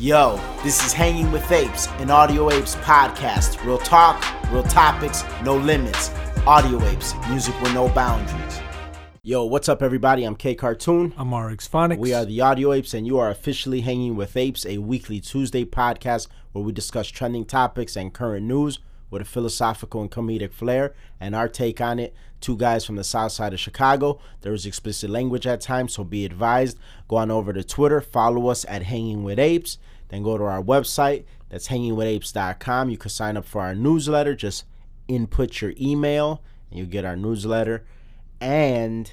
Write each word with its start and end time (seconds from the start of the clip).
Yo, 0.00 0.40
this 0.62 0.82
is 0.82 0.94
Hanging 0.94 1.30
with 1.30 1.52
Apes, 1.52 1.86
an 1.98 2.10
Audio 2.10 2.50
Apes 2.50 2.74
podcast. 2.76 3.62
Real 3.66 3.76
talk, 3.76 4.24
real 4.50 4.62
topics, 4.62 5.24
no 5.44 5.58
limits. 5.58 6.10
Audio 6.46 6.82
Apes, 6.86 7.12
music 7.28 7.54
with 7.60 7.74
no 7.74 7.86
boundaries. 7.90 8.60
Yo, 9.22 9.44
what's 9.44 9.68
up, 9.68 9.82
everybody? 9.82 10.24
I'm 10.24 10.36
K 10.36 10.54
Cartoon. 10.54 11.12
I'm 11.18 11.34
RX 11.34 11.68
Phonics. 11.68 11.98
We 11.98 12.14
are 12.14 12.24
the 12.24 12.40
Audio 12.40 12.72
Apes, 12.72 12.94
and 12.94 13.06
you 13.06 13.18
are 13.18 13.28
officially 13.28 13.82
Hanging 13.82 14.16
with 14.16 14.38
Apes, 14.38 14.64
a 14.64 14.78
weekly 14.78 15.20
Tuesday 15.20 15.66
podcast 15.66 16.28
where 16.52 16.64
we 16.64 16.72
discuss 16.72 17.08
trending 17.08 17.44
topics 17.44 17.94
and 17.94 18.10
current 18.10 18.46
news 18.46 18.78
with 19.10 19.20
a 19.20 19.26
philosophical 19.26 20.00
and 20.00 20.10
comedic 20.10 20.52
flair 20.52 20.94
and 21.20 21.34
our 21.34 21.48
take 21.48 21.80
on 21.80 21.98
it. 21.98 22.14
Two 22.40 22.56
guys 22.56 22.86
from 22.86 22.96
the 22.96 23.04
south 23.04 23.32
side 23.32 23.52
of 23.52 23.60
Chicago. 23.60 24.18
There 24.40 24.54
is 24.54 24.64
explicit 24.64 25.10
language 25.10 25.46
at 25.46 25.60
times, 25.60 25.92
so 25.92 26.04
be 26.04 26.24
advised. 26.24 26.78
Go 27.06 27.16
on 27.16 27.30
over 27.30 27.52
to 27.52 27.62
Twitter, 27.62 28.00
follow 28.00 28.48
us 28.48 28.64
at 28.66 28.84
Hanging 28.84 29.22
with 29.22 29.38
Apes, 29.38 29.76
then 30.10 30.22
go 30.22 30.36
to 30.36 30.44
our 30.44 30.62
website. 30.62 31.24
That's 31.48 31.68
hangingwithapes.com. 31.68 32.90
You 32.90 32.98
can 32.98 33.10
sign 33.10 33.36
up 33.36 33.44
for 33.44 33.62
our 33.62 33.74
newsletter. 33.74 34.34
Just 34.34 34.64
input 35.08 35.60
your 35.60 35.72
email, 35.80 36.42
and 36.70 36.78
you 36.78 36.86
get 36.86 37.04
our 37.04 37.16
newsletter. 37.16 37.84
And 38.40 39.12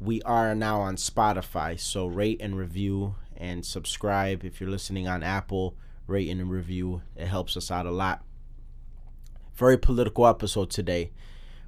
we 0.00 0.22
are 0.22 0.54
now 0.54 0.80
on 0.80 0.96
Spotify, 0.96 1.78
so 1.78 2.06
rate 2.06 2.40
and 2.40 2.56
review 2.56 3.14
and 3.36 3.64
subscribe. 3.64 4.44
If 4.44 4.60
you're 4.60 4.70
listening 4.70 5.06
on 5.06 5.22
Apple, 5.22 5.76
rate 6.06 6.30
and 6.30 6.50
review. 6.50 7.02
It 7.16 7.26
helps 7.26 7.56
us 7.56 7.70
out 7.70 7.86
a 7.86 7.90
lot. 7.90 8.22
Very 9.54 9.76
political 9.76 10.26
episode 10.26 10.70
today. 10.70 11.12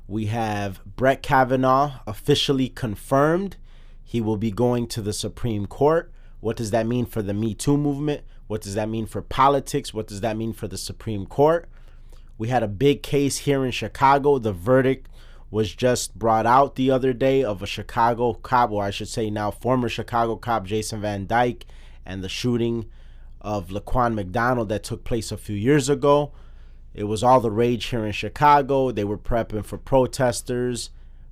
We 0.06 0.27
have 0.27 0.81
Brett 0.84 1.23
Kavanaugh 1.23 2.01
officially 2.06 2.69
confirmed. 2.69 3.56
He 4.03 4.20
will 4.20 4.37
be 4.37 4.51
going 4.51 4.87
to 4.89 5.03
the 5.03 5.12
Supreme 5.12 5.67
Court. 5.67 6.12
What 6.45 6.59
does 6.59 6.73
that 6.73 6.87
mean 6.87 7.07
for 7.07 7.23
the 7.23 7.33
Me 7.33 7.55
Too 7.55 7.79
movement? 7.79 8.21
What 8.48 8.61
does 8.61 8.75
that 8.75 8.91
mean 8.91 9.07
for 9.07 9.23
politics? 9.23 9.95
What 9.95 10.07
does 10.07 10.21
that 10.21 10.37
mean 10.37 10.53
for 10.53 10.69
the 10.69 10.77
Supreme 10.77 11.25
Court? 11.25 11.70
We 12.37 12.48
had 12.48 12.62
a 12.62 12.69
big 12.69 13.03
case 13.03 13.39
here 13.39 13.64
in 13.64 13.70
Chicago. 13.70 14.39
The 14.39 14.53
verdict 14.53 15.09
was 15.50 15.75
just 15.75 16.19
brought 16.19 16.45
out 16.45 16.75
the 16.75 16.91
other 16.91 17.15
day 17.15 17.42
of 17.42 17.62
a 17.62 17.67
Chicago 17.67 18.34
cop, 18.34 18.72
or 18.72 18.84
I 18.84 18.91
should 18.91 19.09
say 19.09 19.31
now 19.31 19.50
former 19.50 19.89
Chicago 19.89 20.37
cop 20.37 20.67
Jason 20.67 21.00
Van 21.00 21.27
Dyke, 21.27 21.65
and 22.05 22.22
the 22.22 22.28
shooting 22.28 22.91
of 23.41 23.69
Laquan 23.69 24.12
McDonald 24.12 24.69
that 24.69 24.84
took 24.84 25.03
place 25.03 25.33
a 25.33 25.39
few 25.39 25.56
years 25.56 25.89
ago. 25.89 26.33
It 26.92 27.05
was 27.05 27.22
all 27.22 27.41
the 27.41 27.50
rage 27.50 27.87
here 27.87 28.05
in 28.05 28.12
Chicago. 28.12 28.91
They 28.91 29.05
were 29.05 29.17
prepping 29.17 29.65
for 29.65 29.78
protesters. 29.78 30.91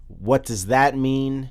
What 0.08 0.46
does 0.46 0.68
that 0.68 0.96
mean? 0.96 1.50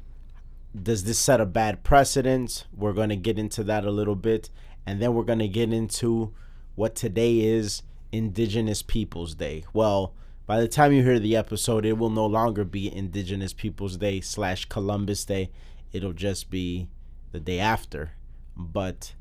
Does 0.79 1.03
this 1.03 1.19
set 1.19 1.41
a 1.41 1.45
bad 1.45 1.83
precedent? 1.83 2.65
We're 2.75 2.93
going 2.93 3.09
to 3.09 3.15
get 3.15 3.37
into 3.37 3.63
that 3.65 3.85
a 3.85 3.91
little 3.91 4.15
bit. 4.15 4.49
And 4.85 5.01
then 5.01 5.13
we're 5.13 5.23
going 5.23 5.39
to 5.39 5.47
get 5.47 5.73
into 5.73 6.33
what 6.75 6.95
today 6.95 7.41
is 7.41 7.83
Indigenous 8.11 8.81
Peoples 8.81 9.35
Day. 9.35 9.65
Well, 9.73 10.13
by 10.47 10.59
the 10.59 10.67
time 10.67 10.93
you 10.93 11.03
hear 11.03 11.19
the 11.19 11.35
episode, 11.35 11.85
it 11.85 11.97
will 11.97 12.09
no 12.09 12.25
longer 12.25 12.63
be 12.63 12.93
Indigenous 12.93 13.53
Peoples 13.53 13.97
Day 13.97 14.21
slash 14.21 14.65
Columbus 14.65 15.25
Day. 15.25 15.51
It'll 15.91 16.13
just 16.13 16.49
be 16.49 16.87
the 17.31 17.39
day 17.39 17.59
after. 17.59 18.13
But 18.55 19.13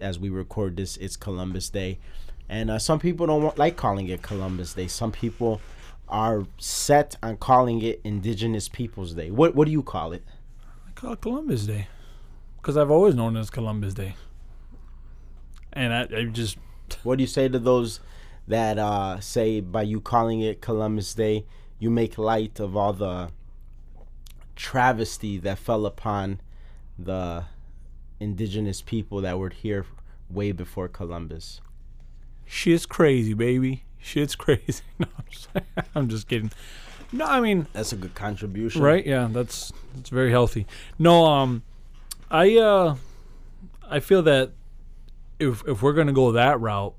as 0.00 0.18
we 0.18 0.30
record 0.30 0.76
this, 0.76 0.96
it's 0.96 1.16
Columbus 1.16 1.68
Day. 1.68 1.98
And 2.48 2.70
uh, 2.70 2.78
some 2.78 2.98
people 2.98 3.26
don't 3.26 3.42
want, 3.42 3.58
like 3.58 3.76
calling 3.76 4.08
it 4.08 4.22
Columbus 4.22 4.74
Day. 4.74 4.86
Some 4.86 5.12
people 5.12 5.60
are 6.08 6.46
set 6.58 7.16
on 7.22 7.36
calling 7.38 7.82
it 7.82 8.00
Indigenous 8.04 8.68
Peoples 8.68 9.14
Day. 9.14 9.30
What 9.30 9.54
what 9.54 9.66
do 9.66 9.72
you 9.72 9.82
call 9.82 10.12
it? 10.12 10.22
I 11.02 11.04
call 11.04 11.12
it 11.14 11.20
Columbus 11.20 11.66
Day 11.66 11.88
because 12.58 12.76
I've 12.76 12.90
always 12.92 13.16
known 13.16 13.36
it 13.36 13.40
as 13.40 13.50
Columbus 13.50 13.92
Day. 13.92 14.14
And 15.72 15.92
I, 15.92 16.02
I 16.02 16.24
just. 16.26 16.58
What 17.02 17.16
do 17.18 17.22
you 17.22 17.28
say 17.28 17.48
to 17.48 17.58
those 17.58 17.98
that 18.46 18.78
uh, 18.78 19.18
say 19.18 19.60
by 19.60 19.82
you 19.82 20.00
calling 20.00 20.42
it 20.42 20.60
Columbus 20.60 21.12
Day, 21.14 21.44
you 21.80 21.90
make 21.90 22.18
light 22.18 22.60
of 22.60 22.76
all 22.76 22.92
the 22.92 23.30
travesty 24.54 25.38
that 25.38 25.58
fell 25.58 25.86
upon 25.86 26.40
the 26.96 27.46
indigenous 28.20 28.80
people 28.80 29.22
that 29.22 29.38
were 29.38 29.48
here 29.48 29.86
way 30.30 30.52
before 30.52 30.86
Columbus? 30.86 31.60
Shit's 32.44 32.86
crazy, 32.86 33.34
baby. 33.34 33.84
Shit's 33.98 34.34
crazy. 34.44 34.82
No, 35.00 35.08
I'm 35.16 35.24
just, 35.30 35.48
I'm 35.96 36.08
just 36.08 36.28
kidding. 36.28 36.52
No, 37.12 37.26
I 37.26 37.40
mean 37.40 37.66
That's 37.72 37.92
a 37.92 37.96
good 37.96 38.14
contribution. 38.14 38.82
right. 38.82 39.04
Yeah, 39.06 39.28
that's 39.30 39.72
that's 39.94 40.08
very 40.08 40.30
healthy. 40.30 40.66
No, 40.98 41.26
um, 41.26 41.62
I 42.30 42.56
uh, 42.56 42.96
I 43.88 44.00
feel 44.00 44.22
that 44.22 44.52
if 45.38 45.62
if 45.68 45.82
we're 45.82 45.92
gonna 45.92 46.12
go 46.14 46.32
that 46.32 46.58
route, 46.60 46.94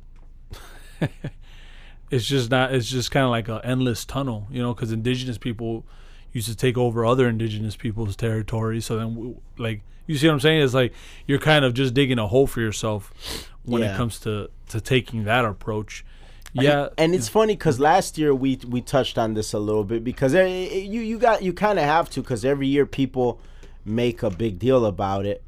it's 2.12 2.25
just 2.25 2.51
not. 2.51 2.74
It's 2.74 2.90
just 2.90 3.12
kind 3.12 3.24
of 3.24 3.31
like 3.31 3.47
an 3.47 3.62
endless 3.63 4.06
tunnel, 4.06 4.47
you 4.51 4.62
know, 4.62 4.74
because 4.74 4.91
indigenous 4.91 5.38
people 5.38 5.85
used 6.31 6.47
to 6.47 6.56
take 6.56 6.78
over 6.78 7.06
other 7.06 7.28
indigenous 7.28 7.75
people's 7.75 8.16
territory. 8.16 8.81
So 8.81 8.97
then, 8.97 9.13
w- 9.16 9.41
like, 9.57 9.81
you 10.07 10.18
see 10.18 10.28
what 10.28 10.34
I'm 10.34 10.40
saying? 10.40 10.62
It's 10.63 10.74
like 10.74 10.94
you're 11.28 11.40
kind 11.40 11.66
of 11.66 11.74
just 11.74 11.94
digging 11.94 12.19
a 12.19 12.28
hole 12.28 12.47
for 12.47 12.62
yourself 12.62 13.50
when 13.63 13.81
Yeah. 13.81 13.94
it 13.94 13.97
comes 13.97 14.19
to 14.22 14.50
to 14.69 14.81
taking 14.81 15.24
that 15.25 15.45
approach. 15.45 16.06
Yeah, 16.53 16.90
and 16.97 17.16
it's 17.16 17.28
funny 17.28 17.56
because 17.56 17.80
last 17.80 18.18
year 18.18 18.34
we 18.34 18.59
we 18.68 18.81
touched 18.81 19.18
on 19.18 19.34
this 19.34 19.53
a 19.53 19.59
little 19.59 19.84
bit 19.84 20.03
because 20.03 20.36
eh, 20.36 20.41
eh, 20.41 20.78
you 20.78 21.02
you 21.02 21.18
got 21.18 21.41
you 21.41 21.52
kind 21.53 21.80
of 21.80 21.86
have 21.86 22.09
to 22.12 22.22
because 22.22 22.46
every 22.46 22.68
year 22.68 22.86
people 22.86 23.40
make 23.86 24.22
a 24.24 24.30
big 24.30 24.59
deal 24.59 24.86
about 24.86 25.25
it, 25.25 25.42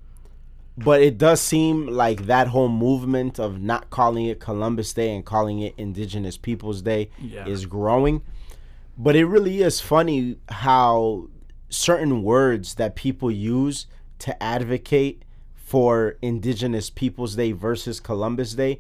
but 0.78 1.02
it 1.02 1.18
does 1.18 1.40
seem 1.42 1.88
like 1.88 2.26
that 2.26 2.48
whole 2.48 2.70
movement 2.70 3.40
of 3.40 3.62
not 3.62 3.90
calling 3.92 4.26
it 4.26 4.40
Columbus 4.40 4.94
Day 4.94 5.14
and 5.16 5.24
calling 5.24 5.60
it 5.60 5.74
Indigenous 5.78 6.38
Peoples 6.38 6.82
Day 6.82 7.10
Yeah. 7.22 7.48
is 7.48 7.66
growing. 7.66 8.22
But 8.98 9.16
it 9.16 9.26
really 9.26 9.62
is 9.62 9.80
funny 9.82 10.38
how 10.50 11.28
certain 11.70 12.24
words 12.24 12.76
that 12.76 12.96
people 12.96 13.30
use 13.30 13.86
to 14.20 14.42
advocate 14.42 15.22
for 15.54 16.16
Indigenous 16.22 16.90
Peoples 16.90 17.36
Day 17.36 17.52
versus 17.52 18.00
Columbus 18.00 18.54
Day 18.54 18.80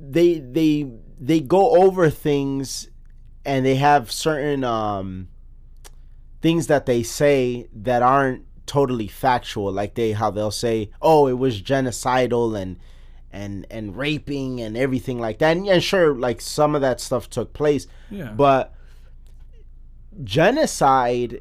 they 0.00 0.38
they 0.38 0.90
they 1.18 1.40
go 1.40 1.82
over 1.82 2.08
things 2.08 2.88
and 3.44 3.64
they 3.66 3.74
have 3.76 4.10
certain 4.10 4.64
um 4.64 5.28
things 6.40 6.68
that 6.68 6.86
they 6.86 7.02
say 7.02 7.68
that 7.74 8.02
aren't 8.02 8.44
totally 8.66 9.08
factual. 9.08 9.70
Like 9.72 9.94
they 9.94 10.12
how 10.12 10.30
they'll 10.30 10.50
say 10.50 10.90
oh 11.02 11.26
it 11.26 11.34
was 11.38 11.60
genocidal 11.60 12.58
and 12.60 12.78
and 13.32 13.66
and 13.70 13.96
raping 13.96 14.60
and 14.60 14.76
everything 14.76 15.18
like 15.18 15.38
that. 15.38 15.56
And, 15.56 15.66
and 15.68 15.82
sure 15.82 16.14
like 16.14 16.40
some 16.40 16.74
of 16.74 16.80
that 16.80 17.00
stuff 17.00 17.28
took 17.28 17.52
place 17.52 17.86
Yeah. 18.10 18.32
but 18.32 18.74
genocide 20.24 21.40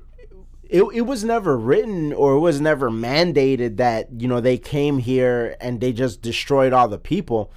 it, 0.70 0.84
it 0.94 1.02
was 1.02 1.24
never 1.24 1.58
written 1.58 2.14
or 2.14 2.34
it 2.34 2.40
was 2.40 2.62
never 2.62 2.92
mandated 2.92 3.78
that 3.78 4.08
you 4.22 4.28
know 4.28 4.40
they 4.40 4.58
came 4.58 5.00
here 5.00 5.56
and 5.60 5.82
they 5.82 5.92
just 5.92 6.22
destroyed 6.22 6.74
all 6.74 6.88
the 6.88 7.00
people 7.00 7.52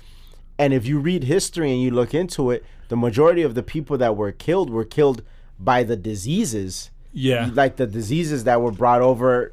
and 0.62 0.72
if 0.72 0.86
you 0.86 0.98
read 0.98 1.24
history 1.24 1.72
and 1.72 1.82
you 1.82 1.90
look 1.90 2.14
into 2.14 2.50
it 2.50 2.64
the 2.88 2.96
majority 2.96 3.42
of 3.42 3.54
the 3.54 3.62
people 3.62 3.96
that 3.96 4.16
were 4.16 4.32
killed 4.32 4.68
were 4.68 4.84
killed 4.84 5.22
by 5.58 5.82
the 5.82 5.96
diseases. 5.96 6.90
Yeah, 7.14 7.50
like 7.52 7.76
the 7.76 7.86
diseases 7.86 8.44
that 8.44 8.60
were 8.60 8.70
brought 8.70 9.00
over 9.00 9.52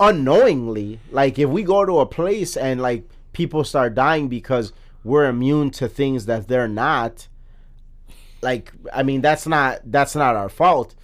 unknowingly. 0.00 0.98
Like 1.10 1.38
if 1.38 1.50
we 1.50 1.62
go 1.62 1.84
to 1.84 2.00
a 2.00 2.06
place 2.06 2.56
and 2.56 2.80
like 2.80 3.04
people 3.32 3.62
start 3.64 3.94
dying 3.94 4.28
because 4.28 4.72
we're 5.04 5.26
immune 5.26 5.70
to 5.72 5.88
things 5.88 6.26
that 6.26 6.48
they're 6.48 6.68
not 6.68 7.28
like 8.40 8.72
i 8.92 9.02
mean 9.02 9.20
that's 9.20 9.46
not 9.46 9.80
that's 9.84 10.14
not 10.14 10.34
our 10.34 10.48
fault. 10.48 10.94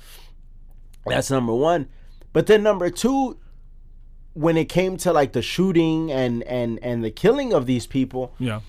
That's 1.06 1.30
number 1.30 1.54
one. 1.54 1.88
But 2.32 2.46
then 2.46 2.62
number 2.62 2.90
two 2.90 3.38
when 4.32 4.56
it 4.56 4.70
came 4.70 4.96
to 4.98 5.12
like 5.12 5.32
the 5.32 5.42
shooting 5.42 6.10
and 6.12 6.42
and 6.44 6.78
and 6.82 7.04
the 7.04 7.10
killing 7.10 7.52
of 7.52 7.66
these 7.66 7.86
people 7.86 8.32
yeah, 8.38 8.60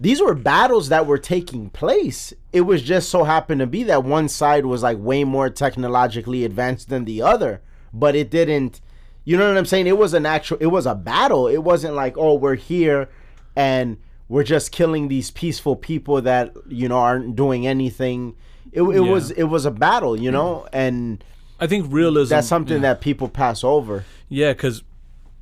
these 0.00 0.20
were 0.22 0.34
battles 0.34 0.88
that 0.88 1.06
were 1.06 1.18
taking 1.18 1.68
place. 1.68 2.32
It 2.54 2.62
was 2.62 2.82
just 2.82 3.10
so 3.10 3.24
happened 3.24 3.60
to 3.60 3.66
be 3.66 3.82
that 3.84 4.02
one 4.02 4.28
side 4.28 4.64
was 4.64 4.82
like 4.82 4.96
way 4.98 5.24
more 5.24 5.50
technologically 5.50 6.44
advanced 6.44 6.88
than 6.88 7.04
the 7.04 7.20
other, 7.20 7.60
but 7.92 8.16
it 8.16 8.30
didn't. 8.30 8.80
You 9.24 9.36
know 9.36 9.46
what 9.48 9.58
I'm 9.58 9.66
saying? 9.66 9.86
It 9.86 9.98
was 9.98 10.14
an 10.14 10.24
actual. 10.24 10.56
It 10.58 10.66
was 10.66 10.86
a 10.86 10.94
battle. 10.94 11.46
It 11.46 11.58
wasn't 11.58 11.94
like 11.94 12.16
oh 12.16 12.34
we're 12.34 12.54
here 12.54 13.10
and 13.54 13.98
we're 14.28 14.44
just 14.44 14.72
killing 14.72 15.08
these 15.08 15.30
peaceful 15.30 15.76
people 15.76 16.22
that 16.22 16.54
you 16.68 16.88
know 16.88 16.96
aren't 16.98 17.36
doing 17.36 17.66
anything. 17.66 18.34
It, 18.72 18.82
it 18.82 18.94
Yeah. 19.04 19.10
was 19.12 19.30
it 19.32 19.44
was 19.44 19.66
a 19.66 19.70
battle, 19.70 20.18
you 20.18 20.30
know, 20.30 20.66
and 20.72 21.22
I 21.60 21.66
think 21.66 21.92
realism. 21.92 22.30
that's 22.34 22.46
something 22.48 22.76
yeah. 22.76 22.94
that 22.94 23.00
people 23.02 23.28
pass 23.28 23.62
over. 23.62 24.04
Yeah, 24.30 24.52
because 24.54 24.82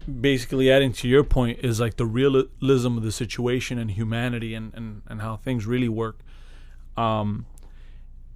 basically 0.09 0.71
adding 0.71 0.93
to 0.93 1.09
your 1.09 1.25
point 1.25 1.61
is 1.63 1.81
like 1.81 1.97
the 1.97 2.07
realism 2.07 2.97
of 2.97 3.03
the 3.03 3.13
situation 3.13 3.79
and 3.79 3.91
humanity 3.91 4.55
and, 4.55 4.73
and, 4.75 5.03
and 5.07 5.21
how 5.21 5.37
things 5.37 5.67
really 5.67 5.89
work. 5.89 6.21
Um, 6.97 7.47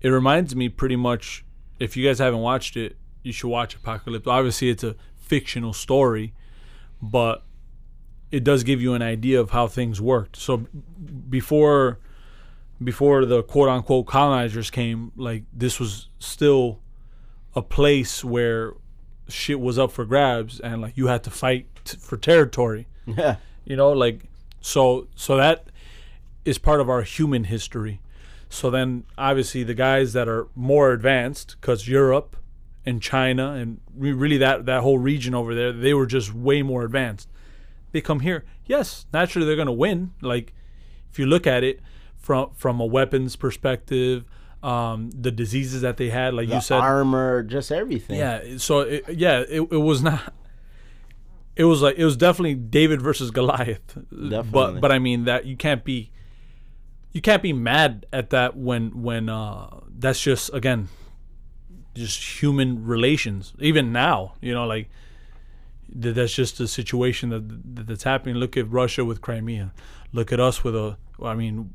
it 0.01 0.09
reminds 0.09 0.55
me 0.55 0.69
pretty 0.69 0.97
much, 0.97 1.45
if 1.79 1.97
you 1.97 2.07
guys 2.07 2.19
haven't 2.19 2.41
watched 2.41 2.77
it, 2.77 2.97
you 3.23 3.33
should 3.33 3.49
watch 3.49 3.81
Apocalypto. 3.81 4.29
Obviously, 4.29 4.69
it's 4.69 4.85
a 4.85 4.97
fictional 5.17 5.73
story, 5.73 6.35
but 7.01 7.45
it 8.31 8.45
does 8.45 8.65
give 8.65 8.81
you 8.81 8.95
an 8.95 9.03
idea 9.03 9.41
of 9.41 9.51
how 9.51 9.67
things 9.67 10.01
worked. 10.01 10.37
So 10.37 10.67
before 11.29 12.01
before 12.83 13.25
the 13.25 13.43
quote 13.45 13.69
unquote 13.69 14.07
colonizers 14.07 14.71
came, 14.71 15.13
like 15.17 15.45
this 15.53 15.79
was 15.79 16.09
still 16.19 16.81
a 17.55 17.63
place 17.63 18.25
where 18.25 18.75
shit 19.29 19.61
was 19.61 19.79
up 19.79 19.93
for 19.93 20.05
grabs 20.05 20.61
and 20.61 20.83
like 20.83 20.97
you 20.97 21.07
had 21.07 21.23
to 21.25 21.31
fight 21.31 21.67
t- 21.85 21.97
for 21.99 22.17
territory. 22.17 22.87
Yeah. 23.07 23.37
You 23.65 23.77
know, 23.77 23.91
like 23.93 24.25
so 24.61 25.09
so 25.15 25.37
that 25.37 25.67
is 26.45 26.59
part 26.59 26.81
of 26.81 26.89
our 26.91 27.03
human 27.03 27.45
history. 27.45 28.01
So 28.49 28.71
then 28.71 29.05
obviously 29.17 29.63
the 29.63 29.75
guys 29.75 30.13
that 30.13 30.29
are 30.29 30.49
more 30.55 30.93
advanced 30.93 31.61
cuz 31.61 31.89
Europe 31.89 32.37
and 32.85 33.01
China 33.01 33.53
and 33.53 33.81
re- 33.97 34.13
really 34.13 34.39
that 34.39 34.67
that 34.67 34.83
whole 34.83 34.99
region 34.99 35.35
over 35.35 35.55
there, 35.55 35.73
they 35.73 35.95
were 35.95 36.07
just 36.07 36.35
way 36.35 36.63
more 36.63 36.85
advanced. 36.85 37.29
They 37.93 38.01
come 38.01 38.21
here. 38.21 38.45
Yes, 38.67 39.07
naturally 39.13 39.47
they're 39.47 39.57
going 39.57 39.67
to 39.67 39.73
win. 39.73 40.13
Like 40.21 40.53
if 41.11 41.19
you 41.19 41.27
look 41.27 41.47
at 41.47 41.63
it 41.63 41.81
from 42.17 42.51
from 42.55 42.81
a 42.81 42.87
weapons 42.87 43.37
perspective, 43.37 44.25
um, 44.63 45.11
the 45.11 45.31
diseases 45.31 45.81
that 45.83 45.97
they 45.97 46.11
had, 46.11 46.35
like 46.35 46.49
The 46.49 46.57
you 46.57 46.61
said, 46.61 46.79
armor, 46.79 47.43
just 47.43 47.73
everything. 47.73 48.19
yeah. 48.19 48.57
So 48.59 48.81
it, 48.81 49.05
yeah, 49.09 49.41
it, 49.41 49.61
it 49.61 49.83
was 49.83 50.03
not. 50.03 50.33
It 51.55 51.65
was 51.65 51.83
like 51.83 51.97
it 51.99 52.05
was 52.05 52.17
definitely 52.17 52.55
David 52.55 53.03
versus 53.03 53.31
Goliath. 53.31 53.95
Definitely. 54.11 54.43
But 54.51 54.81
but 54.81 54.93
I 54.93 54.99
mean 54.99 55.25
that 55.25 55.45
you 55.47 55.57
can't 55.57 55.85
be. 55.85 56.11
You 57.13 57.21
can't 57.21 57.43
be 57.43 57.53
mad 57.53 58.07
at 58.13 58.31
that 58.31 58.57
when 58.57 59.03
when 59.03 59.29
uh, 59.29 59.81
that's 59.99 60.23
just 60.23 60.53
again, 60.55 60.89
just 61.95 62.41
human 62.43 62.87
relations. 62.87 63.53
Even 63.59 63.93
now, 63.93 64.35
you 64.41 64.55
know, 64.55 64.67
like 64.67 64.89
that's 65.95 66.33
just 66.33 66.59
a 66.59 66.67
situation 66.67 67.29
that, 67.29 67.75
that 67.77 67.87
that's 67.87 68.05
happening. 68.05 68.37
Look 68.37 68.57
at 68.57 68.71
Russia 68.71 69.05
with 69.05 69.21
Crimea. 69.21 69.75
Look 70.13 70.33
at 70.33 70.41
us 70.41 70.65
with 70.65 70.75
a. 70.75 70.97
I 71.23 71.35
mean, 71.35 71.75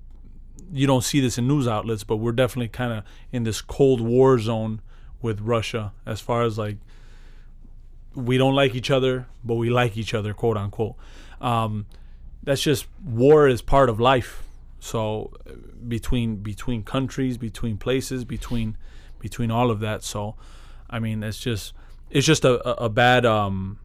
you 0.72 0.88
don't 0.88 1.04
see 1.04 1.20
this 1.20 1.38
in 1.38 1.48
news 1.48 1.68
outlets, 1.68 2.04
but 2.04 2.18
we're 2.18 2.32
definitely 2.32 2.68
kind 2.68 2.94
of 2.94 3.04
in 3.32 3.44
this 3.44 3.62
cold 3.62 4.02
war 4.02 4.40
zone 4.40 4.82
with 5.22 5.42
Russia 5.42 5.94
as 6.06 6.22
far 6.22 6.44
as 6.44 6.58
like 6.58 6.78
we 8.16 8.38
don't 8.38 8.56
like 8.56 8.74
each 8.74 8.90
other, 8.90 9.28
but 9.44 9.56
we 9.56 9.70
like 9.70 9.96
each 9.96 10.14
other, 10.14 10.34
quote 10.34 10.58
unquote. 10.58 10.96
Um, 11.40 11.86
that's 12.44 12.62
just 12.62 12.88
war 13.04 13.48
is 13.48 13.62
part 13.62 13.90
of 13.90 14.00
life. 14.00 14.44
So 14.80 15.34
between 15.88 16.38
between 16.38 16.84
countries, 16.84 17.38
between 17.38 17.78
places, 17.78 18.26
between 18.26 18.78
between 19.20 19.52
all 19.52 19.70
of 19.70 19.80
that. 19.82 20.04
So 20.04 20.36
I 20.90 21.00
mean, 21.00 21.24
it's 21.24 21.40
just 21.40 21.74
it's 22.10 22.26
just 22.26 22.46
a, 22.46 22.68
a, 22.68 22.86
a 22.86 22.90
bad 22.90 23.26
um, 23.26 23.80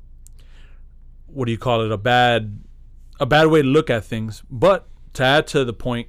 what 1.26 1.46
do 1.46 1.52
you 1.52 1.58
call 1.58 1.82
it? 1.82 1.90
A 1.90 1.98
bad 1.98 2.60
a 3.20 3.26
bad 3.26 3.48
way 3.48 3.62
to 3.62 3.68
look 3.68 3.90
at 3.90 4.04
things. 4.04 4.42
But 4.50 4.86
to 5.14 5.24
add 5.24 5.46
to 5.48 5.64
the 5.64 5.72
point, 5.72 6.08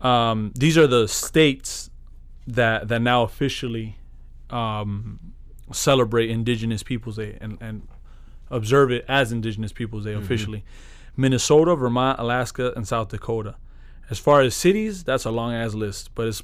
um, 0.00 0.52
these 0.54 0.76
are 0.78 0.86
the 0.86 1.06
states 1.08 1.90
that 2.46 2.88
that 2.88 3.00
now 3.02 3.22
officially 3.22 3.98
um, 4.50 5.18
celebrate 5.72 6.30
Indigenous 6.30 6.82
Peoples 6.82 7.16
Day 7.16 7.36
and, 7.40 7.58
and 7.60 7.88
observe 8.50 8.90
it 8.92 9.04
as 9.08 9.32
Indigenous 9.32 9.72
Peoples 9.72 10.04
Day 10.04 10.12
officially. 10.14 10.64
Minnesota, 11.16 11.74
Vermont, 11.74 12.18
Alaska, 12.20 12.72
and 12.76 12.86
South 12.86 13.08
Dakota. 13.08 13.56
As 14.10 14.18
far 14.18 14.42
as 14.42 14.54
cities, 14.54 15.02
that's 15.02 15.24
a 15.24 15.30
long 15.30 15.52
ass 15.54 15.74
list, 15.74 16.10
but 16.14 16.26
it's 16.28 16.42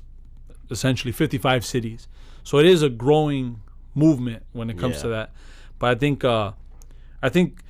essentially 0.71 1.13
55 1.13 1.65
cities. 1.65 2.09
So 2.43 2.59
it 2.59 2.67
is 2.67 2.83
a 2.83 2.89
growing 2.89 3.61
movement 3.95 4.43
when 4.53 4.71
it 4.71 4.79
comes 4.79 4.97
Yeah. 4.97 5.03
to 5.03 5.09
that. 5.09 5.33
But 5.79 5.91
I 5.91 5.95
think 5.95 6.25
uh, 6.25 6.53
I 7.23 7.29
think 7.29 7.61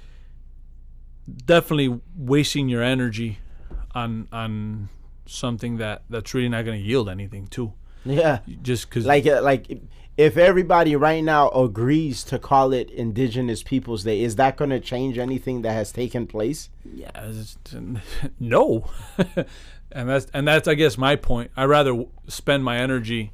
definitely 1.46 2.00
wasting 2.16 2.68
your 2.68 2.82
energy 2.82 3.38
on 3.94 4.28
on 4.32 4.88
something 5.26 5.78
that 5.78 6.02
that's 6.10 6.34
really 6.34 6.48
not 6.48 6.64
going 6.64 6.80
to 6.80 6.86
yield 6.86 7.08
anything 7.08 7.46
too. 7.46 7.72
Yeah. 8.04 8.40
Just 8.62 8.88
because 8.88 9.06
Like 9.06 9.26
uh, 9.26 9.42
like 9.42 9.80
if 10.16 10.36
everybody 10.36 10.94
right 10.94 11.24
now 11.24 11.48
agrees 11.50 12.22
to 12.24 12.38
call 12.38 12.72
it 12.72 12.90
Indigenous 12.90 13.62
Peoples 13.62 14.04
Day, 14.04 14.22
is 14.22 14.36
that 14.36 14.56
going 14.56 14.70
to 14.70 14.80
change 14.80 15.16
anything 15.16 15.62
that 15.62 15.72
has 15.72 15.90
taken 15.90 16.26
place? 16.26 16.68
Yeah, 16.84 17.32
no, 18.40 18.90
and 19.90 20.08
that's 20.08 20.26
and 20.34 20.46
that's 20.46 20.68
I 20.68 20.74
guess 20.74 20.98
my 20.98 21.16
point. 21.16 21.50
I 21.56 21.64
rather 21.64 22.04
spend 22.28 22.64
my 22.64 22.78
energy 22.78 23.32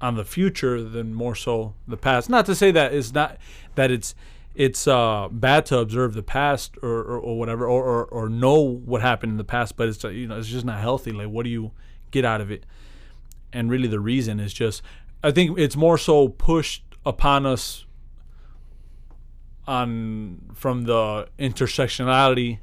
on 0.00 0.16
the 0.16 0.24
future 0.24 0.82
than 0.82 1.14
more 1.14 1.34
so 1.34 1.74
the 1.88 1.96
past. 1.96 2.28
Not 2.28 2.44
to 2.46 2.54
say 2.54 2.70
that 2.72 2.92
it's 2.92 3.14
not 3.14 3.38
that 3.76 3.90
it's 3.90 4.14
it's 4.54 4.86
uh, 4.86 5.28
bad 5.30 5.64
to 5.66 5.78
observe 5.78 6.14
the 6.14 6.22
past 6.22 6.76
or, 6.82 6.90
or, 7.00 7.18
or 7.18 7.38
whatever 7.38 7.66
or, 7.66 7.82
or, 7.84 8.04
or 8.06 8.28
know 8.28 8.60
what 8.60 9.00
happened 9.02 9.32
in 9.32 9.38
the 9.38 9.44
past, 9.44 9.76
but 9.76 9.88
it's 9.88 10.04
uh, 10.04 10.08
you 10.08 10.26
know 10.26 10.38
it's 10.38 10.48
just 10.48 10.64
not 10.64 10.80
healthy. 10.80 11.10
Like, 11.12 11.28
what 11.28 11.44
do 11.44 11.50
you 11.50 11.72
get 12.10 12.24
out 12.24 12.40
of 12.40 12.50
it? 12.50 12.64
And 13.52 13.70
really, 13.70 13.88
the 13.88 14.00
reason 14.00 14.40
is 14.40 14.52
just 14.52 14.82
I 15.22 15.30
think 15.30 15.58
it's 15.58 15.76
more 15.76 15.96
so 15.98 16.28
pushed 16.28 16.84
upon 17.04 17.46
us 17.46 17.84
on 19.66 20.40
from 20.54 20.84
the 20.84 21.28
intersectionality 21.38 22.58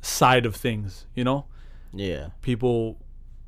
side 0.00 0.44
of 0.46 0.54
things 0.56 1.06
you 1.14 1.24
know 1.24 1.46
Yeah. 1.92 2.28
people 2.42 2.98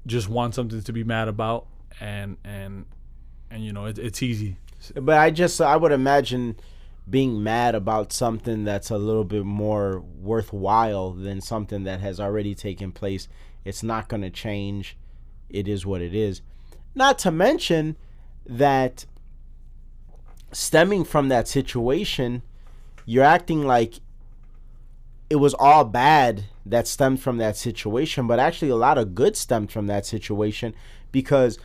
just 0.07 0.29
want 0.29 0.55
something 0.55 0.81
to 0.83 0.93
be 0.93 1.05
mad 1.05 1.29
about 1.29 1.67
and 2.01 2.37
and 2.45 2.87
and 3.51 3.65
you 3.65 3.73
know 3.73 3.87
it, 3.87 3.99
it's 3.99 4.23
easy 4.23 4.57
But 4.95 5.19
I 5.19 5.31
just 5.31 5.61
I 5.61 5.77
would 5.77 5.91
imagine 5.93 6.57
being 7.09 7.43
mad 7.43 7.75
about 7.75 8.13
something 8.13 8.65
that's 8.65 8.91
a 8.91 8.99
little 8.99 9.25
bit 9.25 9.45
more 9.45 10.01
worthwhile 10.01 11.13
than 11.13 11.41
something 11.41 11.85
that 11.85 12.01
has 12.01 12.21
already 12.21 12.55
taken 12.55 12.93
place. 12.93 13.29
It's 13.65 13.83
not 13.83 14.09
going 14.09 14.23
to 14.23 14.31
change. 14.31 14.97
It 15.49 15.69
is 15.69 15.87
what 15.87 16.03
it 16.03 16.15
is. 16.15 16.43
Not 16.95 17.19
to 17.21 17.31
mention 17.31 17.97
that 18.47 19.07
stemming 20.53 21.05
from 21.05 21.29
that 21.29 21.49
situation, 21.49 22.43
you're 23.07 23.25
acting 23.25 23.67
like 23.67 24.01
it 25.31 25.37
was 25.37 25.55
all 25.55 25.85
bad 25.85 26.45
that 26.65 26.87
stemmed 26.87 27.21
from 27.21 27.39
that 27.39 27.57
situation, 27.57 28.27
but 28.27 28.39
actually 28.39 28.71
a 28.71 28.77
lot 28.77 28.99
of 28.99 29.15
good 29.15 29.37
stemmed 29.37 29.71
from 29.71 29.87
that 29.87 30.07
situation 30.07 30.75
because 31.13 31.59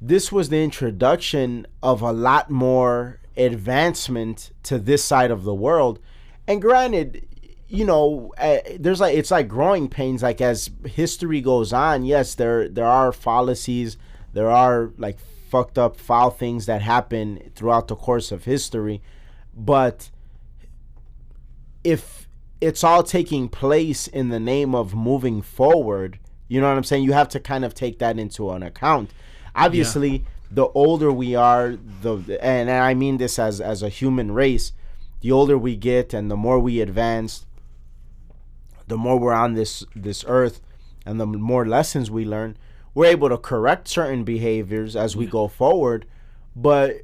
this 0.00 0.30
was 0.30 0.48
the 0.48 0.62
introduction 0.62 1.66
of 1.82 2.02
a 2.02 2.12
lot 2.12 2.50
more 2.50 3.18
advancement 3.38 4.50
to 4.64 4.78
this 4.78 5.04
side 5.04 5.30
of 5.30 5.44
the 5.44 5.54
world. 5.54 6.00
And 6.46 6.60
granted, 6.60 7.26
you 7.68 7.84
know, 7.84 8.32
uh, 8.38 8.58
there's 8.78 9.00
like 9.00 9.16
it's 9.16 9.30
like 9.30 9.48
growing 9.48 9.88
pains. 9.88 10.22
Like 10.22 10.40
as 10.40 10.70
history 10.86 11.40
goes 11.40 11.72
on, 11.72 12.04
yes, 12.04 12.34
there 12.34 12.68
there 12.68 12.86
are 12.86 13.12
fallacies, 13.12 13.96
there 14.32 14.50
are 14.50 14.90
like 14.98 15.18
fucked 15.50 15.78
up 15.78 15.98
foul 15.98 16.30
things 16.30 16.66
that 16.66 16.82
happen 16.82 17.50
throughout 17.54 17.88
the 17.88 17.96
course 17.96 18.32
of 18.32 18.44
history, 18.44 19.02
but 19.54 20.10
if 21.84 22.28
it's 22.60 22.82
all 22.82 23.02
taking 23.02 23.48
place 23.48 24.06
in 24.06 24.30
the 24.30 24.40
name 24.40 24.74
of 24.74 24.94
moving 24.94 25.40
forward, 25.40 26.18
you 26.48 26.60
know 26.60 26.68
what 26.68 26.76
I'm 26.76 26.84
saying? 26.84 27.04
You 27.04 27.12
have 27.12 27.28
to 27.30 27.40
kind 27.40 27.64
of 27.64 27.74
take 27.74 27.98
that 28.00 28.18
into 28.18 28.50
an 28.50 28.62
account. 28.62 29.10
Obviously, 29.54 30.24
the 30.50 30.66
older 30.68 31.12
we 31.12 31.34
are, 31.34 31.76
the 32.02 32.38
and 32.42 32.70
I 32.70 32.94
mean 32.94 33.18
this 33.18 33.38
as 33.38 33.60
as 33.60 33.82
a 33.82 33.88
human 33.88 34.32
race, 34.32 34.72
the 35.20 35.32
older 35.32 35.58
we 35.58 35.76
get 35.76 36.14
and 36.14 36.30
the 36.30 36.36
more 36.36 36.58
we 36.58 36.80
advance, 36.80 37.44
the 38.86 38.96
more 38.96 39.18
we're 39.18 39.32
on 39.34 39.54
this 39.54 39.84
this 39.94 40.24
earth 40.26 40.60
and 41.04 41.20
the 41.20 41.26
more 41.26 41.66
lessons 41.66 42.10
we 42.10 42.24
learn, 42.24 42.56
we're 42.94 43.06
able 43.06 43.28
to 43.28 43.38
correct 43.38 43.88
certain 43.88 44.24
behaviors 44.24 44.96
as 44.96 45.16
we 45.16 45.26
go 45.26 45.48
forward, 45.48 46.06
but 46.56 46.96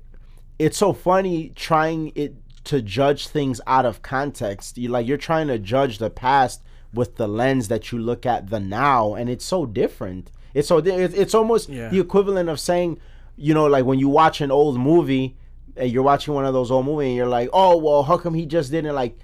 it's 0.59 0.79
so 0.79 0.93
funny 0.93 1.51
trying 1.55 2.13
it 2.15 2.35
to 2.65 2.81
judge 2.81 3.29
things 3.29 3.61
out 3.67 3.85
of 3.85 4.01
context. 4.03 4.79
You 4.79 4.89
like 4.89 5.07
you're 5.07 5.19
trying 5.19 5.49
to 5.49 5.59
judge 5.59 5.99
the 5.99 6.11
past 6.11 6.63
with 6.95 7.17
the 7.17 7.27
lens 7.29 7.69
that 7.69 7.93
you 7.93 7.99
look 7.99 8.25
at 8.25 8.49
the 8.49 8.61
now, 8.61 9.15
and 9.15 9.29
it's 9.29 9.45
so 9.45 9.67
different. 9.67 10.31
It's 10.55 10.69
so 10.69 10.79
it's 10.79 11.15
it's 11.15 11.35
almost 11.35 11.69
Yeah. 11.69 11.89
the 11.89 11.99
equivalent 11.99 12.49
of 12.49 12.59
saying, 12.61 12.99
you 13.37 13.55
know, 13.55 13.67
like 13.67 13.85
when 13.85 13.99
you 13.99 14.09
watch 14.09 14.41
an 14.41 14.51
old 14.51 14.79
movie, 14.79 15.37
and 15.77 15.91
you're 15.91 16.03
watching 16.03 16.35
one 16.35 16.45
of 16.47 16.55
those 16.55 16.71
old 16.71 16.87
movies, 16.87 17.09
and 17.09 17.17
you're 17.17 17.27
like, 17.29 17.49
oh 17.53 17.77
well, 17.77 18.03
how 18.05 18.17
come 18.17 18.35
he 18.35 18.47
just 18.47 18.71
didn't 18.71 18.95
like 18.95 19.19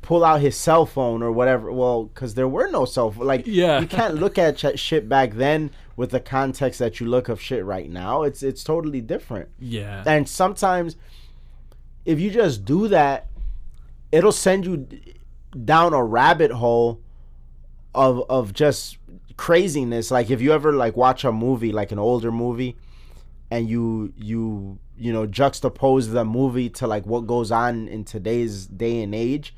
pull 0.00 0.24
out 0.24 0.40
his 0.40 0.56
cell 0.56 0.86
phone 0.86 1.22
or 1.22 1.30
whatever? 1.30 1.70
Well, 1.70 2.04
because 2.04 2.34
there 2.34 2.48
were 2.48 2.68
no 2.70 2.84
cell 2.86 3.10
phone. 3.10 3.26
Like 3.26 3.46
Yeah. 3.46 3.78
you 3.80 3.86
can't 3.86 4.14
look 4.22 4.38
at 4.38 4.56
ch- 4.56 4.78
shit 4.78 5.06
back 5.08 5.34
then 5.34 5.70
with 5.96 6.10
the 6.10 6.20
context 6.20 6.78
that 6.78 6.98
you 6.98 7.06
look 7.06 7.28
of 7.28 7.40
shit 7.42 7.62
right 7.64 7.90
now. 7.90 8.22
It's 8.22 8.42
it's 8.42 8.64
totally 8.64 9.00
different. 9.02 9.48
yeah 9.58 10.02
And 10.06 10.26
sometimes, 10.28 10.96
if 12.06 12.18
you 12.18 12.30
just 12.30 12.64
do 12.64 12.88
that, 12.88 13.26
it'll 14.12 14.32
send 14.32 14.64
you 14.64 14.86
down 15.64 15.92
a 15.92 16.02
rabbit 16.02 16.52
hole 16.52 17.00
of 17.94 18.22
of 18.30 18.52
just 18.54 18.96
craziness. 19.36 20.10
Like 20.10 20.30
if 20.30 20.40
you 20.40 20.52
ever 20.52 20.72
like 20.72 20.96
watch 20.96 21.24
a 21.24 21.32
movie, 21.32 21.72
like 21.72 21.92
an 21.92 21.98
older 21.98 22.32
movie, 22.32 22.76
and 23.50 23.68
you 23.68 24.12
you 24.16 24.78
you 24.96 25.12
know 25.12 25.26
juxtapose 25.26 26.12
the 26.12 26.24
movie 26.24 26.68
to 26.70 26.86
like 26.86 27.06
what 27.06 27.26
goes 27.26 27.50
on 27.50 27.88
in 27.88 28.04
today's 28.04 28.66
day 28.66 29.02
and 29.02 29.14
age, 29.14 29.54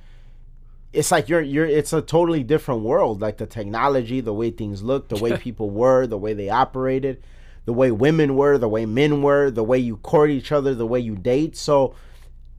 it's 0.92 1.10
like 1.10 1.28
you're 1.28 1.42
you're 1.42 1.66
it's 1.66 1.92
a 1.92 2.02
totally 2.02 2.42
different 2.42 2.82
world. 2.82 3.20
Like 3.20 3.38
the 3.38 3.46
technology 3.46 4.20
the 4.20 4.34
way 4.34 4.50
things 4.50 4.82
look 4.82 5.08
the 5.08 5.16
way 5.16 5.36
people 5.38 5.70
were 5.70 6.06
the 6.06 6.18
way 6.18 6.34
they 6.34 6.48
operated 6.48 7.22
the 7.68 7.72
way 7.74 7.90
women 7.90 8.34
were 8.34 8.56
the 8.56 8.66
way 8.66 8.86
men 8.86 9.20
were 9.20 9.50
the 9.50 9.62
way 9.62 9.76
you 9.76 9.98
court 9.98 10.30
each 10.30 10.50
other 10.50 10.74
the 10.74 10.86
way 10.86 10.98
you 10.98 11.14
date. 11.14 11.54
So 11.54 11.94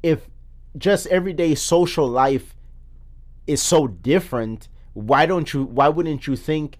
if 0.03 0.29
just 0.77 1.07
everyday 1.07 1.55
social 1.55 2.07
life 2.07 2.53
is 3.47 3.59
so 3.59 3.87
different 3.87 4.67
why 4.93 5.25
don't 5.25 5.51
you 5.51 5.63
why 5.63 5.89
wouldn't 5.89 6.27
you 6.27 6.35
think 6.35 6.77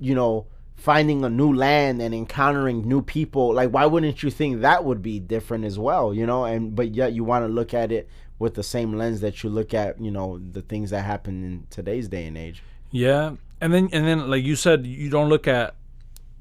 you 0.00 0.16
know 0.16 0.46
finding 0.80 1.24
a 1.24 1.28
new 1.28 1.52
land 1.52 2.00
and 2.00 2.14
encountering 2.14 2.88
new 2.88 3.02
people 3.02 3.54
like 3.54 3.70
why 3.70 3.84
wouldn't 3.86 4.22
you 4.22 4.30
think 4.30 4.60
that 4.60 4.84
would 4.84 5.02
be 5.02 5.18
different 5.20 5.64
as 5.64 5.78
well 5.78 6.14
you 6.14 6.26
know? 6.26 6.44
And 6.44 6.74
but 6.74 6.94
yet 6.94 7.12
you 7.12 7.24
want 7.24 7.44
to 7.44 7.48
look 7.48 7.74
at 7.74 7.92
it 7.92 8.08
with 8.40 8.54
the 8.54 8.62
same 8.62 8.94
lens 8.94 9.20
that 9.20 9.44
you 9.44 9.50
look 9.50 9.72
at 9.72 10.00
you 10.00 10.10
know 10.10 10.38
the 10.38 10.62
things 10.62 10.90
that 10.90 11.04
happen 11.04 11.44
in 11.44 11.66
today's 11.70 12.08
day 12.08 12.26
and 12.26 12.36
age. 12.36 12.64
Yeah, 12.90 13.36
and 13.60 13.72
then 13.72 13.88
and 13.92 14.04
then 14.04 14.28
like 14.28 14.42
you 14.42 14.56
said, 14.56 14.84
you 14.86 15.10
don't 15.10 15.28
look 15.28 15.46
at 15.46 15.76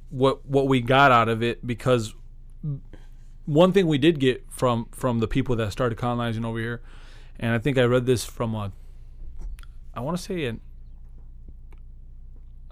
what 0.10 0.44
what 0.46 0.68
we 0.68 0.82
got 0.82 1.12
out 1.12 1.30
of 1.30 1.44
it 1.44 1.68
because 1.68 2.16
one 3.46 3.72
thing 3.72 3.86
we 3.86 4.00
did 4.00 4.20
get 4.20 4.44
from 4.50 4.88
from 4.92 5.20
the 5.20 5.28
people 5.28 5.56
that 5.58 5.72
started 5.72 5.98
colonizing 5.98 6.46
over 6.46 6.58
here, 6.58 6.82
and 7.40 7.54
I 7.54 7.60
think 7.60 7.78
I 7.78 7.84
read 7.84 8.06
this 8.06 8.26
from 8.26 8.56
a, 8.56 8.72
I 9.94 10.00
want 10.00 10.18
to 10.18 10.24
say 10.24 10.46
an, 10.46 10.62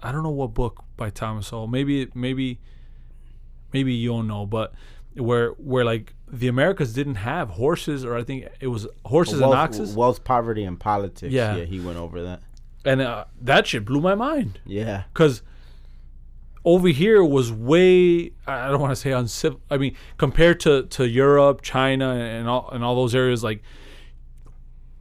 I 0.00 0.12
don't 0.12 0.22
know 0.22 0.30
what 0.30 0.54
book 0.54 0.84
by 0.96 1.10
Thomas 1.10 1.48
Sowell. 1.48 1.66
Maybe 1.66 2.08
maybe 2.14 2.58
maybe 3.72 3.92
you 3.94 4.10
don't 4.10 4.26
know, 4.28 4.46
but 4.46 4.72
where 5.14 5.50
where 5.52 5.84
like 5.84 6.14
the 6.30 6.48
Americas 6.48 6.92
didn't 6.92 7.16
have 7.16 7.50
horses, 7.50 8.04
or 8.04 8.16
I 8.16 8.22
think 8.22 8.46
it 8.60 8.68
was 8.68 8.86
horses 9.04 9.40
and 9.40 9.50
wealth, 9.50 9.54
oxes, 9.56 9.94
wealth 9.96 10.24
poverty 10.24 10.62
and 10.64 10.78
politics 10.78 11.32
Yeah. 11.32 11.56
yeah 11.56 11.64
he 11.64 11.80
went 11.80 11.98
over 11.98 12.22
that 12.22 12.40
and 12.84 13.00
uh, 13.00 13.24
that 13.40 13.66
shit 13.66 13.84
blew 13.84 14.00
my 14.00 14.14
mind. 14.14 14.60
yeah 14.64 15.04
because 15.12 15.42
over 16.64 16.88
here 16.88 17.24
was 17.24 17.50
way 17.50 18.32
I 18.46 18.68
don't 18.70 18.80
want 18.80 18.92
to 18.92 18.96
say 18.96 19.10
uncivil. 19.12 19.60
I 19.70 19.78
mean, 19.78 19.96
compared 20.18 20.60
to 20.60 20.82
to 20.84 21.08
Europe, 21.08 21.62
China, 21.62 22.10
and 22.14 22.48
all 22.48 22.68
and 22.70 22.84
all 22.84 22.94
those 22.94 23.14
areas, 23.14 23.42
like 23.42 23.62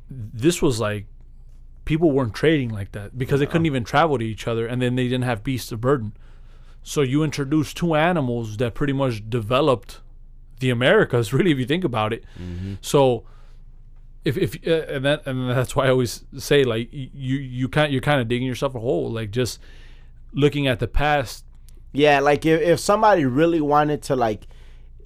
this 0.09 0.61
was 0.61 0.79
like 0.79 1.05
people 1.87 2.11
weren't 2.11 2.33
trading 2.33 2.69
like 2.69 2.91
that 2.91 3.17
because 3.17 3.39
they 3.39 3.45
couldn't 3.45 3.65
even 3.65 3.83
travel 3.83 4.19
to 4.19 4.25
each 4.25 4.45
other, 4.45 4.67
and 4.67 4.81
then 4.81 4.95
they 4.95 5.05
didn't 5.05 5.23
have 5.23 5.43
beasts 5.43 5.71
of 5.71 5.81
burden. 5.81 6.13
So 6.83 7.01
you 7.01 7.23
introduce 7.23 7.73
two 7.73 7.95
animals 7.95 8.57
that 8.57 8.75
pretty 8.75 8.93
much 8.93 9.27
developed 9.29 10.01
the 10.59 10.69
Americas, 10.69 11.33
really, 11.33 11.51
if 11.51 11.57
you 11.57 11.65
think 11.65 11.83
about 11.83 12.13
it. 12.13 12.23
So 12.81 13.23
if 14.25 14.37
if 14.37 14.67
uh, 14.67 14.93
and 14.93 15.05
that 15.05 15.25
and 15.25 15.49
that's 15.49 15.75
why 15.75 15.87
I 15.87 15.89
always 15.89 16.25
say 16.37 16.65
like 16.65 16.89
you 16.91 17.37
you 17.37 17.69
kind 17.69 17.91
you're 17.91 18.01
kind 18.01 18.21
of 18.21 18.27
digging 18.27 18.47
yourself 18.47 18.75
a 18.75 18.79
hole, 18.79 19.09
like 19.09 19.31
just 19.31 19.59
looking 20.33 20.67
at 20.67 20.79
the 20.79 20.87
past. 20.87 21.45
Yeah, 21.93 22.19
like 22.19 22.45
if, 22.45 22.61
if 22.61 22.79
somebody 22.81 23.25
really 23.25 23.61
wanted 23.61 24.03
to 24.03 24.15
like 24.15 24.45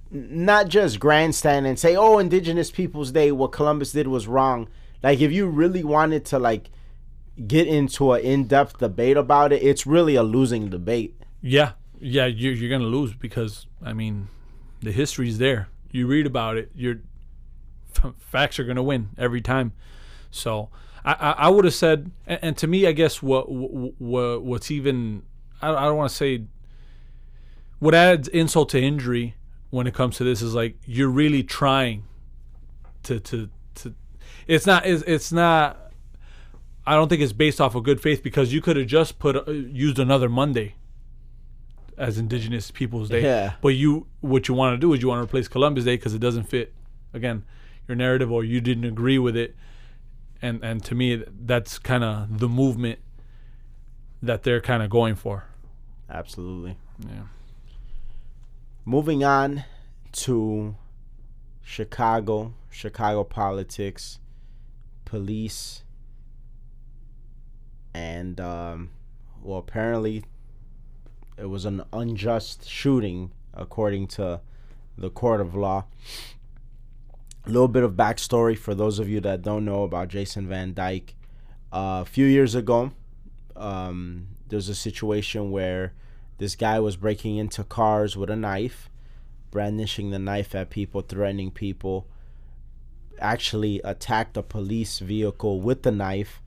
not 0.09 0.67
just 0.67 0.99
grandstand 0.99 1.67
and 1.67 1.77
say, 1.77 1.95
"Oh, 1.95 2.17
Indigenous 2.17 2.71
Peoples 2.71 3.11
Day, 3.11 3.31
what 3.31 3.51
Columbus 3.51 3.91
did 3.91 4.07
was 4.07 4.27
wrong." 4.27 4.67
Like 5.03 5.19
if 5.19 5.31
you 5.31 5.47
really 5.47 5.83
wanted 5.83 6.25
to 6.25 6.39
like 6.39 6.69
get 7.47 7.67
into 7.67 8.11
an 8.13 8.21
in-depth 8.21 8.77
debate 8.79 9.17
about 9.17 9.51
it, 9.51 9.63
it's 9.63 9.87
really 9.87 10.15
a 10.15 10.23
losing 10.23 10.69
debate. 10.69 11.19
Yeah, 11.41 11.73
yeah, 11.99 12.25
you're 12.25 12.53
you're 12.53 12.69
gonna 12.69 12.89
lose 12.89 13.13
because 13.13 13.67
I 13.83 13.93
mean, 13.93 14.27
the 14.81 14.91
history's 14.91 15.37
there. 15.37 15.69
You 15.91 16.07
read 16.07 16.25
about 16.25 16.57
it. 16.57 16.71
Your 16.75 16.97
facts 18.19 18.59
are 18.59 18.63
gonna 18.63 18.83
win 18.83 19.09
every 19.17 19.41
time. 19.41 19.73
So 20.29 20.69
I 21.03 21.13
I, 21.13 21.31
I 21.31 21.49
would 21.49 21.65
have 21.65 21.73
said, 21.73 22.11
and, 22.27 22.39
and 22.41 22.57
to 22.57 22.67
me, 22.67 22.85
I 22.85 22.91
guess 22.91 23.21
what 23.21 23.45
what 23.49 24.43
what's 24.43 24.69
even 24.69 25.23
I 25.61 25.71
I 25.71 25.85
don't 25.85 25.97
want 25.97 26.09
to 26.09 26.15
say 26.15 26.43
what 27.79 27.95
adds 27.95 28.27
insult 28.27 28.69
to 28.69 28.81
injury 28.81 29.35
when 29.71 29.87
it 29.87 29.93
comes 29.93 30.17
to 30.17 30.23
this 30.23 30.41
is 30.41 30.53
like 30.53 30.77
you're 30.85 31.09
really 31.09 31.43
trying 31.43 32.03
to 33.03 33.19
to 33.19 33.49
to. 33.75 33.95
It's 34.47 34.65
not 34.65 34.85
it's, 34.85 35.03
it's 35.07 35.31
not. 35.31 35.77
I 36.85 36.95
don't 36.95 37.09
think 37.09 37.21
it's 37.21 37.33
based 37.33 37.61
off 37.61 37.75
of 37.75 37.83
good 37.83 38.01
faith 38.01 38.23
because 38.23 38.53
you 38.53 38.61
could 38.61 38.75
have 38.75 38.87
just 38.87 39.19
put 39.19 39.35
uh, 39.35 39.51
used 39.51 39.99
another 39.99 40.29
Monday 40.29 40.75
as 41.97 42.17
Indigenous 42.17 42.71
Peoples 42.71 43.09
Day. 43.09 43.21
Yeah. 43.21 43.53
But 43.61 43.69
you, 43.69 44.07
what 44.21 44.47
you 44.47 44.55
want 44.55 44.73
to 44.73 44.77
do 44.79 44.91
is 44.93 45.01
you 45.01 45.07
want 45.07 45.19
to 45.19 45.23
replace 45.23 45.47
Columbus 45.47 45.85
Day 45.85 45.95
because 45.95 46.15
it 46.15 46.19
doesn't 46.19 46.45
fit, 46.45 46.73
again, 47.13 47.43
your 47.87 47.95
narrative 47.95 48.31
or 48.31 48.43
you 48.43 48.59
didn't 48.59 48.85
agree 48.85 49.19
with 49.19 49.35
it, 49.35 49.55
and 50.41 50.63
and 50.63 50.83
to 50.85 50.95
me 50.95 51.23
that's 51.27 51.77
kind 51.77 52.03
of 52.03 52.39
the 52.39 52.49
movement 52.49 52.99
that 54.23 54.43
they're 54.43 54.61
kind 54.61 54.81
of 54.83 54.89
going 54.89 55.15
for. 55.15 55.45
Absolutely. 56.09 56.77
Yeah. 56.99 57.23
Moving 58.85 59.23
on 59.23 59.63
to 60.13 60.75
Chicago, 61.63 62.53
Chicago 62.69 63.23
politics, 63.23 64.19
police, 65.11 65.83
and 67.93 68.39
um, 68.39 68.91
well, 69.43 69.59
apparently 69.59 70.23
it 71.37 71.47
was 71.47 71.65
an 71.65 71.83
unjust 71.91 72.65
shooting, 72.65 73.31
according 73.53 74.07
to 74.07 74.39
the 74.97 75.09
court 75.09 75.41
of 75.41 75.53
law. 75.53 75.83
A 77.45 77.49
little 77.49 77.67
bit 77.67 77.83
of 77.83 77.91
backstory 77.95 78.57
for 78.57 78.73
those 78.73 78.99
of 78.99 79.09
you 79.09 79.19
that 79.19 79.41
don't 79.41 79.65
know 79.65 79.83
about 79.83 80.07
Jason 80.07 80.47
Van 80.47 80.73
Dyke. 80.73 81.13
Uh, 81.73 81.99
a 82.01 82.05
few 82.05 82.25
years 82.25 82.55
ago, 82.55 82.91
um, 83.57 84.27
there's 84.47 84.69
a 84.69 84.75
situation 84.75 85.51
where 85.51 85.91
this 86.37 86.55
guy 86.55 86.79
was 86.79 86.95
breaking 86.95 87.35
into 87.35 87.65
cars 87.65 88.15
with 88.15 88.29
a 88.29 88.37
knife, 88.37 88.89
brandishing 89.49 90.11
the 90.11 90.19
knife 90.19 90.55
at 90.55 90.69
people, 90.69 91.01
threatening 91.01 91.51
people. 91.51 92.07
Actually, 93.21 93.79
attacked 93.83 94.35
a 94.35 94.43
police 94.43 94.99
vehicle 94.99 95.61
with 95.61 95.83
the 95.83 95.91
knife. 95.91 96.41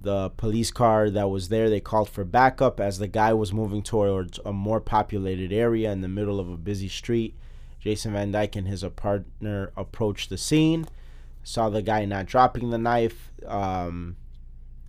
The 0.00 0.30
police 0.30 0.70
car 0.70 1.10
that 1.10 1.28
was 1.28 1.48
there, 1.48 1.68
they 1.68 1.80
called 1.80 2.08
for 2.08 2.24
backup 2.24 2.80
as 2.80 2.98
the 2.98 3.08
guy 3.08 3.32
was 3.32 3.52
moving 3.52 3.82
towards 3.82 4.38
a 4.44 4.52
more 4.52 4.80
populated 4.80 5.52
area 5.52 5.90
in 5.92 6.00
the 6.00 6.08
middle 6.08 6.40
of 6.40 6.48
a 6.48 6.56
busy 6.56 6.88
street. 6.88 7.34
Jason 7.80 8.12
Van 8.12 8.32
Dyke 8.32 8.56
and 8.56 8.66
his 8.66 8.84
partner 8.96 9.72
approached 9.76 10.30
the 10.30 10.38
scene, 10.38 10.86
saw 11.44 11.68
the 11.68 11.82
guy 11.82 12.04
not 12.04 12.26
dropping 12.26 12.70
the 12.70 12.78
knife, 12.78 13.30
um, 13.46 14.16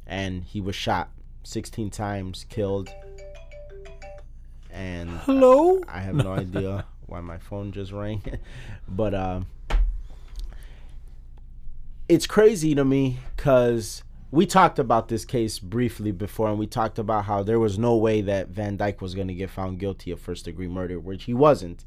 and 0.07 0.43
he 0.43 0.59
was 0.59 0.75
shot 0.75 1.09
16 1.43 1.89
times, 1.89 2.45
killed. 2.49 2.89
And 4.71 5.09
Hello. 5.09 5.81
I 5.87 5.99
have 5.99 6.15
no 6.15 6.33
idea 6.33 6.85
why 7.05 7.21
my 7.21 7.37
phone 7.37 7.71
just 7.71 7.91
rang, 7.91 8.21
but 8.87 9.13
um, 9.13 9.47
it's 12.09 12.25
crazy 12.25 12.73
to 12.73 12.83
me 12.83 13.19
because 13.37 14.03
we 14.31 14.47
talked 14.47 14.79
about 14.79 15.07
this 15.07 15.25
case 15.25 15.59
briefly 15.59 16.11
before, 16.11 16.49
and 16.49 16.57
we 16.57 16.65
talked 16.65 16.97
about 16.97 17.25
how 17.25 17.43
there 17.43 17.59
was 17.59 17.77
no 17.77 17.95
way 17.95 18.21
that 18.21 18.49
Van 18.49 18.77
Dyke 18.77 18.99
was 18.99 19.13
going 19.13 19.27
to 19.27 19.33
get 19.35 19.51
found 19.51 19.79
guilty 19.79 20.09
of 20.09 20.19
first 20.19 20.45
degree 20.45 20.67
murder, 20.67 20.99
which 20.99 21.25
he 21.25 21.35
wasn't. 21.35 21.85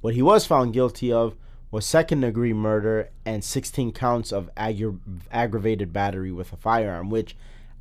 What 0.00 0.14
he 0.14 0.22
was 0.22 0.46
found 0.46 0.72
guilty 0.72 1.12
of 1.12 1.36
was 1.70 1.84
second 1.84 2.22
degree 2.22 2.54
murder 2.54 3.10
and 3.26 3.44
16 3.44 3.92
counts 3.92 4.32
of 4.32 4.50
aggra- 4.56 4.98
aggravated 5.30 5.92
battery 5.92 6.32
with 6.32 6.50
a 6.52 6.56
firearm, 6.56 7.10
which 7.10 7.36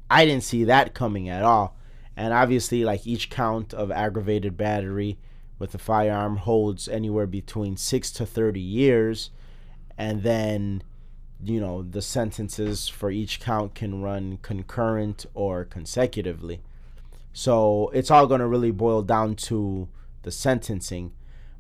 I 0.09 0.25
didn't 0.25 0.43
see 0.43 0.65
that 0.65 0.93
coming 0.93 1.29
at 1.29 1.43
all. 1.43 1.77
And 2.17 2.33
obviously, 2.33 2.83
like 2.83 3.07
each 3.07 3.29
count 3.29 3.73
of 3.73 3.91
aggravated 3.91 4.57
battery 4.57 5.17
with 5.57 5.73
a 5.73 5.77
firearm 5.77 6.37
holds 6.37 6.89
anywhere 6.89 7.27
between 7.27 7.77
six 7.77 8.11
to 8.11 8.25
30 8.25 8.59
years. 8.59 9.29
And 9.97 10.23
then, 10.23 10.83
you 11.43 11.59
know, 11.59 11.83
the 11.83 12.01
sentences 12.01 12.87
for 12.87 13.11
each 13.11 13.39
count 13.39 13.75
can 13.75 14.01
run 14.01 14.39
concurrent 14.41 15.25
or 15.33 15.65
consecutively. 15.65 16.61
So 17.33 17.89
it's 17.93 18.09
all 18.09 18.27
going 18.27 18.41
to 18.41 18.47
really 18.47 18.71
boil 18.71 19.03
down 19.03 19.35
to 19.35 19.87
the 20.23 20.31
sentencing. 20.31 21.13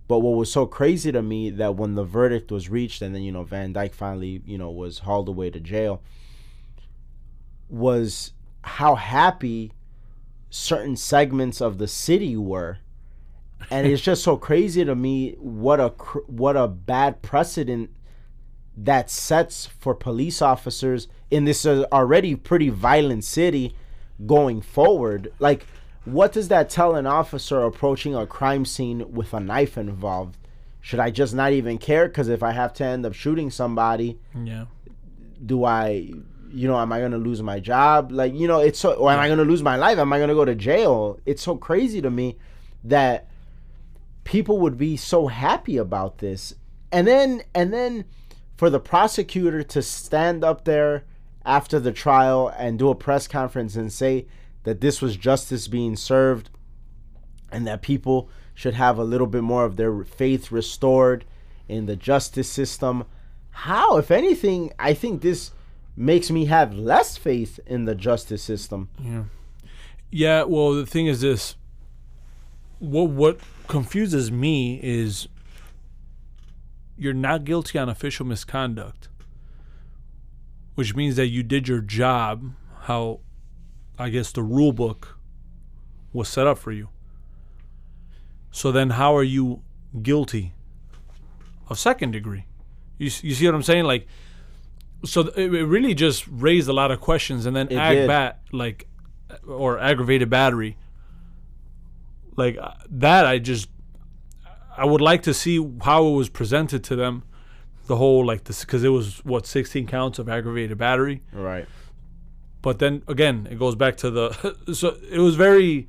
But 0.07 0.19
what 0.19 0.37
was 0.37 0.51
so 0.51 0.65
crazy 0.65 1.11
to 1.11 1.21
me 1.21 1.49
that 1.51 1.75
when 1.75 1.95
the 1.95 2.03
verdict 2.03 2.51
was 2.51 2.69
reached 2.69 3.01
and 3.01 3.13
then, 3.13 3.21
you 3.21 3.31
know, 3.31 3.43
Van 3.43 3.73
Dyke 3.73 3.93
finally, 3.93 4.41
you 4.45 4.57
know, 4.57 4.71
was 4.71 4.99
hauled 4.99 5.29
away 5.29 5.49
to 5.49 5.59
jail 5.59 6.01
was 7.69 8.33
how 8.61 8.95
happy 8.95 9.73
certain 10.49 10.95
segments 10.95 11.61
of 11.61 11.77
the 11.77 11.87
city 11.87 12.35
were. 12.37 12.79
And 13.69 13.87
it's 13.87 14.01
just 14.01 14.23
so 14.23 14.37
crazy 14.37 14.85
to 14.85 14.95
me 14.95 15.35
what 15.39 15.79
a 15.79 15.89
what 16.27 16.55
a 16.55 16.67
bad 16.67 17.21
precedent 17.21 17.89
that 18.77 19.09
sets 19.09 19.65
for 19.65 19.95
police 19.95 20.41
officers 20.41 21.07
in 21.31 21.45
this 21.45 21.65
uh, 21.65 21.85
already 21.91 22.35
pretty 22.35 22.69
violent 22.69 23.23
city 23.23 23.75
going 24.25 24.61
forward. 24.61 25.31
Like 25.39 25.65
what 26.05 26.31
does 26.31 26.47
that 26.47 26.69
tell 26.69 26.95
an 26.95 27.05
officer 27.05 27.63
approaching 27.63 28.15
a 28.15 28.25
crime 28.25 28.63
scene 28.65 29.11
with 29.11 29.33
a 29.33 29.39
knife 29.39 29.77
involved? 29.77 30.37
Should 30.79 30.99
I 30.99 31.09
just 31.11 31.33
not 31.33 31.51
even 31.51 31.77
care 31.79 32.07
cuz 32.07 32.29
if 32.29 32.41
I 32.43 32.51
have 32.51 32.73
to 32.75 32.85
end 32.85 33.05
up 33.05 33.13
shooting 33.13 33.49
somebody, 33.49 34.19
Yeah. 34.33 34.65
do 35.45 35.65
I 35.65 36.11
you 36.49 36.65
know, 36.65 36.79
am 36.79 36.93
I 36.93 37.01
gonna 37.01 37.17
lose 37.17 37.43
my 37.43 37.59
job? 37.59 38.09
Like, 38.09 38.33
you 38.33 38.47
know, 38.47 38.59
it's 38.59 38.79
so, 38.79 38.93
or 38.93 39.11
am 39.11 39.19
I 39.19 39.27
gonna 39.27 39.43
lose 39.43 39.61
my 39.61 39.75
life? 39.75 39.97
Am 39.97 40.13
I 40.13 40.17
gonna 40.19 40.33
go 40.33 40.45
to 40.45 40.55
jail? 40.55 41.19
It's 41.25 41.41
so 41.41 41.57
crazy 41.57 42.01
to 42.01 42.09
me 42.09 42.37
that 42.85 43.27
people 44.23 44.57
would 44.59 44.77
be 44.77 44.95
so 44.95 45.27
happy 45.27 45.75
about 45.77 46.19
this, 46.19 46.53
and 46.91 47.05
then 47.05 47.41
and 47.53 47.73
then 47.73 48.05
for 48.57 48.69
the 48.69 48.79
prosecutor 48.79 49.63
to 49.63 49.81
stand 49.81 50.43
up 50.43 50.65
there 50.65 51.03
after 51.45 51.79
the 51.79 51.91
trial 51.91 52.53
and 52.57 52.77
do 52.77 52.89
a 52.89 52.95
press 52.95 53.27
conference 53.27 53.75
and 53.75 53.93
say 53.93 54.25
that 54.63 54.81
this 54.81 55.01
was 55.01 55.15
justice 55.15 55.67
being 55.67 55.95
served 55.95 56.49
and 57.51 57.65
that 57.65 57.81
people 57.81 58.29
should 58.53 58.73
have 58.73 58.97
a 58.97 59.03
little 59.03 59.27
bit 59.27 59.43
more 59.43 59.63
of 59.63 59.77
their 59.77 60.03
faith 60.03 60.51
restored 60.51 61.23
in 61.69 61.85
the 61.85 61.95
justice 61.95 62.49
system. 62.49 63.05
How, 63.51 63.97
if 63.97 64.11
anything, 64.11 64.73
I 64.79 64.93
think 64.93 65.21
this 65.21 65.51
makes 65.95 66.29
me 66.29 66.45
have 66.45 66.73
less 66.73 67.15
faith 67.15 67.59
in 67.65 67.85
the 67.85 67.95
justice 67.95 68.43
system. 68.43 68.89
Yeah. 68.99 69.23
Yeah, 70.09 70.43
well, 70.43 70.73
the 70.73 70.85
thing 70.85 71.07
is 71.07 71.21
this 71.21 71.55
what 72.79 73.09
what 73.09 73.39
confuses 73.67 74.31
me 74.31 74.79
is 74.81 75.27
you're 76.97 77.13
not 77.13 77.43
guilty 77.43 77.77
on 77.77 77.89
official 77.89 78.25
misconduct, 78.25 79.09
which 80.75 80.95
means 80.95 81.15
that 81.15 81.27
you 81.27 81.43
did 81.43 81.67
your 81.67 81.81
job 81.81 82.53
how 82.81 83.19
I 83.99 84.09
guess 84.09 84.31
the 84.31 84.43
rule 84.43 84.71
book 84.71 85.17
was 86.13 86.27
set 86.27 86.47
up 86.47 86.57
for 86.57 86.71
you. 86.71 86.89
So 88.51 88.71
then 88.71 88.91
how 88.91 89.15
are 89.15 89.23
you 89.23 89.61
guilty 90.01 90.53
of 91.69 91.77
second 91.77 92.11
degree? 92.11 92.45
You, 92.97 93.11
you 93.21 93.35
see 93.35 93.45
what 93.45 93.55
I'm 93.55 93.63
saying? 93.63 93.85
Like, 93.85 94.07
so 95.05 95.27
it, 95.35 95.47
really 95.47 95.93
just 95.93 96.25
raised 96.27 96.67
a 96.67 96.73
lot 96.73 96.91
of 96.91 96.99
questions, 96.99 97.45
and 97.45 97.55
then 97.55 97.67
It 97.69 97.77
ag 97.77 98.07
bat 98.07 98.39
like, 98.51 98.87
or 99.47 99.77
aggravated 99.77 100.29
battery, 100.29 100.77
like 102.35 102.57
uh, 102.57 102.71
that. 102.89 103.27
I 103.27 103.37
just 103.37 103.69
I 104.77 104.85
would 104.85 105.01
like 105.01 105.23
to 105.23 105.33
see 105.33 105.57
how 105.81 106.05
it 106.07 106.11
was 106.11 106.29
presented 106.29 106.83
to 106.85 106.95
them, 106.95 107.23
the 107.87 107.95
whole 107.95 108.25
like 108.25 108.43
this 108.43 108.61
because 108.61 108.83
it 108.83 108.89
was 108.89 109.25
what 109.25 109.47
16 109.47 109.87
counts 109.87 110.19
of 110.19 110.29
aggravated 110.29 110.77
battery. 110.77 111.23
Right. 111.33 111.67
But 112.61 112.79
then 112.79 113.01
again, 113.07 113.47
it 113.49 113.57
goes 113.57 113.75
back 113.75 113.97
to 113.97 114.11
the 114.11 114.55
so 114.73 114.97
it 115.09 115.19
was 115.19 115.35
very 115.35 115.87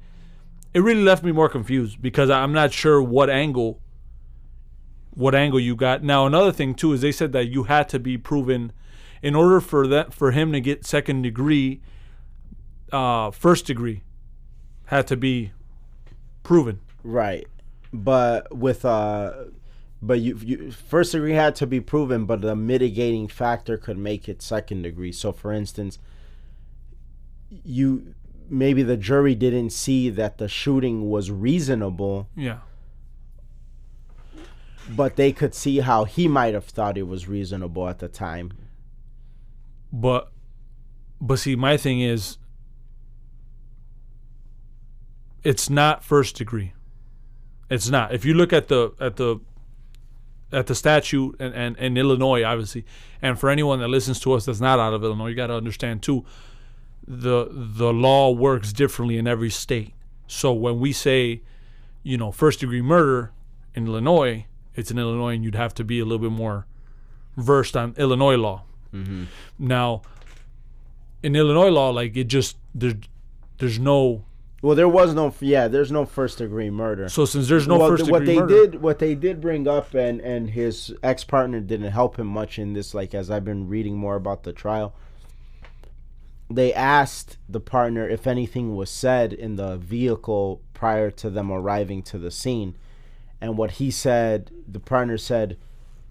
it 0.72 0.80
really 0.80 1.02
left 1.02 1.22
me 1.22 1.32
more 1.32 1.48
confused 1.48 2.00
because 2.00 2.30
I'm 2.30 2.52
not 2.52 2.72
sure 2.72 3.02
what 3.02 3.28
angle 3.28 3.80
what 5.10 5.34
angle 5.34 5.60
you 5.60 5.76
got. 5.76 6.02
Now 6.02 6.26
another 6.26 6.52
thing 6.52 6.74
too 6.74 6.92
is 6.92 7.02
they 7.02 7.12
said 7.12 7.32
that 7.32 7.48
you 7.48 7.64
had 7.64 7.88
to 7.90 7.98
be 7.98 8.16
proven 8.16 8.72
in 9.20 9.34
order 9.34 9.60
for 9.60 9.86
that 9.88 10.14
for 10.14 10.30
him 10.30 10.52
to 10.52 10.60
get 10.60 10.86
second 10.86 11.22
degree 11.22 11.82
uh 12.92 13.30
first 13.32 13.66
degree 13.66 14.02
had 14.86 15.06
to 15.08 15.16
be 15.16 15.52
proven. 16.42 16.80
Right. 17.02 17.46
But 17.92 18.56
with 18.56 18.84
uh 18.84 19.32
but 20.00 20.20
you, 20.20 20.38
you 20.44 20.70
first 20.70 21.10
degree 21.12 21.32
had 21.32 21.56
to 21.56 21.66
be 21.66 21.80
proven, 21.80 22.24
but 22.24 22.40
the 22.40 22.54
mitigating 22.54 23.26
factor 23.26 23.76
could 23.76 23.98
make 23.98 24.28
it 24.28 24.40
second 24.42 24.82
degree. 24.82 25.10
So 25.10 25.32
for 25.32 25.52
instance, 25.52 25.98
you 27.64 28.14
maybe 28.48 28.82
the 28.82 28.96
jury 28.96 29.34
didn't 29.34 29.70
see 29.70 30.08
that 30.10 30.38
the 30.38 30.48
shooting 30.48 31.10
was 31.10 31.30
reasonable, 31.30 32.28
Yeah. 32.36 32.58
but 34.88 35.16
they 35.16 35.32
could 35.32 35.54
see 35.54 35.80
how 35.80 36.04
he 36.04 36.28
might 36.28 36.54
have 36.54 36.64
thought 36.64 36.96
it 36.96 37.02
was 37.08 37.26
reasonable 37.28 37.88
at 37.88 37.98
the 37.98 38.08
time. 38.08 38.52
But 39.92 40.30
but 41.20 41.38
see 41.40 41.56
my 41.56 41.76
thing 41.76 42.00
is 42.00 42.38
it's 45.42 45.68
not 45.70 46.04
first 46.04 46.36
degree. 46.36 46.72
It's 47.70 47.90
not. 47.90 48.14
If 48.14 48.24
you 48.24 48.34
look 48.34 48.52
at 48.52 48.68
the 48.68 48.92
at 49.00 49.16
the 49.16 49.40
at 50.50 50.66
the 50.66 50.74
statute 50.74 51.36
and, 51.38 51.54
and 51.54 51.76
in 51.76 51.96
Illinois, 51.96 52.42
obviously, 52.42 52.84
and 53.20 53.38
for 53.38 53.50
anyone 53.50 53.80
that 53.80 53.88
listens 53.88 54.18
to 54.20 54.32
us 54.32 54.46
that's 54.46 54.60
not 54.60 54.78
out 54.78 54.94
of 54.94 55.04
Illinois, 55.04 55.28
you 55.28 55.34
got 55.34 55.48
to 55.48 55.54
understand 55.54 56.02
too, 56.02 56.24
the 57.06 57.48
the 57.50 57.92
law 57.92 58.30
works 58.30 58.72
differently 58.72 59.18
in 59.18 59.26
every 59.26 59.50
state. 59.50 59.92
So 60.26 60.52
when 60.52 60.80
we 60.80 60.92
say, 60.92 61.42
you 62.02 62.16
know, 62.16 62.32
first 62.32 62.60
degree 62.60 62.82
murder 62.82 63.32
in 63.74 63.86
Illinois, 63.86 64.46
it's 64.74 64.90
in 64.90 64.98
Illinois, 64.98 65.34
and 65.34 65.44
you'd 65.44 65.54
have 65.54 65.74
to 65.74 65.84
be 65.84 66.00
a 66.00 66.04
little 66.04 66.18
bit 66.18 66.32
more 66.32 66.66
versed 67.36 67.76
on 67.76 67.94
Illinois 67.96 68.36
law. 68.36 68.62
Mm-hmm. 68.94 69.24
Now, 69.58 70.02
in 71.22 71.34
Illinois 71.36 71.70
law, 71.70 71.90
like 71.90 72.16
it 72.16 72.24
just 72.24 72.56
there, 72.74 72.94
there's 73.58 73.78
no. 73.78 74.24
Well, 74.60 74.74
there 74.74 74.88
was 74.88 75.14
no 75.14 75.32
yeah, 75.40 75.68
there's 75.68 75.92
no 75.92 76.04
first 76.04 76.38
degree 76.38 76.70
murder. 76.70 77.08
So 77.08 77.24
since 77.24 77.48
there's 77.48 77.68
no 77.68 77.78
well, 77.78 77.90
first 77.90 78.10
what 78.10 78.20
degree 78.20 78.34
they 78.34 78.40
murder, 78.40 78.70
did 78.70 78.82
what 78.82 78.98
they 78.98 79.14
did 79.14 79.40
bring 79.40 79.68
up 79.68 79.94
and 79.94 80.20
and 80.20 80.50
his 80.50 80.92
ex 81.02 81.22
partner 81.22 81.60
didn't 81.60 81.92
help 81.92 82.18
him 82.18 82.26
much 82.26 82.58
in 82.58 82.72
this 82.72 82.92
like 82.92 83.14
as 83.14 83.30
i've 83.30 83.44
been 83.44 83.68
reading 83.68 83.96
more 83.96 84.16
about 84.16 84.42
the 84.42 84.52
trial. 84.52 84.94
They 86.50 86.72
asked 86.72 87.36
the 87.48 87.60
partner 87.60 88.08
if 88.08 88.26
anything 88.26 88.74
was 88.74 88.90
said 88.90 89.32
in 89.32 89.56
the 89.56 89.76
vehicle 89.76 90.62
prior 90.72 91.10
to 91.12 91.30
them 91.30 91.52
arriving 91.52 92.02
to 92.04 92.18
the 92.18 92.30
scene. 92.30 92.76
And 93.40 93.56
what 93.56 93.72
he 93.72 93.92
said 93.92 94.50
the 94.66 94.80
partner 94.80 95.18
said 95.18 95.56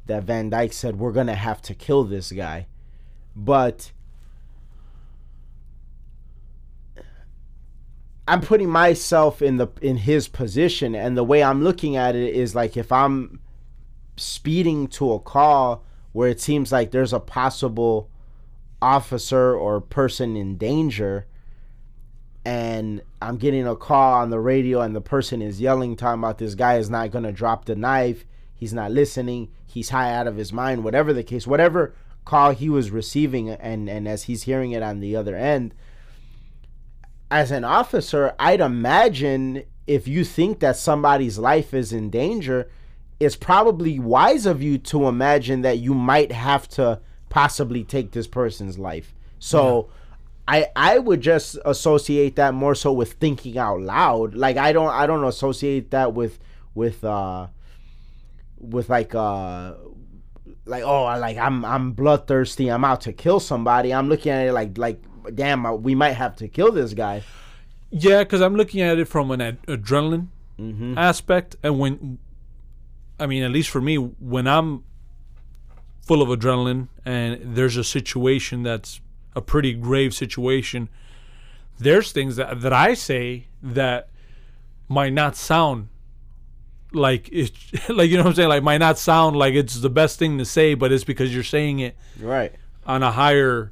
that 0.06 0.24
van 0.24 0.50
dyke 0.50 0.72
said 0.72 1.00
we're 1.00 1.12
gonna 1.12 1.36
have 1.36 1.62
to 1.64 1.74
kill 1.76 2.06
this 2.06 2.32
guy. 2.32 2.68
But 3.36 3.92
I'm 8.28 8.42
putting 8.42 8.70
myself 8.70 9.42
in 9.42 9.58
the 9.58 9.68
in 9.82 9.98
his 9.98 10.28
position 10.28 10.96
and 10.96 11.18
the 11.18 11.24
way 11.24 11.42
I'm 11.42 11.64
looking 11.64 11.96
at 11.96 12.16
it 12.16 12.36
is 12.36 12.54
like 12.54 12.76
if 12.76 12.92
I'm 12.92 13.40
speeding 14.18 14.88
to 14.88 15.14
a 15.14 15.20
call 15.20 15.84
where 16.12 16.30
it 16.30 16.42
seems 16.42 16.72
like 16.72 16.92
there's 16.92 17.14
a 17.14 17.20
possible 17.20 18.10
officer 18.82 19.56
or 19.56 19.80
person 19.80 20.36
in 20.36 20.58
danger 20.58 21.26
and 22.44 23.02
I'm 23.22 23.38
getting 23.38 23.68
a 23.68 23.76
call 23.76 24.16
on 24.16 24.30
the 24.30 24.40
radio 24.40 24.82
and 24.82 24.96
the 24.96 25.02
person 25.02 25.42
is 25.42 25.62
yelling 25.62 25.96
talking 25.96 26.20
about 26.20 26.38
this 26.38 26.56
guy 26.56 26.78
is 26.78 26.90
not 26.90 27.12
going 27.12 27.24
to 27.24 27.32
drop 27.32 27.66
the 27.66 27.76
knife 27.76 28.26
he's 28.54 28.74
not 28.74 28.92
listening 28.92 29.50
he's 29.66 29.90
high 29.90 30.14
out 30.14 30.28
of 30.28 30.36
his 30.36 30.52
mind 30.52 30.84
whatever 30.84 31.14
the 31.14 31.24
case 31.24 31.48
whatever 31.48 31.96
call 32.26 32.52
he 32.52 32.68
was 32.70 32.92
receiving 32.92 33.50
and 33.50 33.90
and 33.90 34.06
as 34.08 34.24
he's 34.24 34.44
hearing 34.44 34.72
it 34.72 34.84
on 34.84 35.00
the 35.00 35.16
other 35.16 35.36
end 35.36 35.74
as 37.30 37.52
an 37.52 37.64
officer, 37.64 38.34
I'd 38.40 38.62
imagine 38.62 39.64
if 39.86 40.08
you 40.08 40.24
think 40.24 40.60
that 40.60 40.76
somebody's 40.78 41.38
life 41.38 41.74
is 41.74 41.94
in 41.94 42.10
danger, 42.10 42.70
it's 43.20 43.36
probably 43.36 44.00
wise 44.00 44.46
of 44.46 44.62
you 44.62 44.78
to 44.78 45.08
imagine 45.08 45.62
that 45.62 45.80
you 45.80 45.94
might 45.94 46.32
have 46.32 46.68
to 46.70 47.00
possibly 47.30 47.84
take 47.84 48.12
this 48.12 48.28
person's 48.28 48.78
life. 48.78 49.14
So 49.40 49.90
I 50.48 50.68
I 50.76 51.00
would 51.00 51.22
just 51.22 51.58
associate 51.66 52.36
that 52.38 52.54
more 52.54 52.76
so 52.76 52.92
with 52.94 53.14
thinking 53.14 53.58
out 53.58 53.82
loud. 53.82 54.34
Like 54.34 54.58
I 54.58 54.72
don't 54.72 54.90
I 54.90 55.06
don't 55.08 55.24
associate 55.24 55.92
that 55.92 56.14
with 56.14 56.40
with 56.76 57.04
uh 57.04 57.48
with 58.60 58.90
like 58.90 59.14
uh 59.16 59.74
like 60.66 60.84
oh 60.84 61.04
I- 61.06 61.18
like 61.18 61.38
I'm 61.38 61.66
I'm 61.66 61.92
bloodthirsty. 61.92 62.70
I'm 62.70 62.86
out 62.86 63.02
to 63.02 63.14
kill 63.14 63.40
somebody. 63.40 63.94
I'm 63.94 64.10
looking 64.10 64.32
at 64.32 64.48
it 64.48 64.54
like 64.54 64.78
like 64.78 65.02
damn 65.34 65.82
we 65.84 65.96
might 65.96 66.14
have 66.14 66.36
to 66.38 66.48
kill 66.48 66.72
this 66.72 66.94
guy. 66.94 67.24
yeah, 67.92 68.24
because 68.24 68.42
I'm 68.42 68.56
looking 68.56 68.82
at 68.82 68.98
it 69.00 69.08
from 69.08 69.32
an 69.32 69.42
ad- 69.42 69.62
adrenaline 69.68 70.28
Mm-hmm. 70.60 70.98
aspect, 70.98 71.56
and 71.62 71.78
when, 71.78 72.18
I 73.20 73.28
mean, 73.28 73.44
at 73.44 73.52
least 73.52 73.70
for 73.70 73.80
me, 73.80 73.96
when 73.98 74.48
I'm 74.48 74.84
full 76.02 76.22
of 76.24 76.30
adrenaline 76.30 76.88
and 77.06 77.56
there's 77.56 77.78
a 77.78 77.84
situation 77.84 78.64
that's 78.64 79.00
a 79.36 79.42
pretty 79.42 79.74
grave 79.76 80.16
situation, 80.16 80.90
there's 81.80 82.12
things 82.12 82.38
that 82.38 82.62
that 82.62 82.74
I 82.74 82.96
say 82.96 83.46
that 83.62 84.10
might 84.90 85.14
not 85.14 85.36
sound 85.36 85.90
like 86.92 87.30
it, 87.32 87.52
like 87.90 88.10
you 88.10 88.18
know 88.18 88.24
what 88.24 88.30
I'm 88.30 88.36
saying, 88.36 88.50
like 88.50 88.64
might 88.64 88.80
not 88.80 88.98
sound 88.98 89.36
like 89.36 89.54
it's 89.54 89.80
the 89.80 89.90
best 89.92 90.18
thing 90.18 90.40
to 90.40 90.46
say, 90.46 90.74
but 90.74 90.92
it's 90.92 91.04
because 91.04 91.32
you're 91.36 91.44
saying 91.44 91.80
it 91.80 91.96
Right. 92.20 92.52
on 92.86 93.04
a 93.04 93.12
higher 93.12 93.72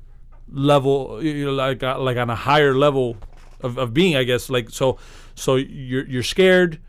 level 0.51 1.23
you 1.23 1.45
know, 1.45 1.53
like 1.53 1.81
uh, 1.84 1.99
like 1.99 2.17
on 2.17 2.29
a 2.29 2.36
higher 2.36 2.73
level 2.75 3.17
of, 3.62 3.77
of 3.77 3.93
being 3.93 4.15
i 4.15 4.23
guess 4.23 4.49
like 4.49 4.69
so 4.69 4.97
so 5.34 5.55
you're 5.55 6.05
you're 6.08 6.23
scared 6.23 6.79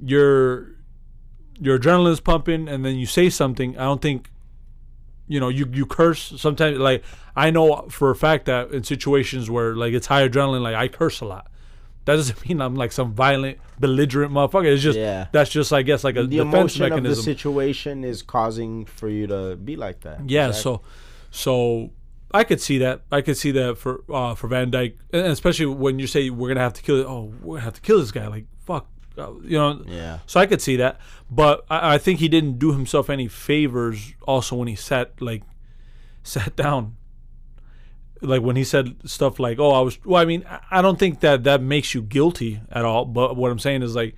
your 0.00 0.68
your 1.60 1.78
adrenaline's 1.78 2.20
pumping 2.20 2.68
and 2.68 2.84
then 2.84 2.96
you 2.96 3.06
say 3.06 3.30
something 3.30 3.78
i 3.78 3.84
don't 3.84 4.02
think 4.02 4.30
you 5.28 5.38
know 5.40 5.48
you 5.48 5.68
you 5.72 5.86
curse 5.86 6.32
sometimes 6.36 6.78
like 6.78 7.02
i 7.36 7.50
know 7.50 7.86
for 7.88 8.10
a 8.10 8.16
fact 8.16 8.46
that 8.46 8.70
in 8.72 8.82
situations 8.82 9.48
where 9.48 9.74
like 9.74 9.92
it's 9.94 10.06
high 10.06 10.28
adrenaline 10.28 10.60
like 10.62 10.74
i 10.74 10.88
curse 10.88 11.20
a 11.20 11.24
lot 11.24 11.46
that 12.04 12.16
doesn't 12.16 12.46
mean 12.48 12.60
i'm 12.60 12.74
like 12.74 12.92
some 12.92 13.12
violent 13.14 13.58
belligerent 13.78 14.32
motherfucker 14.32 14.66
it's 14.72 14.82
just 14.82 14.98
Yeah. 14.98 15.28
that's 15.32 15.50
just 15.50 15.72
i 15.72 15.82
guess 15.82 16.04
like 16.04 16.16
a 16.16 16.22
The 16.24 16.38
defense 16.38 16.76
emotion 16.76 16.92
of 16.92 17.02
the 17.04 17.16
situation 17.16 18.04
is 18.04 18.22
causing 18.22 18.84
for 18.84 19.08
you 19.08 19.26
to 19.28 19.56
be 19.56 19.76
like 19.76 20.00
that. 20.00 20.28
yeah 20.28 20.48
Exactly. 20.48 20.62
so 20.62 20.82
so 21.30 21.90
I 22.34 22.44
could 22.44 22.60
see 22.60 22.78
that. 22.78 23.02
I 23.10 23.20
could 23.20 23.36
see 23.36 23.50
that 23.52 23.78
for 23.78 24.02
uh, 24.12 24.34
for 24.34 24.48
Van 24.48 24.70
Dyke, 24.70 24.96
and 25.12 25.26
especially 25.26 25.66
when 25.66 25.98
you 25.98 26.06
say 26.06 26.30
we're 26.30 26.48
gonna 26.48 26.60
have 26.60 26.74
to 26.74 26.82
kill. 26.82 26.96
Oh, 27.06 27.32
we're 27.42 27.56
gonna 27.56 27.64
have 27.64 27.74
to 27.74 27.80
kill 27.80 27.98
this 28.00 28.10
guy. 28.10 28.26
Like 28.26 28.46
fuck, 28.64 28.86
uh, 29.18 29.32
you 29.42 29.58
know. 29.58 29.82
Yeah. 29.86 30.18
So 30.26 30.40
I 30.40 30.46
could 30.46 30.62
see 30.62 30.76
that, 30.76 31.00
but 31.30 31.64
I, 31.68 31.94
I 31.94 31.98
think 31.98 32.20
he 32.20 32.28
didn't 32.28 32.58
do 32.58 32.72
himself 32.72 33.10
any 33.10 33.28
favors. 33.28 34.14
Also, 34.26 34.56
when 34.56 34.68
he 34.68 34.76
sat 34.76 35.20
like 35.20 35.42
sat 36.22 36.56
down, 36.56 36.96
like 38.20 38.42
when 38.42 38.56
he 38.56 38.64
said 38.64 38.96
stuff 39.08 39.38
like, 39.38 39.58
"Oh, 39.58 39.72
I 39.72 39.80
was." 39.80 40.02
Well, 40.04 40.20
I 40.20 40.24
mean, 40.24 40.44
I- 40.70 40.82
don't 40.82 40.98
think 40.98 41.20
that 41.20 41.44
that 41.44 41.62
makes 41.62 41.94
you 41.94 42.02
guilty 42.02 42.60
at 42.70 42.84
all. 42.84 43.04
But 43.04 43.36
what 43.36 43.50
I'm 43.50 43.58
saying 43.58 43.82
is 43.82 43.94
like 43.94 44.14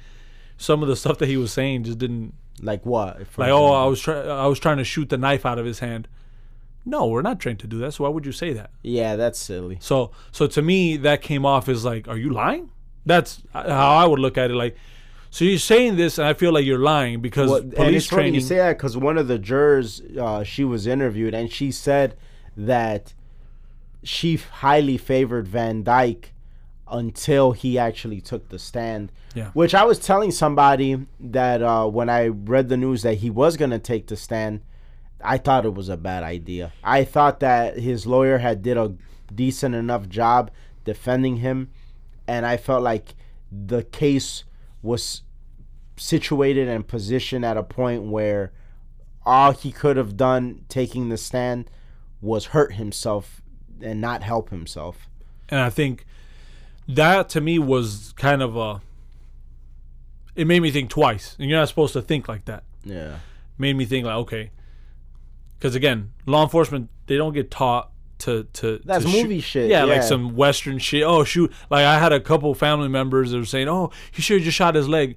some 0.57 0.83
of 0.83 0.89
the 0.89 0.97
stuff 0.97 1.19
that 1.19 1.29
he 1.29 1.37
was 1.37 1.53
saying 1.53 1.85
just 1.85 1.99
didn't 1.99 2.35
Like 2.61 2.87
what? 2.87 3.19
Like. 3.37 3.51
Oh. 3.51 3.73
I 3.73 3.87
was 3.87 4.01
trying. 4.01 4.29
I 4.31 4.47
was 4.47 4.61
trying 4.61 4.77
to 4.79 4.85
shoot 4.85 5.09
the 5.09 5.19
knife 5.19 5.45
out 5.45 5.59
of 5.59 5.67
his 5.67 5.81
hand. 5.81 6.07
No, 6.87 7.07
we're 7.07 7.23
not 7.23 7.41
trained 7.41 7.61
to 7.61 7.67
do 7.67 7.79
that. 7.79 7.93
So 7.93 8.05
why 8.05 8.11
would 8.11 8.27
you 8.27 8.33
say 8.33 8.53
that? 8.53 8.71
Yeah, 8.83 9.17
that's 9.17 9.39
silly. 9.39 9.79
So 9.81 10.11
so 10.33 10.47
to 10.47 10.63
me 10.63 10.97
that 10.99 11.23
came 11.23 11.47
off 11.47 11.69
as 11.69 11.85
like, 11.85 12.09
are 12.09 12.17
you 12.19 12.31
lying? 12.31 12.71
That's 13.07 13.43
how 13.53 13.95
I 13.97 14.07
would 14.07 14.19
look 14.19 14.37
at 14.39 14.51
it. 14.51 14.55
Like, 14.55 14.77
so 15.31 15.45
you're 15.45 15.59
saying 15.59 15.97
this, 15.97 16.17
and 16.19 16.27
I 16.27 16.33
feel 16.35 16.53
like 16.53 16.65
you're 16.65 16.79
lying 16.79 17.21
because 17.21 17.51
Well, 17.51 17.61
and 17.61 17.75
police 17.75 17.97
it's 18.05 18.07
funny 18.07 18.23
training. 18.23 18.35
you 18.37 18.41
say 18.41 18.57
that 18.57 18.77
because 18.79 18.97
one 18.97 19.19
of 19.19 19.29
the 19.29 19.39
jurors, 19.39 20.01
uh, 20.19 20.43
she 20.45 20.65
was 20.65 20.87
interviewed 20.87 21.35
and 21.35 21.51
she 21.53 21.71
said 21.73 22.17
that 22.57 23.13
she 24.03 24.37
highly 24.37 24.97
favored 24.97 25.49
Van 25.49 25.83
Dyke 25.83 26.33
until 26.87 27.53
he 27.53 27.79
actually 27.79 28.21
took 28.21 28.49
the 28.51 28.59
stand. 28.59 29.11
Yeah. 29.35 29.51
Which 29.55 29.75
I 29.75 29.85
was 29.85 29.99
telling 29.99 30.31
somebody 30.31 30.99
that 31.19 31.63
uh, 31.63 31.87
when 31.89 32.09
I 32.09 32.29
read 32.29 32.69
the 32.69 32.77
news 32.77 33.03
that 33.03 33.15
he 33.15 33.31
was 33.31 33.57
going 33.57 33.71
to 33.71 33.79
take 33.79 34.07
the 34.07 34.17
stand, 34.17 34.61
I 35.25 35.39
thought 35.39 35.65
it 35.65 35.75
was 35.75 35.89
a 35.89 35.97
bad 35.97 36.23
idea. 36.23 36.73
I 36.83 37.05
thought 37.05 37.41
that 37.41 37.79
his 37.79 38.07
lawyer 38.07 38.39
had 38.39 38.63
did 38.63 38.77
a 38.77 38.95
decent 39.35 39.75
enough 39.75 40.09
job 40.09 40.51
defending 40.85 41.37
him, 41.39 41.71
and 42.29 42.45
I 42.45 42.57
felt 42.57 42.83
like 42.83 43.15
the 43.51 43.83
case 43.85 44.45
was 44.83 45.23
situated 45.97 46.69
and 46.69 46.87
positioned 46.87 47.45
at 47.45 47.57
a 47.57 47.63
point 47.63 48.03
where 48.05 48.53
all 49.25 49.53
he 49.53 49.73
could 49.73 49.97
have 49.97 50.17
done 50.17 50.65
taking 50.69 51.09
the 51.09 51.17
stand 51.17 51.71
was 52.21 52.47
hurt 52.47 52.75
himself 52.75 53.41
and 53.81 54.01
not 54.01 54.23
help 54.23 54.51
himself. 54.51 55.09
and 55.49 55.61
I 55.61 55.71
think 55.71 56.05
that 56.89 57.29
to 57.31 57.41
me 57.41 57.59
was 57.59 58.13
kind 58.17 58.43
of 58.43 58.57
a. 58.57 58.83
It 60.35 60.47
made 60.47 60.61
me 60.61 60.71
think 60.71 60.91
twice, 60.91 61.37
and 61.39 61.49
you're 61.49 61.59
not 61.59 61.69
supposed 61.69 61.93
to 61.95 62.03
think 62.03 62.29
like 62.29 62.45
that. 62.47 62.65
Yeah. 62.85 63.19
Made 63.57 63.77
me 63.77 63.85
think 63.85 64.05
like, 64.05 64.17
okay, 64.17 64.51
because 65.65 65.75
again, 65.75 66.13
law 66.27 66.43
enforcement 66.43 66.91
they 67.07 67.17
don't 67.17 67.33
get 67.33 67.51
taught 67.51 67.91
to 68.19 68.45
to 68.53 68.81
That's 68.85 69.03
to 69.03 69.11
shoot- 69.11 69.23
movie 69.23 69.41
shit, 69.41 69.71
Yeah, 69.71 69.85
like 69.85 70.03
some 70.03 70.37
western 70.37 70.79
shit. 70.79 71.05
Oh 71.05 71.25
shoot! 71.25 71.51
Like 71.71 71.87
I 71.87 71.99
had 71.99 72.13
a 72.13 72.21
couple 72.21 72.55
family 72.55 72.89
members 72.89 73.31
that 73.31 73.39
were 73.39 73.47
saying, 73.47 73.67
"Oh, 73.69 73.91
he 74.13 74.21
should 74.21 74.37
have 74.39 74.45
just 74.45 74.59
shot 74.59 74.75
his 74.75 74.91
leg." 74.91 75.17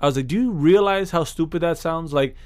I 0.00 0.06
was 0.06 0.14
like, 0.14 0.28
"Do 0.28 0.36
you 0.40 0.52
realize 0.52 1.10
how 1.10 1.24
stupid 1.24 1.62
that 1.62 1.76
sounds?" 1.76 2.12
Like, 2.12 2.36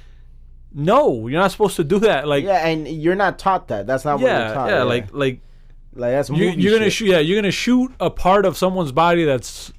no, 0.72 1.28
you're 1.28 1.38
not 1.38 1.50
supposed 1.50 1.76
to 1.76 1.84
do 1.84 1.98
that. 1.98 2.26
Like, 2.26 2.44
Yeah, 2.44 2.66
and 2.66 2.88
you're 2.88 3.14
not 3.14 3.38
taught 3.38 3.68
that. 3.68 3.86
That's 3.86 4.06
not 4.06 4.14
what 4.20 4.22
yeah, 4.26 4.46
you're 4.46 4.54
taught. 4.54 4.70
yeah, 4.70 4.82
like 4.84 5.12
like 5.12 5.40
like 5.92 6.12
that's 6.12 6.30
you, 6.30 6.46
movie 6.46 6.62
you're 6.62 6.72
gonna 6.72 6.84
shit. 6.86 6.92
shoot. 6.94 7.06
Yeah, 7.08 7.18
you're 7.18 7.36
gonna 7.36 7.50
shoot 7.50 7.92
a 8.00 8.08
part 8.08 8.46
of 8.46 8.56
someone's 8.56 8.90
body 8.92 9.24
that's 9.24 9.70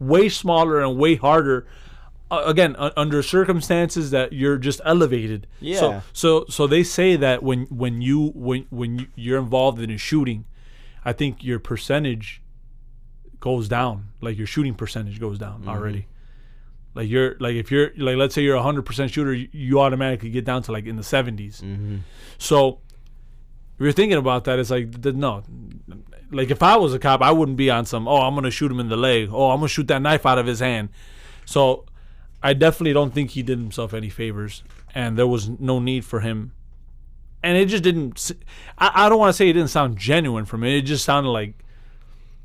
way 0.00 0.28
smaller 0.28 0.80
and 0.80 0.98
way 0.98 1.14
harder. 1.14 1.68
Uh, 2.32 2.42
again, 2.46 2.74
u- 2.80 2.90
under 2.96 3.22
circumstances 3.22 4.10
that 4.10 4.32
you're 4.32 4.56
just 4.56 4.80
elevated. 4.84 5.46
Yeah. 5.60 5.78
So, 5.80 6.02
so 6.12 6.44
so 6.48 6.66
they 6.66 6.82
say 6.82 7.16
that 7.16 7.42
when 7.42 7.66
when 7.66 8.00
you 8.00 8.32
when 8.34 8.66
when 8.70 8.98
you- 9.00 9.06
you're 9.14 9.38
involved 9.38 9.80
in 9.80 9.90
a 9.90 9.98
shooting, 9.98 10.44
I 11.04 11.12
think 11.12 11.44
your 11.44 11.58
percentage 11.58 12.40
goes 13.40 13.68
down. 13.68 14.08
Like 14.20 14.38
your 14.38 14.46
shooting 14.46 14.74
percentage 14.74 15.18
goes 15.20 15.38
down 15.38 15.60
Mm-hmm. 15.60 15.68
already. 15.68 16.06
Like 16.94 17.08
you're 17.08 17.36
like 17.40 17.54
if 17.56 17.70
you're 17.70 17.90
like 17.96 18.16
let's 18.16 18.34
say 18.34 18.42
you're 18.42 18.56
a 18.56 18.62
hundred 18.62 18.82
percent 18.86 19.10
shooter, 19.10 19.32
you, 19.34 19.48
you 19.52 19.80
automatically 19.80 20.30
get 20.30 20.44
down 20.44 20.62
to 20.64 20.72
like 20.72 20.86
in 20.86 20.96
the 20.96 21.02
70s. 21.02 21.62
Mm-hmm. 21.62 21.96
So 22.38 22.80
if 23.74 23.80
you're 23.80 23.92
thinking 23.92 24.18
about 24.18 24.44
that, 24.44 24.58
it's 24.58 24.70
like 24.70 25.02
no. 25.04 25.42
Like 26.30 26.50
if 26.50 26.62
I 26.62 26.76
was 26.76 26.94
a 26.94 26.98
cop, 26.98 27.20
I 27.22 27.30
wouldn't 27.32 27.56
be 27.58 27.70
on 27.70 27.84
some. 27.86 28.06
Oh, 28.08 28.16
I'm 28.22 28.34
gonna 28.34 28.50
shoot 28.50 28.70
him 28.70 28.78
in 28.80 28.88
the 28.88 28.96
leg. 28.96 29.28
Oh, 29.32 29.50
I'm 29.50 29.58
gonna 29.58 29.68
shoot 29.68 29.88
that 29.88 30.00
knife 30.02 30.24
out 30.26 30.38
of 30.38 30.46
his 30.46 30.60
hand. 30.60 30.88
So 31.46 31.84
I 32.42 32.54
definitely 32.54 32.92
don't 32.92 33.12
think 33.12 33.30
he 33.30 33.42
did 33.42 33.58
himself 33.58 33.94
any 33.94 34.08
favors, 34.08 34.62
and 34.94 35.16
there 35.16 35.26
was 35.26 35.48
no 35.48 35.78
need 35.78 36.04
for 36.04 36.20
him. 36.20 36.52
And 37.42 37.56
it 37.56 37.66
just 37.66 37.82
didn't. 37.82 38.32
I 38.78 39.08
don't 39.08 39.18
want 39.18 39.30
to 39.30 39.32
say 39.36 39.48
it 39.48 39.54
didn't 39.54 39.70
sound 39.70 39.96
genuine 39.96 40.44
for 40.44 40.56
me. 40.56 40.78
It 40.78 40.82
just 40.82 41.04
sounded 41.04 41.30
like 41.30 41.54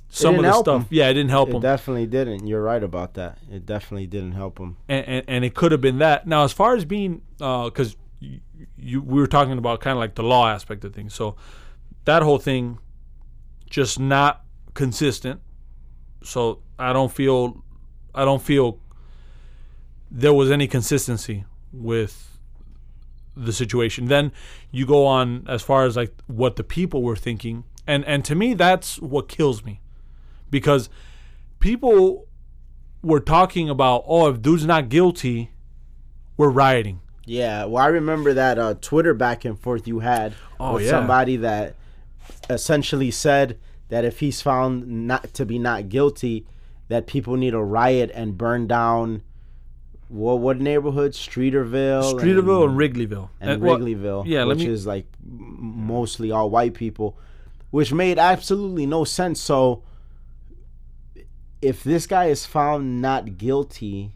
some 0.10 0.36
of 0.36 0.44
the 0.44 0.54
stuff. 0.54 0.82
him. 0.84 0.88
Yeah, 0.90 1.10
it 1.10 1.14
didn't 1.14 1.30
help 1.30 1.50
him. 1.50 1.56
It 1.56 1.58
him, 1.58 1.62
definitely 1.62 2.06
didn't. 2.08 2.48
You're 2.48 2.62
right 2.62 2.82
about 2.82 3.14
that. 3.16 3.38
It 3.52 3.66
definitely 3.66 4.08
didn't 4.08 4.32
help 4.32 4.60
him. 4.60 4.78
and, 4.88 5.06
and 5.06 5.26
and 5.28 5.46
it 5.46 5.54
could 5.54 5.72
have 5.72 5.82
been 5.82 6.00
that. 6.00 6.28
Now, 6.28 6.44
as 6.44 6.54
far 6.54 6.76
as 6.76 6.86
being, 6.86 7.22
uh, 7.42 7.66
because 7.66 7.96
you, 8.20 8.40
you 8.78 9.02
we 9.02 9.20
were 9.20 9.28
talking 9.28 9.58
about 9.58 9.82
kind 9.82 9.94
of 9.94 10.00
like 10.00 10.16
the 10.16 10.24
law 10.24 10.48
aspect 10.48 10.84
of 10.84 10.94
things. 10.94 11.14
So 11.14 11.36
that 12.06 12.24
whole 12.24 12.40
thing, 12.40 12.80
just 13.70 14.00
not 14.00 14.44
consistent. 14.74 15.42
So 16.24 16.60
I 16.80 16.94
don't 16.94 17.12
feel, 17.12 17.64
I 18.16 18.26
don't 18.26 18.42
feel 18.42 18.80
there 20.10 20.34
was 20.34 20.50
any 20.52 20.68
consistency 20.68 21.46
with 21.74 22.38
the 23.36 23.54
situation. 23.54 24.06
Then 24.08 24.32
you 24.72 24.86
go 24.86 25.06
on 25.06 25.46
as 25.48 25.62
far 25.62 25.86
as 25.86 25.96
like 25.96 26.14
what 26.28 26.56
the 26.56 26.64
people 26.64 27.04
were 27.04 27.16
thinking, 27.16 27.64
and 27.86 28.04
and 28.06 28.24
to 28.26 28.36
me 28.36 28.54
that's 28.54 29.00
what 29.00 29.28
kills 29.28 29.64
me, 29.64 29.82
because 30.50 30.90
people 31.60 32.28
were 33.04 33.20
talking 33.20 33.70
about 33.70 34.04
oh 34.08 34.28
if 34.30 34.42
dude's 34.42 34.66
not 34.66 34.90
guilty, 34.90 35.52
we're 36.36 36.50
rioting. 36.50 37.02
Yeah, 37.26 37.66
well, 37.66 37.84
I 37.84 37.88
remember 37.88 38.34
that 38.34 38.58
uh, 38.58 38.76
Twitter 38.80 39.14
back 39.14 39.44
and 39.44 39.60
forth 39.60 39.86
you 39.88 40.00
had 40.00 40.34
Oh, 40.60 40.76
with 40.76 40.86
yeah. 40.86 40.92
somebody 40.92 41.36
that 41.38 41.76
essentially 42.50 43.12
said 43.12 43.60
that 43.90 44.06
if 44.06 44.22
he's 44.22 44.42
found 44.42 44.88
not 45.08 45.34
to 45.34 45.46
be 45.46 45.60
not 45.60 45.90
guilty, 45.90 46.46
that 46.88 47.06
people 47.06 47.36
need 47.36 47.52
to 47.52 47.62
riot 47.62 48.12
and 48.14 48.38
burn 48.38 48.66
down. 48.68 49.24
What 50.10 50.40
what 50.40 50.60
neighborhood? 50.60 51.12
Streeterville. 51.12 52.14
Streeterville 52.18 52.70
and 52.70 52.78
Wrigleyville 52.78 53.30
and 53.42 53.52
Uh, 53.52 53.66
well, 53.66 53.78
Wrigleyville, 53.78 54.24
yeah, 54.26 54.46
which 54.46 54.60
me- 54.60 54.68
is 54.68 54.88
like 54.88 55.06
mostly 55.22 56.32
all 56.32 56.50
white 56.50 56.74
people, 56.74 57.18
which 57.72 57.92
made 57.94 58.18
absolutely 58.18 58.86
no 58.86 59.04
sense. 59.04 59.40
So, 59.42 59.84
if 61.62 61.84
this 61.84 62.08
guy 62.08 62.26
is 62.26 62.46
found 62.46 63.02
not 63.02 63.38
guilty, 63.38 64.12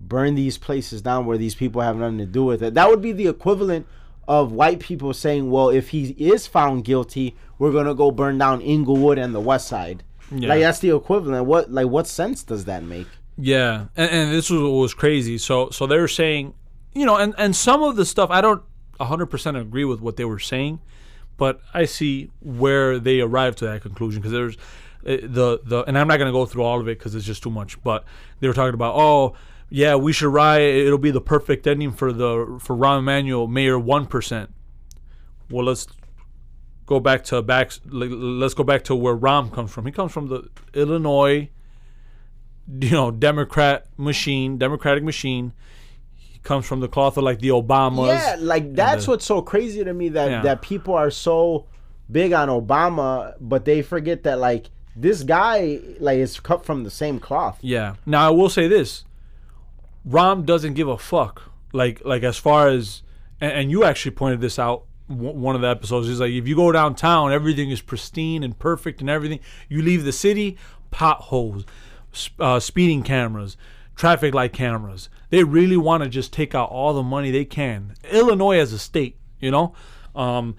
burn 0.00 0.34
these 0.34 0.58
places 0.58 1.00
down 1.00 1.24
where 1.24 1.38
these 1.38 1.54
people 1.54 1.80
have 1.80 1.96
nothing 1.96 2.18
to 2.18 2.26
do 2.26 2.44
with 2.44 2.62
it. 2.62 2.74
That 2.74 2.88
would 2.88 3.00
be 3.00 3.12
the 3.12 3.28
equivalent 3.28 3.86
of 4.28 4.52
white 4.52 4.80
people 4.80 5.14
saying, 5.14 5.50
"Well, 5.50 5.68
if 5.70 5.88
he 5.90 6.10
is 6.18 6.46
found 6.46 6.84
guilty, 6.84 7.34
we're 7.58 7.72
gonna 7.72 7.94
go 7.94 8.10
burn 8.10 8.38
down 8.38 8.60
Englewood 8.60 9.18
and 9.18 9.34
the 9.34 9.40
West 9.40 9.68
Side." 9.68 10.02
Yeah. 10.30 10.48
Like 10.50 10.60
that's 10.60 10.80
the 10.80 10.94
equivalent. 10.94 11.46
What 11.46 11.72
like 11.72 11.88
what 11.88 12.06
sense 12.06 12.42
does 12.42 12.64
that 12.66 12.84
make? 12.84 13.06
Yeah, 13.36 13.86
and, 13.96 14.10
and 14.10 14.32
this 14.32 14.50
was 14.50 14.60
what 14.60 14.68
was 14.70 14.94
crazy. 14.94 15.38
So 15.38 15.70
so 15.70 15.86
they 15.86 15.98
were 15.98 16.08
saying, 16.08 16.54
you 16.92 17.06
know, 17.06 17.16
and 17.16 17.34
and 17.38 17.56
some 17.56 17.82
of 17.82 17.96
the 17.96 18.04
stuff 18.04 18.30
I 18.30 18.40
don't 18.40 18.62
100% 19.00 19.60
agree 19.60 19.84
with 19.84 20.00
what 20.00 20.16
they 20.16 20.24
were 20.24 20.38
saying, 20.38 20.80
but 21.36 21.60
I 21.74 21.86
see 21.86 22.30
where 22.40 22.98
they 22.98 23.20
arrived 23.20 23.58
to 23.58 23.66
that 23.66 23.82
conclusion 23.82 24.20
because 24.20 24.32
there's 24.32 24.56
uh, 25.04 25.26
the 25.26 25.60
the 25.64 25.84
and 25.86 25.98
I'm 25.98 26.08
not 26.08 26.18
going 26.18 26.28
to 26.28 26.32
go 26.32 26.46
through 26.46 26.62
all 26.62 26.80
of 26.80 26.88
it 26.88 26.98
because 26.98 27.14
it's 27.14 27.26
just 27.26 27.42
too 27.42 27.50
much. 27.50 27.82
But 27.82 28.04
they 28.40 28.48
were 28.48 28.54
talking 28.54 28.74
about 28.74 28.94
oh 28.96 29.34
yeah 29.70 29.94
we 29.94 30.12
should 30.12 30.32
riot. 30.32 30.86
It'll 30.86 30.98
be 30.98 31.10
the 31.10 31.20
perfect 31.20 31.66
ending 31.66 31.92
for 31.92 32.12
the 32.12 32.58
for 32.60 32.76
Rahm 32.76 33.00
Emanuel 33.00 33.46
Mayor 33.46 33.78
one 33.78 34.06
percent. 34.06 34.50
Well, 35.50 35.64
let's 35.64 35.86
go 36.86 37.00
back 37.00 37.24
to 37.24 37.42
back. 37.42 37.72
Let's 37.86 38.54
go 38.54 38.62
back 38.64 38.84
to 38.84 38.94
where 38.94 39.16
Rahm 39.16 39.52
comes 39.52 39.72
from. 39.72 39.86
He 39.86 39.92
comes 39.92 40.12
from 40.12 40.28
the 40.28 40.48
Illinois 40.74 41.48
you 42.80 42.90
know, 42.90 43.10
Democrat 43.10 43.86
machine, 43.96 44.58
Democratic 44.58 45.04
machine. 45.04 45.52
He 46.14 46.38
comes 46.40 46.66
from 46.66 46.80
the 46.80 46.88
cloth 46.88 47.16
of 47.16 47.24
like 47.24 47.40
the 47.40 47.48
Obamas. 47.48 48.08
Yeah, 48.08 48.36
like 48.40 48.74
that's 48.74 49.04
the- 49.04 49.12
what's 49.12 49.24
so 49.26 49.42
crazy 49.42 49.84
to 49.84 49.92
me 49.92 50.08
that 50.10 50.30
Yeah. 50.30 50.42
that 50.42 50.62
people 50.62 50.94
are 50.94 51.10
so 51.10 51.66
big 52.10 52.32
on 52.32 52.48
Obama, 52.48 53.34
but 53.40 53.64
they 53.64 53.82
forget 53.82 54.22
that 54.24 54.38
like 54.38 54.70
this 54.94 55.22
guy 55.22 55.80
like 56.00 56.18
is 56.18 56.38
cut 56.40 56.64
from 56.64 56.84
the 56.84 56.90
same 56.90 57.18
cloth. 57.18 57.58
Yeah. 57.62 57.94
Now 58.06 58.26
I 58.26 58.30
will 58.30 58.48
say 58.50 58.68
this: 58.68 59.04
Rahm 60.08 60.44
doesn't 60.44 60.74
give 60.74 60.88
a 60.88 60.98
fuck. 60.98 61.42
Like, 61.72 62.04
like 62.04 62.22
as 62.22 62.36
far 62.36 62.68
as, 62.68 63.02
and, 63.40 63.52
and 63.52 63.70
you 63.70 63.84
actually 63.84 64.10
pointed 64.12 64.40
this 64.42 64.58
out. 64.58 64.84
w- 65.08 65.32
One 65.32 65.54
of 65.54 65.62
the 65.62 65.68
episodes 65.68 66.08
is 66.08 66.20
like 66.20 66.32
if 66.32 66.46
you 66.46 66.54
go 66.56 66.70
downtown, 66.72 67.32
everything 67.32 67.70
is 67.70 67.80
pristine 67.80 68.42
and 68.42 68.58
perfect 68.58 69.00
and 69.00 69.08
everything. 69.08 69.40
You 69.70 69.80
leave 69.82 70.04
the 70.04 70.12
city, 70.12 70.58
potholes, 70.90 71.64
uh, 72.38 72.60
speeding 72.60 73.02
cameras, 73.02 73.56
traffic 73.94 74.34
light 74.34 74.52
cameras. 74.52 75.08
They 75.30 75.44
really 75.44 75.76
want 75.76 76.02
to 76.02 76.08
just 76.08 76.32
take 76.32 76.54
out 76.54 76.70
all 76.70 76.92
the 76.94 77.02
money 77.02 77.30
they 77.30 77.44
can. 77.44 77.94
Illinois 78.10 78.58
as 78.58 78.72
a 78.72 78.78
state, 78.78 79.16
you 79.40 79.50
know, 79.50 79.74
um, 80.14 80.56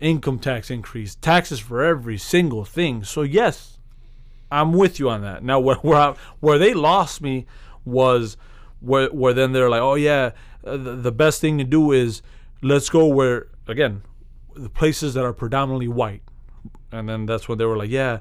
income 0.00 0.38
tax 0.38 0.70
increase, 0.70 1.14
taxes 1.14 1.60
for 1.60 1.82
every 1.82 2.18
single 2.18 2.64
thing. 2.64 3.04
So 3.04 3.22
yes, 3.22 3.78
I'm 4.50 4.72
with 4.72 5.00
you 5.00 5.10
on 5.10 5.22
that. 5.22 5.42
Now 5.42 5.58
where 5.60 5.76
where, 5.76 5.98
I, 5.98 6.14
where 6.40 6.58
they 6.58 6.74
lost 6.74 7.20
me 7.20 7.46
was 7.84 8.36
where 8.80 9.08
where 9.08 9.32
then 9.32 9.52
they're 9.52 9.70
like, 9.70 9.82
oh 9.82 9.94
yeah, 9.94 10.30
uh, 10.64 10.76
the, 10.76 10.94
the 10.96 11.12
best 11.12 11.40
thing 11.40 11.58
to 11.58 11.64
do 11.64 11.92
is 11.92 12.22
let's 12.62 12.88
go 12.88 13.06
where 13.06 13.48
again 13.66 14.02
the 14.54 14.70
places 14.70 15.14
that 15.14 15.24
are 15.24 15.32
predominantly 15.32 15.88
white, 15.88 16.22
and 16.92 17.08
then 17.08 17.26
that's 17.26 17.48
when 17.48 17.58
they 17.58 17.64
were 17.64 17.76
like, 17.76 17.90
yeah. 17.90 18.20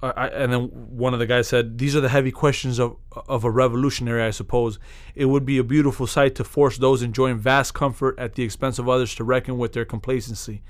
I, 0.00 0.28
and 0.28 0.52
then 0.52 0.62
one 0.62 1.12
of 1.12 1.18
the 1.18 1.26
guys 1.26 1.48
said, 1.48 1.78
"These 1.78 1.96
are 1.96 2.00
the 2.00 2.08
heavy 2.08 2.30
questions 2.30 2.78
of 2.78 2.96
of 3.26 3.44
a 3.44 3.50
revolutionary, 3.50 4.22
I 4.22 4.30
suppose. 4.30 4.78
It 5.14 5.26
would 5.26 5.44
be 5.44 5.58
a 5.58 5.64
beautiful 5.64 6.06
sight 6.06 6.34
to 6.36 6.44
force 6.44 6.78
those 6.78 7.02
enjoying 7.02 7.38
vast 7.38 7.74
comfort 7.74 8.18
at 8.18 8.34
the 8.34 8.42
expense 8.42 8.78
of 8.78 8.88
others 8.88 9.14
to 9.16 9.24
reckon 9.24 9.58
with 9.58 9.72
their 9.72 9.84
complacency. 9.84 10.62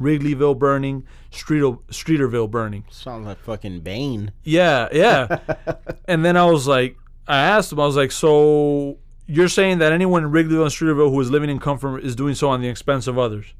Wrigleyville 0.00 0.58
burning, 0.58 1.06
Streeter, 1.30 1.72
Streeterville 1.90 2.50
burning. 2.50 2.84
Sounds 2.90 3.26
like 3.26 3.38
fucking 3.40 3.80
Bane. 3.80 4.32
Yeah, 4.42 4.88
yeah. 4.92 5.40
and 6.06 6.24
then 6.24 6.36
I 6.36 6.46
was 6.46 6.66
like, 6.66 6.96
I 7.28 7.38
asked 7.42 7.72
him, 7.72 7.80
I 7.80 7.86
was 7.86 7.96
like, 7.96 8.10
so 8.10 8.98
you're 9.26 9.48
saying 9.48 9.78
that 9.78 9.92
anyone 9.92 10.24
in 10.24 10.30
Wrigleyville 10.30 10.62
and 10.62 10.70
Streeterville 10.70 11.10
who 11.10 11.20
is 11.20 11.30
living 11.30 11.50
in 11.50 11.58
comfort 11.58 11.98
is 11.98 12.16
doing 12.16 12.34
so 12.34 12.48
on 12.48 12.62
the 12.62 12.68
expense 12.68 13.06
of 13.06 13.18
others? 13.18 13.52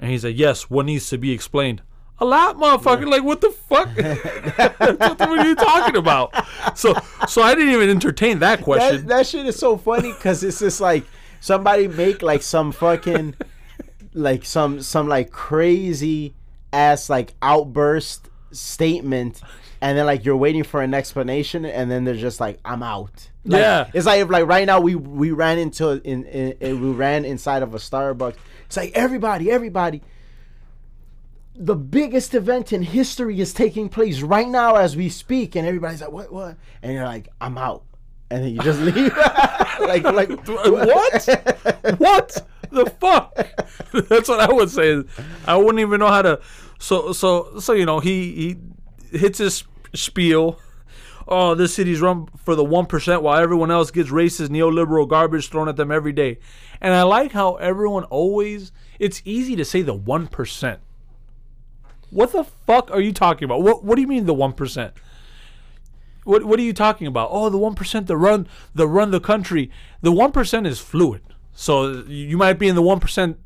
And 0.00 0.10
he's 0.10 0.24
like, 0.24 0.36
yes. 0.36 0.68
What 0.68 0.86
needs 0.86 1.08
to 1.10 1.18
be 1.18 1.32
explained? 1.32 1.82
A 2.20 2.24
lot, 2.24 2.56
motherfucker. 2.56 3.08
Like, 3.08 3.22
what 3.22 3.40
the 3.40 3.50
fuck? 3.50 3.88
what 5.18 5.38
are 5.38 5.46
you 5.46 5.54
talking 5.54 5.96
about? 5.96 6.34
So, 6.76 6.94
so 7.28 7.42
I 7.42 7.54
didn't 7.54 7.74
even 7.74 7.88
entertain 7.90 8.40
that 8.40 8.62
question. 8.62 9.06
That, 9.06 9.08
that 9.08 9.26
shit 9.26 9.46
is 9.46 9.56
so 9.56 9.76
funny 9.76 10.12
because 10.12 10.42
it's 10.42 10.58
just 10.58 10.80
like 10.80 11.04
somebody 11.40 11.88
make 11.88 12.22
like 12.22 12.42
some 12.42 12.72
fucking, 12.72 13.34
like 14.14 14.44
some 14.44 14.80
some 14.82 15.08
like 15.08 15.30
crazy 15.30 16.34
ass 16.72 17.08
like 17.08 17.34
outburst 17.40 18.28
statement, 18.50 19.40
and 19.80 19.96
then 19.96 20.06
like 20.06 20.24
you're 20.24 20.36
waiting 20.36 20.64
for 20.64 20.82
an 20.82 20.94
explanation, 20.94 21.64
and 21.64 21.90
then 21.90 22.04
they're 22.04 22.14
just 22.14 22.40
like, 22.40 22.58
"I'm 22.64 22.82
out." 22.82 23.30
Like, 23.44 23.60
Yeah. 23.60 23.90
it's 23.94 24.06
like 24.06 24.20
if 24.20 24.28
like 24.28 24.46
right 24.46 24.66
now 24.66 24.80
we 24.80 24.94
we 24.96 25.30
ran 25.30 25.58
into 25.58 25.90
in, 26.04 26.24
in, 26.24 26.52
in 26.60 26.80
we 26.82 26.90
ran 26.90 27.24
inside 27.24 27.62
of 27.62 27.74
a 27.74 27.78
Starbucks. 27.78 28.36
It's 28.66 28.76
like 28.76 28.92
everybody, 28.94 29.50
everybody 29.50 30.02
the 31.58 31.74
biggest 31.74 32.34
event 32.34 32.72
in 32.72 32.82
history 32.82 33.40
is 33.40 33.52
taking 33.52 33.88
place 33.88 34.20
right 34.22 34.48
now 34.48 34.76
as 34.76 34.96
we 34.96 35.08
speak, 35.08 35.56
and 35.56 35.66
everybody's 35.66 36.00
like, 36.00 36.12
"What? 36.12 36.32
What?" 36.32 36.56
And 36.82 36.92
you're 36.92 37.04
like, 37.04 37.28
"I'm 37.40 37.58
out," 37.58 37.82
and 38.30 38.44
then 38.44 38.54
you 38.54 38.60
just 38.60 38.80
leave. 38.80 39.14
like, 39.80 40.04
like 40.04 40.30
what? 40.46 41.26
what 41.98 42.42
the 42.70 42.92
fuck? 43.00 43.36
That's 44.08 44.28
what 44.28 44.40
I 44.40 44.52
would 44.52 44.70
say. 44.70 45.02
I 45.46 45.56
wouldn't 45.56 45.80
even 45.80 45.98
know 45.98 46.08
how 46.08 46.22
to. 46.22 46.40
So, 46.78 47.12
so, 47.12 47.58
so 47.58 47.72
you 47.72 47.86
know, 47.86 47.98
he 47.98 48.56
he 49.10 49.18
hits 49.18 49.38
his 49.38 49.64
spiel. 49.94 50.60
Oh, 51.26 51.54
this 51.54 51.74
city's 51.74 52.00
run 52.00 52.26
for 52.36 52.54
the 52.54 52.64
one 52.64 52.86
percent, 52.86 53.22
while 53.22 53.36
everyone 53.36 53.72
else 53.72 53.90
gets 53.90 54.10
racist 54.10 54.48
neoliberal 54.48 55.08
garbage 55.08 55.48
thrown 55.50 55.68
at 55.68 55.76
them 55.76 55.90
every 55.90 56.12
day. 56.12 56.38
And 56.80 56.94
I 56.94 57.02
like 57.02 57.32
how 57.32 57.56
everyone 57.56 58.04
always. 58.04 58.70
It's 59.00 59.20
easy 59.24 59.56
to 59.56 59.64
say 59.64 59.82
the 59.82 59.94
one 59.94 60.28
percent. 60.28 60.80
What 62.10 62.32
the 62.32 62.44
fuck 62.44 62.90
are 62.90 63.00
you 63.00 63.12
talking 63.12 63.44
about? 63.44 63.62
What 63.62 63.84
What 63.84 63.96
do 63.96 64.02
you 64.02 64.08
mean 64.08 64.26
the 64.26 64.34
one 64.34 64.52
percent? 64.52 64.94
What 66.24 66.44
What 66.44 66.58
are 66.58 66.62
you 66.62 66.72
talking 66.72 67.06
about? 67.06 67.28
Oh, 67.32 67.50
the 67.50 67.58
one 67.58 67.74
percent 67.74 68.06
that 68.06 68.16
run 68.16 68.48
that 68.74 68.86
run 68.86 69.10
the 69.10 69.20
country. 69.20 69.70
The 70.02 70.12
one 70.12 70.32
percent 70.32 70.66
is 70.66 70.80
fluid. 70.80 71.22
So 71.54 72.04
you 72.06 72.36
might 72.36 72.58
be 72.58 72.68
in 72.68 72.76
the 72.76 72.82
one 72.82 73.00
percent, 73.00 73.38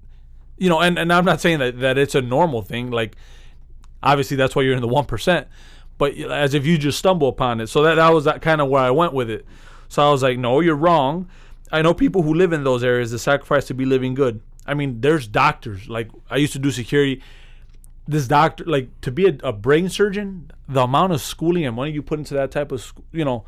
you 0.59 0.69
know. 0.69 0.81
And, 0.81 0.99
and 0.99 1.13
I'm 1.13 1.25
not 1.25 1.41
saying 1.41 1.59
that 1.59 1.81
that 1.81 1.99
it's 1.99 2.15
a 2.15 2.23
normal 2.23 2.63
thing. 2.63 2.91
Like 2.91 3.17
obviously 4.03 4.37
that's 4.37 4.55
why 4.55 4.63
you're 4.63 4.75
in 4.75 4.83
the 4.83 4.89
one 4.89 5.07
percent. 5.07 5.49
But 5.99 6.17
as 6.17 6.55
if 6.55 6.67
you 6.67 6.79
just 6.79 6.99
stumble 6.99 7.29
upon 7.29 7.61
it. 7.61 7.69
So 7.69 7.83
that 7.83 7.97
that 7.97 8.11
was 8.11 8.25
that 8.25 8.43
kind 8.43 8.61
of 8.61 8.69
where 8.69 8.83
I 8.83 8.91
went 8.91 9.13
with 9.13 9.31
it. 9.31 9.47
So 9.89 10.07
I 10.07 10.11
was 10.11 10.23
like, 10.23 10.39
no, 10.39 10.61
you're 10.61 10.77
wrong. 10.77 11.29
I 11.71 11.83
know 11.83 11.95
people 11.95 12.23
who 12.23 12.35
live 12.35 12.53
in 12.53 12.65
those 12.65 12.85
areas 12.85 13.11
that 13.11 13.19
sacrifice 13.21 13.67
to 13.67 13.75
be 13.75 13.85
living 13.85 14.15
good. 14.15 14.41
I 14.67 14.75
mean, 14.75 15.01
there's 15.01 15.27
doctors. 15.27 15.89
Like 15.89 16.11
I 16.31 16.37
used 16.37 16.53
to 16.53 16.59
do 16.59 16.71
security 16.71 17.23
this 18.07 18.27
doctor 18.27 18.65
like 18.65 18.89
to 19.01 19.11
be 19.11 19.27
a, 19.27 19.37
a, 19.45 19.53
brain 19.53 19.89
surgeon 19.89 20.51
the 20.69 20.83
amount 20.83 21.13
of 21.13 21.21
schooling 21.21 21.65
and 21.65 21.77
money 21.77 21.93
you 21.93 22.03
put 22.03 22.19
into 22.19 22.35
that 22.35 22.51
type 22.51 22.73
of 22.73 22.81
sc- 22.81 22.99
you 23.13 23.25
know. 23.25 23.45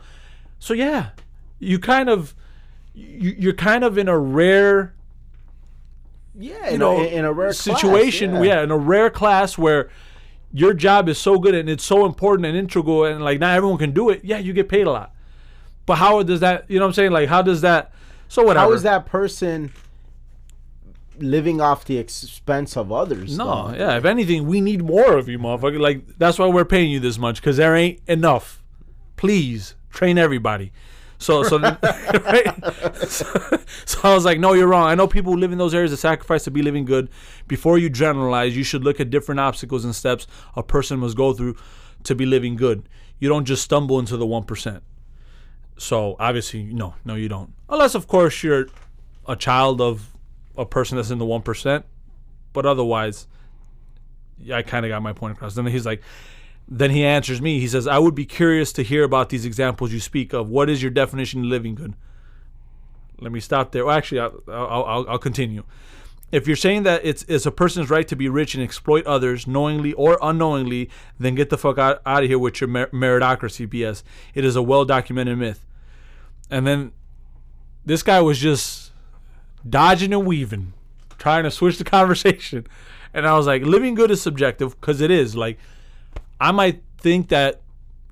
So 0.58 0.74
yeah 0.74 1.10
you 1.58 1.78
kind 1.78 2.08
of 2.08 2.34
you, 2.94 3.34
you're 3.38 3.54
kind 3.54 3.84
of 3.84 3.98
in 3.98 4.08
a 4.08 4.18
rare 4.18 4.94
yeah 6.38 6.70
you 6.70 6.78
know 6.78 7.00
in, 7.00 7.06
in 7.06 7.24
a 7.24 7.32
rare 7.32 7.52
situation 7.52 8.32
class, 8.32 8.44
yeah. 8.44 8.54
yeah 8.54 8.62
in 8.62 8.70
a 8.70 8.76
rare 8.76 9.10
class 9.10 9.56
where 9.56 9.90
your 10.52 10.72
job 10.72 11.08
is 11.08 11.18
so 11.18 11.38
good 11.38 11.54
and 11.54 11.68
it's 11.68 11.84
so 11.84 12.06
important 12.06 12.46
and 12.46 12.56
integral 12.56 13.04
and 13.04 13.24
like 13.24 13.40
not 13.40 13.56
everyone 13.56 13.78
can 13.78 13.92
do 13.92 14.10
it 14.10 14.20
yeah 14.24 14.38
you 14.38 14.52
get 14.52 14.68
paid 14.68 14.86
a 14.86 14.90
lot. 14.90 15.12
But 15.86 15.96
how 15.96 16.22
does 16.22 16.40
that 16.40 16.64
you 16.68 16.78
know 16.78 16.86
what 16.86 16.90
i'm 16.90 16.94
saying? 16.94 17.10
Like 17.10 17.28
how 17.28 17.42
does 17.42 17.60
that 17.62 17.92
so 18.28 18.42
whatever 18.42 18.66
how 18.66 18.72
is 18.72 18.82
that 18.84 19.06
person 19.06 19.72
living 21.18 21.60
off 21.60 21.84
the 21.84 21.98
expense 21.98 22.76
of 22.76 22.92
others. 22.92 23.36
No, 23.36 23.68
though. 23.68 23.76
yeah. 23.76 23.96
If 23.96 24.04
anything, 24.04 24.46
we 24.46 24.60
need 24.60 24.82
more 24.82 25.16
of 25.16 25.28
you, 25.28 25.38
motherfucker. 25.38 25.80
Like 25.80 26.18
that's 26.18 26.38
why 26.38 26.46
we're 26.46 26.64
paying 26.64 26.90
you 26.90 27.00
this 27.00 27.18
much 27.18 27.40
because 27.40 27.56
there 27.56 27.74
ain't 27.76 28.00
enough. 28.06 28.62
Please 29.16 29.74
train 29.90 30.18
everybody. 30.18 30.72
So, 31.18 31.42
so, 31.42 31.58
right? 31.58 33.08
so, 33.08 33.24
so 33.86 33.98
I 34.02 34.14
was 34.14 34.24
like, 34.24 34.38
no, 34.38 34.52
you're 34.52 34.66
wrong. 34.66 34.88
I 34.88 34.94
know 34.94 35.06
people 35.06 35.32
who 35.32 35.38
live 35.38 35.52
in 35.52 35.58
those 35.58 35.74
areas 35.74 35.90
that 35.92 35.96
sacrifice 35.98 36.44
to 36.44 36.50
be 36.50 36.60
living 36.60 36.84
good. 36.84 37.08
Before 37.46 37.78
you 37.78 37.88
generalize, 37.88 38.56
you 38.56 38.64
should 38.64 38.84
look 38.84 39.00
at 39.00 39.10
different 39.10 39.40
obstacles 39.40 39.84
and 39.84 39.94
steps 39.94 40.26
a 40.56 40.62
person 40.62 40.98
must 40.98 41.16
go 41.16 41.32
through 41.32 41.56
to 42.02 42.14
be 42.14 42.26
living 42.26 42.56
good. 42.56 42.88
You 43.18 43.28
don't 43.28 43.44
just 43.44 43.62
stumble 43.62 43.98
into 43.98 44.16
the 44.16 44.26
one 44.26 44.44
percent. 44.44 44.82
So 45.76 46.16
obviously, 46.20 46.64
no, 46.64 46.94
no, 47.04 47.14
you 47.14 47.28
don't. 47.28 47.54
Unless, 47.68 47.94
of 47.94 48.06
course, 48.06 48.42
you're 48.42 48.66
a 49.26 49.36
child 49.36 49.80
of 49.80 50.13
a 50.56 50.64
person 50.64 50.96
that's 50.96 51.10
in 51.10 51.18
the 51.18 51.26
one 51.26 51.42
percent. 51.42 51.84
But 52.52 52.66
otherwise, 52.66 53.26
I 54.52 54.62
kind 54.62 54.86
of 54.86 54.90
got 54.90 55.02
my 55.02 55.12
point 55.12 55.36
across. 55.36 55.54
Then 55.54 55.66
he's 55.66 55.86
like, 55.86 56.02
then 56.68 56.90
he 56.90 57.04
answers 57.04 57.42
me. 57.42 57.60
He 57.60 57.68
says, 57.68 57.86
"I 57.86 57.98
would 57.98 58.14
be 58.14 58.26
curious 58.26 58.72
to 58.74 58.82
hear 58.82 59.04
about 59.04 59.28
these 59.28 59.44
examples 59.44 59.92
you 59.92 60.00
speak 60.00 60.32
of. 60.32 60.48
What 60.48 60.70
is 60.70 60.82
your 60.82 60.90
definition 60.90 61.40
of 61.40 61.46
living 61.46 61.74
good?" 61.74 61.94
Let 63.20 63.32
me 63.32 63.40
stop 63.40 63.72
there. 63.72 63.86
Well, 63.86 63.96
actually, 63.96 64.20
I'll, 64.20 64.42
I'll, 64.48 65.06
I'll, 65.08 65.18
continue. 65.18 65.64
If 66.32 66.46
you're 66.46 66.56
saying 66.56 66.82
that 66.82 67.04
it's, 67.04 67.22
it's 67.28 67.46
a 67.46 67.52
person's 67.52 67.88
right 67.88 68.06
to 68.08 68.16
be 68.16 68.28
rich 68.28 68.54
and 68.54 68.62
exploit 68.62 69.06
others 69.06 69.46
knowingly 69.46 69.92
or 69.92 70.18
unknowingly, 70.20 70.90
then 71.18 71.34
get 71.34 71.48
the 71.48 71.56
fuck 71.56 71.78
out, 71.78 72.02
out 72.04 72.24
of 72.24 72.28
here 72.28 72.38
with 72.38 72.60
your 72.60 72.68
mer- 72.68 72.88
meritocracy 72.88 73.68
BS. 73.68 74.02
It 74.34 74.44
is 74.44 74.56
a 74.56 74.62
well 74.62 74.84
documented 74.84 75.38
myth. 75.38 75.64
And 76.50 76.66
then 76.66 76.92
this 77.86 78.02
guy 78.02 78.20
was 78.20 78.38
just 78.38 78.83
dodging 79.68 80.12
and 80.12 80.26
weaving, 80.26 80.72
trying 81.18 81.44
to 81.44 81.50
switch 81.50 81.78
the 81.78 81.84
conversation. 81.96 82.66
And 83.12 83.26
I 83.26 83.36
was 83.36 83.46
like, 83.46 83.62
living 83.62 83.94
good 83.94 84.10
is 84.10 84.20
subjective 84.20 84.78
because 84.80 85.00
it 85.00 85.10
is. 85.10 85.36
Like, 85.36 85.58
I 86.40 86.50
might 86.50 86.82
think 86.98 87.28
that 87.28 87.60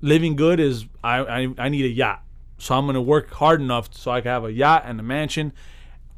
living 0.01 0.35
good 0.35 0.59
is 0.59 0.85
I, 1.03 1.17
I, 1.19 1.47
I 1.57 1.69
need 1.69 1.85
a 1.85 1.89
yacht. 1.89 2.23
So 2.57 2.75
I'm 2.75 2.85
going 2.85 2.95
to 2.95 3.01
work 3.01 3.31
hard 3.31 3.59
enough 3.59 3.93
so 3.93 4.11
I 4.11 4.21
can 4.21 4.29
have 4.29 4.45
a 4.45 4.51
yacht 4.51 4.83
and 4.85 4.99
a 4.99 5.03
mansion 5.03 5.51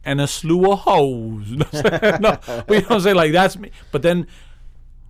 and 0.03 0.21
a 0.21 0.27
slew 0.27 0.71
of 0.71 0.79
hoes. 0.79 1.49
no, 1.49 1.63
but 1.71 2.69
you 2.69 2.75
know 2.81 2.87
what 2.87 2.91
I'm 2.91 2.99
saying? 3.01 3.15
Like, 3.15 3.31
that's 3.31 3.57
me. 3.57 3.71
But 3.91 4.03
then 4.03 4.27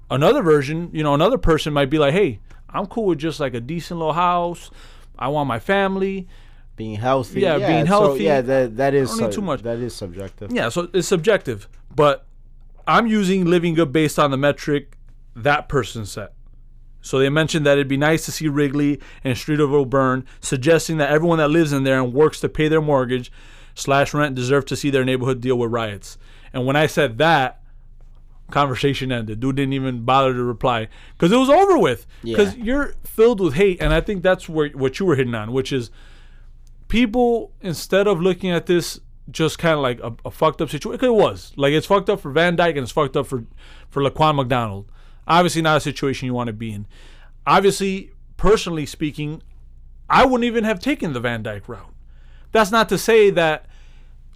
another 0.09 0.41
version, 0.41 0.89
you 0.93 1.03
know, 1.03 1.13
another 1.13 1.38
person 1.38 1.73
might 1.73 1.89
be 1.89 1.99
like, 1.99 2.13
hey, 2.13 2.39
I'm 2.69 2.85
cool 2.85 3.07
with 3.07 3.19
just 3.19 3.39
like 3.41 3.53
a 3.53 3.59
decent 3.59 3.99
little 3.99 4.13
house. 4.13 4.71
I 5.19 5.27
want 5.27 5.47
my 5.47 5.59
family 5.59 6.27
being 6.75 6.95
healthy. 6.95 7.41
Yeah, 7.41 7.57
being 7.57 7.85
healthy. 7.85 8.19
So, 8.19 8.23
yeah, 8.23 8.41
that 8.41 8.77
that 8.77 8.93
is 8.93 9.15
sub- 9.15 9.31
too 9.31 9.41
much. 9.41 9.61
That 9.63 9.79
is 9.79 9.95
subjective. 9.95 10.51
Yeah, 10.51 10.69
so 10.69 10.89
it's 10.93 11.07
subjective, 11.07 11.67
but 11.95 12.25
I'm 12.88 13.07
using 13.07 13.45
living 13.45 13.73
good 13.75 13.91
based 13.91 14.19
on 14.19 14.31
the 14.31 14.38
metric 14.38 14.97
that 15.35 15.67
person 15.69 16.05
set. 16.05 16.33
So 17.01 17.19
they 17.19 17.29
mentioned 17.29 17.65
that 17.67 17.73
it'd 17.73 17.88
be 17.88 17.97
nice 17.97 18.25
to 18.25 18.31
see 18.31 18.47
Wrigley 18.47 18.99
and 19.23 19.35
Streeterville 19.38 19.89
burn, 19.89 20.25
suggesting 20.41 20.97
that 20.97 21.11
everyone 21.11 21.38
that 21.38 21.49
lives 21.49 21.71
in 21.71 21.83
there 21.83 22.01
and 22.01 22.13
works 22.13 22.39
to 22.39 22.49
pay 22.49 22.67
their 22.67 22.81
mortgage 22.81 23.31
slash 23.75 24.13
rent 24.13 24.33
deserve 24.35 24.65
to 24.65 24.75
see 24.75 24.89
their 24.89 25.05
neighborhood 25.05 25.39
deal 25.39 25.55
with 25.57 25.71
riots. 25.71 26.17
And 26.51 26.65
when 26.65 26.75
I 26.75 26.88
said 26.88 27.17
that, 27.19 27.61
conversation 28.51 29.11
ended. 29.11 29.39
Dude 29.39 29.55
didn't 29.55 29.73
even 29.73 30.03
bother 30.03 30.33
to 30.33 30.43
reply 30.43 30.88
because 31.17 31.31
it 31.31 31.38
was 31.38 31.49
over 31.49 31.77
with. 31.77 32.05
Because 32.23 32.55
Yeah. 32.55 32.63
you're 32.63 32.93
filled 33.03 33.39
with 33.39 33.53
hate, 33.55 33.81
and 33.81 33.93
I 33.93 34.01
think 34.01 34.23
that's 34.23 34.47
where 34.49 34.69
what 34.69 34.99
you 34.99 35.05
were 35.05 35.15
hitting 35.15 35.35
on, 35.35 35.51
which 35.51 35.71
is 35.71 35.89
people 36.88 37.52
instead 37.62 38.08
of 38.08 38.21
looking 38.21 38.52
at 38.52 38.65
this 38.65 39.00
just 39.32 39.58
kind 39.58 39.74
of 39.76 39.80
like 39.80 40.00
a, 40.02 40.13
a 40.26 40.32
fucked 40.32 40.62
up 40.62 40.69
situation. 40.69 41.04
It 41.04 41.13
was 41.13 41.54
like 41.56 41.74
it's 41.74 41.88
fucked 41.88 42.10
up 42.10 42.19
for 42.19 42.32
Van 42.32 42.56
Dyke 42.56 42.76
and 42.76 42.84
it's 42.84 42.91
fucked 42.91 43.17
up 43.17 43.28
for 43.28 43.45
for 43.89 44.02
Laquan 44.02 44.36
McDonald. 44.36 44.89
Obviously, 45.28 45.62
not 45.62 45.78
a 45.78 45.82
situation 45.82 46.28
you 46.28 46.34
want 46.34 46.48
to 46.48 46.54
be 46.54 46.71
in. 46.71 46.86
Obviously, 47.48 48.12
personally 48.38 48.86
speaking, 48.86 49.41
I 50.10 50.26
wouldn't 50.26 50.43
even 50.43 50.63
have 50.63 50.80
taken 50.80 51.13
the 51.13 51.19
Van 51.19 51.41
Dyke 51.41 51.67
route. 51.67 51.93
That's 52.52 52.71
not 52.71 52.89
to 52.89 52.98
say 52.98 53.32
that 53.32 53.65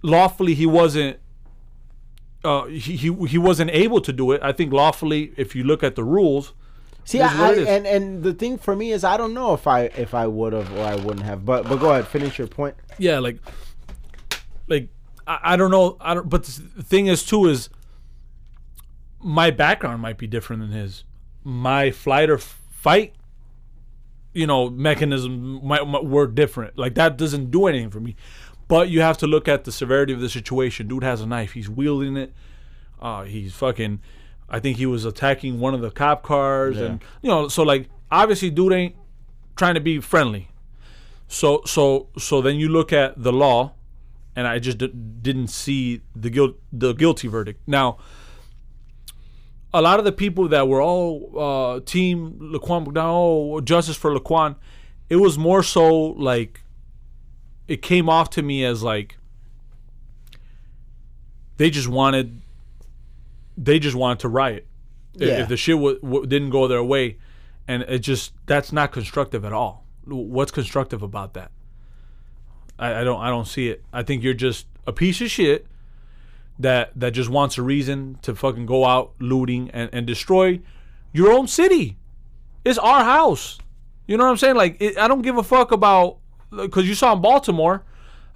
lawfully 0.02 0.54
he 0.54 0.66
wasn't 0.66 1.18
uh, 2.42 2.64
he, 2.66 2.96
he 2.96 3.26
he 3.26 3.38
wasn't 3.38 3.70
able 3.70 4.00
to 4.00 4.12
do 4.12 4.32
it. 4.32 4.42
I 4.42 4.52
think 4.52 4.72
lawfully, 4.72 5.32
if 5.36 5.54
you 5.54 5.62
look 5.62 5.82
at 5.82 5.94
the 5.94 6.04
rules, 6.04 6.52
See, 7.10 7.20
I, 7.20 7.50
I 7.50 7.54
and 7.54 7.88
and 7.88 8.22
the 8.22 8.32
thing 8.32 8.56
for 8.56 8.76
me 8.76 8.92
is 8.92 9.02
I 9.02 9.16
don't 9.16 9.34
know 9.34 9.52
if 9.52 9.66
I 9.66 9.80
if 9.82 10.14
I 10.14 10.28
would 10.28 10.52
have 10.52 10.72
or 10.72 10.84
I 10.84 10.94
wouldn't 10.94 11.26
have. 11.26 11.44
But 11.44 11.68
but 11.68 11.80
go 11.80 11.90
ahead, 11.90 12.06
finish 12.06 12.38
your 12.38 12.46
point. 12.46 12.76
yeah, 12.98 13.18
like, 13.18 13.38
like 14.68 14.90
I, 15.26 15.40
I 15.42 15.56
don't 15.56 15.72
know. 15.72 15.96
I 16.00 16.14
don't. 16.14 16.28
But 16.28 16.44
the 16.44 16.84
thing 16.84 17.08
is, 17.08 17.24
too, 17.24 17.46
is 17.46 17.68
my 19.18 19.50
background 19.50 20.00
might 20.02 20.18
be 20.18 20.28
different 20.28 20.62
than 20.62 20.70
his. 20.70 21.02
My 21.42 21.90
flight 21.90 22.30
or 22.30 22.38
fight, 22.38 23.16
you 24.32 24.46
know, 24.46 24.70
mechanism 24.70 25.66
might, 25.66 25.84
might 25.88 26.04
work 26.04 26.36
different. 26.36 26.78
Like 26.78 26.94
that 26.94 27.16
doesn't 27.16 27.50
do 27.50 27.66
anything 27.66 27.90
for 27.90 27.98
me. 27.98 28.14
But 28.68 28.88
you 28.88 29.00
have 29.00 29.18
to 29.18 29.26
look 29.26 29.48
at 29.48 29.64
the 29.64 29.72
severity 29.72 30.12
of 30.12 30.20
the 30.20 30.28
situation. 30.28 30.86
Dude 30.86 31.02
has 31.02 31.20
a 31.20 31.26
knife. 31.26 31.54
He's 31.54 31.68
wielding 31.68 32.16
it. 32.16 32.32
Uh, 33.00 33.24
he's 33.24 33.52
fucking. 33.52 34.00
I 34.50 34.58
think 34.60 34.78
he 34.78 34.86
was 34.86 35.04
attacking 35.04 35.60
one 35.60 35.74
of 35.74 35.80
the 35.80 35.90
cop 35.90 36.22
cars, 36.22 36.76
and 36.90 37.04
you 37.22 37.28
know, 37.30 37.48
so 37.48 37.62
like 37.62 37.88
obviously, 38.10 38.50
dude 38.50 38.72
ain't 38.72 38.96
trying 39.56 39.74
to 39.74 39.80
be 39.80 40.00
friendly. 40.00 40.48
So 41.28 41.62
so 41.64 42.08
so 42.18 42.42
then 42.42 42.56
you 42.56 42.68
look 42.68 42.92
at 42.92 43.22
the 43.22 43.32
law, 43.32 43.72
and 44.34 44.46
I 44.46 44.58
just 44.58 44.78
d- 44.78 44.88
didn't 44.88 45.48
see 45.48 46.00
the 46.16 46.30
guilt 46.30 46.56
the 46.72 46.92
guilty 46.92 47.28
verdict. 47.28 47.60
Now, 47.66 47.98
a 49.72 49.80
lot 49.80 49.98
of 49.98 50.04
the 50.04 50.12
people 50.12 50.48
that 50.48 50.66
were 50.66 50.82
all 50.82 51.38
uh, 51.38 51.80
team 51.80 52.38
Laquan 52.40 52.86
McDonald, 52.86 53.58
oh, 53.58 53.60
justice 53.60 53.96
for 53.96 54.10
Laquan, 54.14 54.56
it 55.08 55.16
was 55.16 55.38
more 55.38 55.62
so 55.62 55.86
like 55.96 56.62
it 57.68 57.82
came 57.82 58.08
off 58.08 58.30
to 58.30 58.42
me 58.42 58.64
as 58.64 58.82
like 58.82 59.16
they 61.56 61.70
just 61.70 61.88
wanted 61.88 62.40
they 63.62 63.78
just 63.78 63.94
wanted 63.96 64.18
to 64.20 64.28
riot. 64.28 64.66
If- 65.14 65.28
Yeah. 65.28 65.42
If 65.42 65.48
the 65.48 65.56
shit 65.56 65.76
w- 65.76 66.00
w- 66.00 66.26
didn't 66.26 66.50
go 66.50 66.66
their 66.66 66.82
way, 66.82 67.18
and 67.68 67.82
it 67.82 67.98
just 68.00 68.32
that's 68.46 68.72
not 68.72 68.90
constructive 68.92 69.44
at 69.44 69.52
all. 69.52 69.84
What's 70.06 70.50
constructive 70.50 71.02
about 71.02 71.34
that? 71.34 71.50
I, 72.78 73.00
I 73.00 73.04
don't 73.04 73.20
I 73.20 73.28
don't 73.28 73.46
see 73.46 73.68
it. 73.68 73.84
I 73.92 74.02
think 74.02 74.22
you're 74.22 74.34
just 74.34 74.66
a 74.86 74.92
piece 74.92 75.20
of 75.20 75.30
shit 75.30 75.66
that 76.58 76.92
that 76.98 77.12
just 77.12 77.28
wants 77.30 77.58
a 77.58 77.62
reason 77.62 78.18
to 78.22 78.34
fucking 78.34 78.66
go 78.66 78.84
out 78.86 79.12
looting 79.18 79.70
and, 79.70 79.90
and 79.92 80.06
destroy 80.06 80.60
your 81.12 81.30
own 81.32 81.46
city. 81.46 81.96
It's 82.64 82.78
our 82.78 83.04
house. 83.04 83.58
You 84.06 84.16
know 84.16 84.24
what 84.24 84.30
I'm 84.30 84.36
saying? 84.38 84.56
Like 84.56 84.76
it, 84.80 84.96
I 84.98 85.06
don't 85.08 85.22
give 85.22 85.36
a 85.36 85.42
fuck 85.42 85.70
about 85.72 86.18
because 86.50 86.88
you 86.88 86.94
saw 86.94 87.12
in 87.14 87.20
Baltimore, 87.22 87.84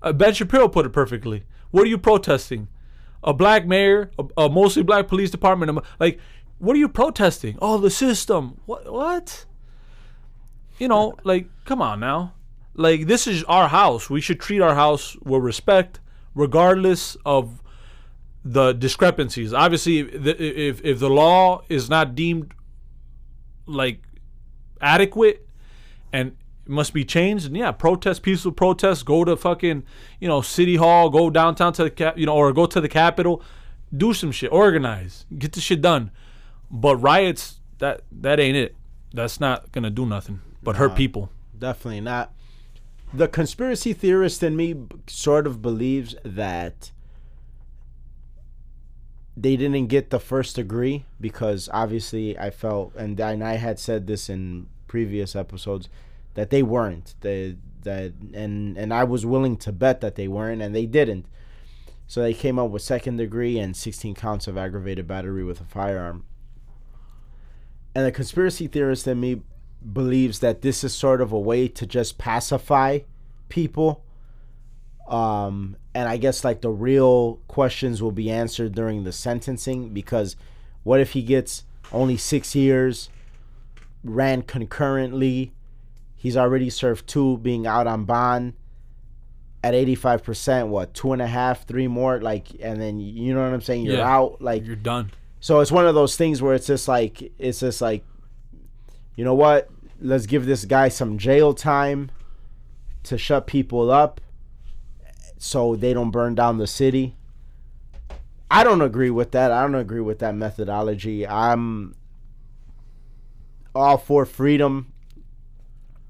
uh, 0.02 0.12
Ben 0.12 0.34
Shapiro 0.34 0.68
put 0.68 0.86
it 0.86 0.90
perfectly. 0.90 1.44
What 1.70 1.82
are 1.84 1.88
you 1.88 1.98
protesting? 1.98 2.68
A 3.24 3.32
black 3.32 3.66
mayor, 3.66 4.10
a, 4.18 4.44
a 4.44 4.48
mostly 4.48 4.82
black 4.82 5.08
police 5.08 5.30
department. 5.30 5.78
Like, 5.98 6.20
what 6.58 6.76
are 6.76 6.78
you 6.78 6.88
protesting? 6.88 7.58
Oh, 7.60 7.78
the 7.78 7.90
system. 7.90 8.60
What? 8.66 8.92
What? 8.92 9.46
You 10.78 10.88
know, 10.88 11.14
like, 11.24 11.48
come 11.64 11.80
on 11.80 12.00
now. 12.00 12.34
Like, 12.74 13.06
this 13.06 13.26
is 13.26 13.42
our 13.44 13.68
house. 13.68 14.10
We 14.10 14.20
should 14.20 14.40
treat 14.40 14.60
our 14.60 14.74
house 14.74 15.16
with 15.22 15.42
respect, 15.42 16.00
regardless 16.34 17.16
of 17.24 17.62
the 18.44 18.72
discrepancies. 18.72 19.54
Obviously, 19.54 20.00
if 20.00 20.84
if 20.84 20.98
the 20.98 21.08
law 21.08 21.62
is 21.68 21.88
not 21.88 22.14
deemed 22.14 22.52
like 23.66 24.02
adequate 24.80 25.48
and 26.12 26.36
it 26.66 26.70
must 26.70 26.94
be 26.94 27.04
changed, 27.04 27.46
and 27.46 27.56
yeah, 27.56 27.72
protest, 27.72 28.22
peaceful 28.22 28.52
protest, 28.52 29.04
go 29.04 29.24
to 29.24 29.36
fucking 29.36 29.84
you 30.20 30.28
know 30.28 30.40
city 30.40 30.76
hall, 30.76 31.10
go 31.10 31.30
downtown 31.30 31.72
to 31.74 31.84
the 31.84 31.90
cap, 31.90 32.16
you 32.16 32.26
know, 32.26 32.34
or 32.34 32.52
go 32.52 32.66
to 32.66 32.80
the 32.80 32.88
capitol, 32.88 33.42
do 33.94 34.14
some 34.14 34.32
shit, 34.32 34.50
organize, 34.50 35.26
get 35.38 35.52
the 35.52 35.60
shit 35.60 35.82
done. 35.82 36.10
But 36.70 36.96
riots, 36.96 37.60
that 37.78 38.02
that 38.10 38.40
ain't 38.40 38.56
it. 38.56 38.76
That's 39.12 39.40
not 39.40 39.72
gonna 39.72 39.90
do 39.90 40.06
nothing 40.06 40.40
but 40.62 40.76
hurt 40.76 40.96
people. 40.96 41.30
Definitely 41.58 42.00
not. 42.00 42.32
The 43.12 43.28
conspiracy 43.28 43.92
theorist 43.92 44.42
in 44.42 44.56
me 44.56 44.74
sort 45.06 45.46
of 45.46 45.62
believes 45.62 46.16
that 46.24 46.90
they 49.36 49.56
didn't 49.56 49.86
get 49.86 50.10
the 50.10 50.18
first 50.18 50.56
degree 50.56 51.04
because 51.20 51.68
obviously 51.72 52.38
I 52.38 52.50
felt 52.50 52.94
and 52.96 53.20
I, 53.20 53.32
and 53.32 53.44
I 53.44 53.54
had 53.56 53.78
said 53.78 54.06
this 54.06 54.28
in 54.28 54.68
previous 54.86 55.36
episodes 55.36 55.88
that 56.34 56.50
they 56.50 56.62
weren't 56.62 57.14
they 57.20 57.56
that 57.82 58.12
and 58.32 58.76
and 58.76 58.92
I 58.92 59.04
was 59.04 59.24
willing 59.24 59.56
to 59.58 59.72
bet 59.72 60.00
that 60.00 60.16
they 60.16 60.28
weren't 60.28 60.62
and 60.62 60.74
they 60.74 60.86
didn't. 60.86 61.26
So 62.06 62.22
they 62.22 62.34
came 62.34 62.58
up 62.58 62.70
with 62.70 62.82
second 62.82 63.16
degree 63.16 63.58
and 63.58 63.74
16 63.74 64.14
counts 64.14 64.46
of 64.46 64.58
aggravated 64.58 65.06
battery 65.06 65.42
with 65.42 65.60
a 65.60 65.64
firearm. 65.64 66.26
And 67.94 68.04
the 68.04 68.12
conspiracy 68.12 68.66
theorist 68.66 69.06
in 69.06 69.20
me 69.20 69.42
believes 69.92 70.40
that 70.40 70.62
this 70.62 70.84
is 70.84 70.94
sort 70.94 71.20
of 71.20 71.32
a 71.32 71.38
way 71.38 71.68
to 71.68 71.86
just 71.86 72.18
pacify 72.18 73.00
people. 73.48 74.04
Um, 75.08 75.76
and 75.94 76.08
I 76.08 76.16
guess 76.16 76.44
like 76.44 76.60
the 76.60 76.70
real 76.70 77.36
questions 77.48 78.02
will 78.02 78.12
be 78.12 78.30
answered 78.30 78.74
during 78.74 79.04
the 79.04 79.12
sentencing 79.12 79.90
because 79.94 80.36
what 80.82 81.00
if 81.00 81.12
he 81.12 81.22
gets 81.22 81.64
only 81.92 82.16
six 82.16 82.54
years, 82.54 83.10
ran 84.02 84.42
concurrently, 84.42 85.52
he's 86.24 86.38
already 86.38 86.70
served 86.70 87.06
two, 87.06 87.36
being 87.38 87.66
out 87.66 87.86
on 87.86 88.06
bond 88.06 88.54
at 89.62 89.74
85%, 89.74 90.68
what, 90.68 90.94
two 90.94 91.12
and 91.12 91.20
a 91.20 91.26
half, 91.26 91.66
three 91.66 91.86
more, 91.86 92.18
like, 92.22 92.48
and 92.62 92.80
then 92.80 92.98
you 92.98 93.34
know 93.34 93.42
what 93.42 93.52
I'm 93.52 93.60
saying? 93.60 93.84
You're 93.84 93.98
Yeah. 93.98 94.08
out, 94.16 94.40
like, 94.40 94.64
You're 94.66 94.74
done. 94.74 95.10
so 95.40 95.60
it's 95.60 95.70
one 95.70 95.86
of 95.86 95.94
those 95.94 96.16
things 96.16 96.40
where 96.40 96.54
it's 96.54 96.66
just 96.66 96.88
like 96.88 97.30
it's 97.38 97.60
just 97.60 97.82
like 97.82 98.04
you 99.16 99.24
know 99.24 99.34
what? 99.34 99.68
Let's 100.00 100.24
give 100.26 100.46
this 100.46 100.64
guy 100.64 100.88
some 100.88 101.18
jail 101.18 101.52
time 101.52 102.10
to 103.04 103.16
shut 103.18 103.46
people 103.46 103.90
up 103.90 104.18
so 105.38 105.76
they 105.76 105.92
don't 105.92 106.10
burn 106.10 106.34
down 106.34 106.56
the 106.56 106.66
city. 106.66 107.14
I 108.50 108.64
don't 108.64 108.80
agree 108.82 109.10
with 109.10 109.30
that. 109.32 109.52
I 109.52 109.60
don't 109.62 109.74
agree 109.74 110.00
with 110.00 110.20
that 110.20 110.34
methodology. 110.34 111.26
I'm 111.26 111.94
all 113.74 113.98
for 113.98 114.24
freedom 114.24 114.92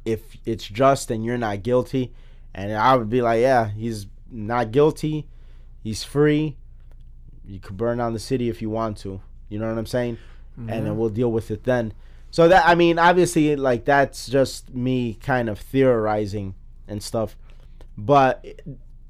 if 0.04 0.36
it's 0.44 0.66
just 0.66 1.10
and 1.10 1.24
you're 1.24 1.38
not 1.38 1.62
guilty. 1.62 2.12
And 2.54 2.72
I 2.72 2.96
would 2.96 3.10
be 3.10 3.22
like, 3.22 3.40
yeah, 3.40 3.70
he's 3.70 4.06
not 4.30 4.70
guilty. 4.70 5.26
He's 5.82 6.04
free. 6.04 6.56
You 7.44 7.60
could 7.60 7.76
burn 7.76 7.98
down 7.98 8.12
the 8.12 8.18
city 8.18 8.48
if 8.48 8.62
you 8.62 8.70
want 8.70 8.96
to. 8.98 9.20
You 9.48 9.58
know 9.58 9.68
what 9.68 9.78
I'm 9.78 9.86
saying? 9.86 10.18
And 10.56 10.86
then 10.86 10.96
we'll 10.96 11.08
deal 11.08 11.32
with 11.32 11.50
it 11.50 11.64
then. 11.64 11.92
So 12.30 12.48
that 12.48 12.66
I 12.66 12.74
mean, 12.74 12.98
obviously, 12.98 13.54
like 13.56 13.84
that's 13.84 14.28
just 14.28 14.74
me 14.74 15.14
kind 15.14 15.48
of 15.48 15.58
theorizing 15.58 16.54
and 16.88 17.02
stuff. 17.02 17.36
But 17.96 18.44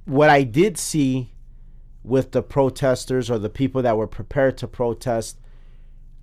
what 0.04 0.30
I 0.30 0.42
did 0.42 0.76
see 0.78 1.30
with 2.02 2.32
the 2.32 2.42
protesters 2.42 3.30
or 3.30 3.38
the 3.38 3.48
people 3.48 3.82
that 3.82 3.96
were 3.96 4.06
prepared 4.06 4.58
to 4.58 4.68
protest, 4.68 5.38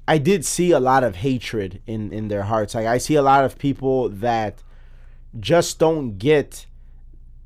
I 0.08 0.18
did 0.18 0.46
see 0.46 0.72
a 0.72 0.80
lot 0.80 1.04
of 1.04 1.16
hatred 1.18 1.82
in 1.86 2.12
in 2.12 2.28
their 2.28 2.44
hearts. 2.44 2.76
Like 2.76 2.88
I 2.88 2.98
see 2.98 3.16
a 3.16 3.22
lot 3.22 3.46
of 3.46 3.58
people 3.58 4.10
that 4.10 4.64
just 5.40 5.80
don't 5.80 6.18
get 6.18 6.66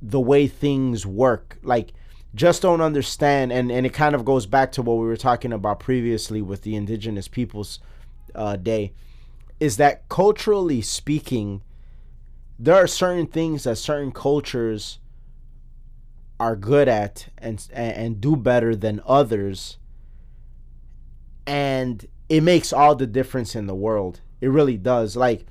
the 0.02 0.20
way 0.20 0.48
things 0.48 1.06
work. 1.06 1.58
Like 1.64 1.94
just 2.36 2.62
don't 2.62 2.82
understand 2.82 3.52
and 3.52 3.72
and 3.72 3.86
it 3.86 3.94
kind 3.94 4.14
of 4.14 4.26
goes 4.26 4.46
back 4.46 4.72
to 4.74 4.82
what 4.82 4.96
we 4.96 5.06
were 5.06 5.18
talking 5.18 5.54
about 5.54 5.80
previously 5.80 6.42
with 6.42 6.62
the 6.64 6.76
indigenous 6.76 7.28
peoples 7.28 7.80
uh, 8.36 8.58
day 8.58 8.92
is 9.60 9.78
that 9.78 10.08
culturally 10.10 10.82
speaking 10.82 11.62
there 12.60 12.76
are 12.76 12.88
certain 12.88 13.26
things 13.26 13.64
that 13.64 13.78
certain 13.78 14.12
cultures 14.12 15.00
are 16.38 16.58
good 16.58 16.90
at 16.90 17.30
and 17.38 17.66
and 17.72 18.20
do 18.20 18.36
better 18.36 18.76
than 18.76 19.02
others 19.06 19.78
and 21.48 22.06
it 22.30 22.42
makes 22.42 22.74
all 22.74 22.96
the 22.96 23.08
difference 23.08 23.56
in 23.56 23.68
the 23.68 23.76
world. 23.76 24.22
It 24.42 24.50
really 24.50 24.78
does. 24.78 25.16
Like 25.16 25.46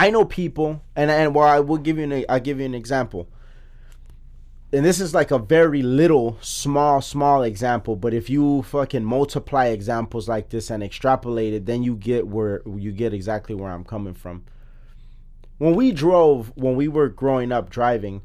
i 0.00 0.08
know 0.08 0.24
people 0.24 0.80
and 0.96 1.10
and 1.10 1.34
well 1.34 1.46
i 1.46 1.60
will 1.60 1.76
give 1.76 1.98
you 1.98 2.04
an 2.04 2.24
i'll 2.28 2.40
give 2.40 2.58
you 2.58 2.66
an 2.66 2.74
example. 2.74 3.28
And 4.72 4.84
this 4.84 5.00
is 5.00 5.12
like 5.12 5.32
a 5.32 5.38
very 5.38 5.82
little 5.82 6.38
small 6.40 7.02
small 7.02 7.42
example 7.42 7.96
but 7.96 8.14
if 8.14 8.30
you 8.30 8.62
fucking 8.62 9.04
multiply 9.04 9.66
examples 9.66 10.28
like 10.28 10.48
this 10.48 10.70
and 10.70 10.82
extrapolate 10.82 11.52
it 11.52 11.66
then 11.66 11.82
you 11.82 11.96
get 11.96 12.26
where 12.26 12.62
you 12.66 12.92
get 12.92 13.12
exactly 13.12 13.54
where 13.54 13.70
i'm 13.70 13.84
coming 13.84 14.14
from. 14.14 14.44
When 15.58 15.74
we 15.74 15.92
drove 15.92 16.52
when 16.56 16.76
we 16.76 16.88
were 16.88 17.08
growing 17.08 17.52
up 17.52 17.68
driving 17.68 18.22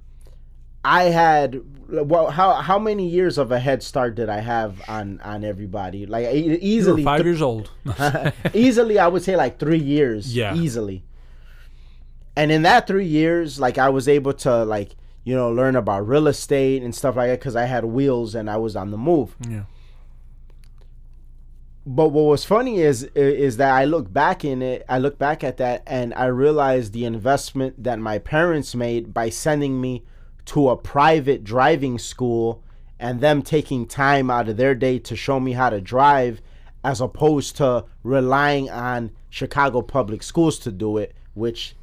i 0.85 1.03
had 1.03 1.61
well 1.89 2.29
how 2.29 2.53
how 2.53 2.77
many 2.79 3.07
years 3.07 3.37
of 3.37 3.51
a 3.51 3.59
head 3.59 3.81
start 3.83 4.15
did 4.15 4.29
i 4.29 4.39
have 4.39 4.81
on 4.87 5.19
on 5.23 5.43
everybody 5.43 6.05
like 6.05 6.25
easily 6.33 7.03
five 7.03 7.17
th- 7.19 7.25
years 7.25 7.41
old. 7.41 7.69
easily 8.53 8.97
i 8.99 9.07
would 9.07 9.23
say 9.23 9.35
like 9.35 9.59
three 9.59 9.79
years 9.95 10.35
Yeah. 10.35 10.55
easily 10.55 11.03
and 12.35 12.51
in 12.51 12.61
that 12.63 12.87
three 12.87 13.05
years 13.07 13.59
like 13.59 13.77
i 13.77 13.89
was 13.89 14.07
able 14.07 14.33
to 14.33 14.63
like 14.63 14.95
you 15.23 15.35
know 15.35 15.49
learn 15.51 15.75
about 15.75 16.07
real 16.07 16.27
estate 16.27 16.83
and 16.83 16.93
stuff 16.93 17.15
like 17.15 17.29
that 17.29 17.39
because 17.39 17.55
i 17.55 17.65
had 17.65 17.83
wheels 17.85 18.35
and 18.35 18.49
i 18.49 18.57
was 18.57 18.75
on 18.75 18.91
the 18.91 18.97
move 18.97 19.35
yeah. 19.49 19.63
but 21.85 22.09
what 22.09 22.23
was 22.25 22.43
funny 22.45 22.79
is 22.81 23.03
is 23.15 23.57
that 23.57 23.71
I 23.73 23.85
look 23.85 24.11
back 24.11 24.43
in 24.43 24.61
it, 24.61 24.83
I 24.89 24.97
look 24.97 25.17
back 25.19 25.43
at 25.43 25.57
that, 25.57 25.83
and 25.85 26.13
I 26.15 26.25
realized 26.25 26.93
the 26.93 27.05
investment 27.05 27.83
that 27.83 27.99
my 27.99 28.17
parents 28.17 28.73
made 28.73 29.13
by 29.13 29.29
sending 29.29 29.79
me 29.79 30.03
to 30.45 30.69
a 30.69 30.77
private 30.77 31.43
driving 31.43 31.97
school 31.97 32.63
and 32.99 33.19
them 33.19 33.41
taking 33.41 33.85
time 33.85 34.29
out 34.29 34.47
of 34.47 34.57
their 34.57 34.75
day 34.75 34.99
to 34.99 35.15
show 35.15 35.39
me 35.39 35.53
how 35.53 35.69
to 35.69 35.81
drive 35.81 36.41
as 36.83 37.01
opposed 37.01 37.57
to 37.57 37.85
relying 38.03 38.69
on 38.69 39.11
Chicago 39.29 39.81
public 39.81 40.21
schools 40.21 40.59
to 40.59 40.71
do 40.71 40.97
it, 40.97 41.15
which 41.33 41.75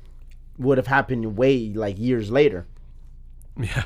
would 0.59 0.79
have 0.79 0.87
happened 0.87 1.37
way 1.37 1.73
like 1.75 1.99
years 1.99 2.31
later. 2.31 2.67
Yeah. 3.59 3.83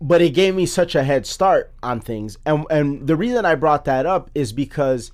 But 0.00 0.20
it 0.20 0.30
gave 0.30 0.54
me 0.54 0.66
such 0.66 0.94
a 0.94 1.04
head 1.04 1.24
start 1.24 1.72
on 1.82 2.00
things. 2.00 2.36
And 2.44 2.66
and 2.68 3.06
the 3.06 3.16
reason 3.16 3.46
I 3.46 3.54
brought 3.54 3.86
that 3.86 4.04
up 4.04 4.30
is 4.34 4.52
because 4.52 5.12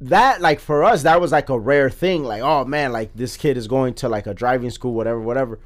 that 0.00 0.40
like 0.40 0.58
for 0.58 0.82
us 0.82 1.04
that 1.04 1.20
was 1.20 1.30
like 1.30 1.48
a 1.48 1.56
rare 1.58 1.88
thing 1.88 2.24
like 2.24 2.42
oh 2.42 2.64
man 2.64 2.90
like 2.90 3.14
this 3.14 3.36
kid 3.36 3.56
is 3.56 3.68
going 3.68 3.94
to 3.94 4.08
like 4.08 4.26
a 4.26 4.34
driving 4.34 4.68
school 4.68 4.92
whatever 4.94 5.20
whatever 5.20 5.60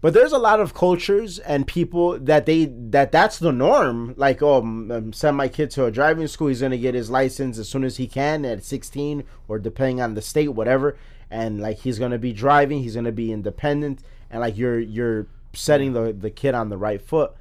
but 0.00 0.14
there's 0.14 0.32
a 0.32 0.38
lot 0.38 0.60
of 0.60 0.72
cultures 0.72 1.38
and 1.38 1.66
people 1.66 2.18
that 2.18 2.46
they 2.46 2.64
that 2.66 3.12
that's 3.12 3.38
the 3.38 3.52
norm. 3.52 4.14
Like 4.16 4.42
oh 4.42 4.58
um, 4.58 5.12
send 5.12 5.36
my 5.36 5.48
kid 5.48 5.70
to 5.72 5.84
a 5.84 5.90
driving 5.90 6.26
school. 6.26 6.48
He's 6.48 6.60
going 6.60 6.72
to 6.72 6.78
get 6.78 6.94
his 6.94 7.10
license 7.10 7.58
as 7.58 7.68
soon 7.68 7.84
as 7.84 7.98
he 7.98 8.06
can 8.06 8.44
at 8.44 8.64
16 8.64 9.24
or 9.48 9.58
depending 9.58 10.00
on 10.00 10.14
the 10.14 10.22
state 10.22 10.48
whatever. 10.48 10.96
And 11.30 11.60
like 11.60 11.78
he's 11.78 11.98
going 11.98 12.12
to 12.12 12.18
be 12.18 12.32
driving. 12.32 12.82
He's 12.82 12.94
going 12.94 13.04
to 13.04 13.12
be 13.12 13.32
independent. 13.32 14.00
And 14.30 14.40
like 14.40 14.56
you're 14.56 14.80
you're 14.80 15.26
setting 15.52 15.92
the 15.92 16.12
the 16.12 16.30
kid 16.30 16.54
on 16.54 16.70
the 16.70 16.78
right 16.78 17.02
foot. 17.02 17.32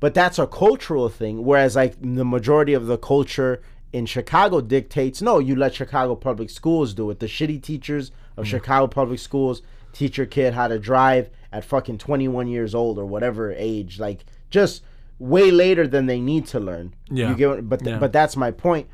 But 0.00 0.12
that's 0.12 0.38
a 0.38 0.46
cultural 0.46 1.08
thing. 1.08 1.44
Whereas 1.44 1.76
like 1.76 1.94
the 2.00 2.24
majority 2.24 2.74
of 2.74 2.86
the 2.86 2.98
culture 2.98 3.62
in 3.92 4.04
Chicago 4.04 4.60
dictates 4.60 5.22
no 5.22 5.38
you 5.38 5.54
let 5.54 5.72
Chicago 5.72 6.16
public 6.16 6.50
schools 6.50 6.94
do 6.94 7.10
it. 7.10 7.20
The 7.20 7.26
shitty 7.26 7.62
teachers 7.62 8.10
of 8.36 8.44
Mm. 8.44 8.48
Chicago 8.48 8.86
public 8.88 9.20
schools 9.20 9.62
teach 9.92 10.18
your 10.18 10.26
kid 10.26 10.52
how 10.52 10.66
to 10.68 10.78
drive 10.78 11.30
at 11.52 11.64
fucking 11.64 11.98
21 11.98 12.48
years 12.48 12.74
old 12.74 12.98
or 12.98 13.06
whatever 13.06 13.52
age 13.52 13.98
like 14.00 14.24
just 14.50 14.82
way 15.18 15.50
later 15.50 15.86
than 15.86 16.06
they 16.06 16.20
need 16.20 16.46
to 16.46 16.60
learn 16.60 16.94
Yeah. 17.10 17.30
you 17.30 17.34
get 17.36 17.68
but 17.68 17.78
th- 17.80 17.90
Yeah. 17.90 17.98
but 17.98 18.12
that's 18.12 18.36
my 18.36 18.50
point 18.50 18.88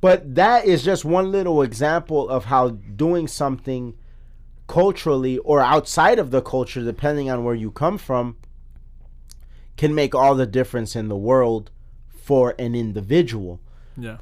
but 0.00 0.34
that 0.34 0.64
is 0.64 0.82
just 0.82 1.04
one 1.04 1.30
little 1.30 1.60
example 1.62 2.28
of 2.28 2.46
how 2.46 2.70
doing 2.70 3.28
something 3.28 3.94
culturally 4.66 5.38
or 5.38 5.60
outside 5.60 6.18
of 6.18 6.30
the 6.30 6.40
culture 6.42 6.82
depending 6.84 7.30
on 7.30 7.44
where 7.44 7.54
you 7.54 7.70
come 7.70 7.98
from 7.98 8.36
can 9.76 9.94
make 9.94 10.14
all 10.14 10.34
the 10.34 10.46
difference 10.46 10.94
in 10.94 11.08
the 11.08 11.16
world 11.16 11.70
for 12.08 12.54
an 12.58 12.74
individual 12.74 13.60
Yeah. 13.96 14.18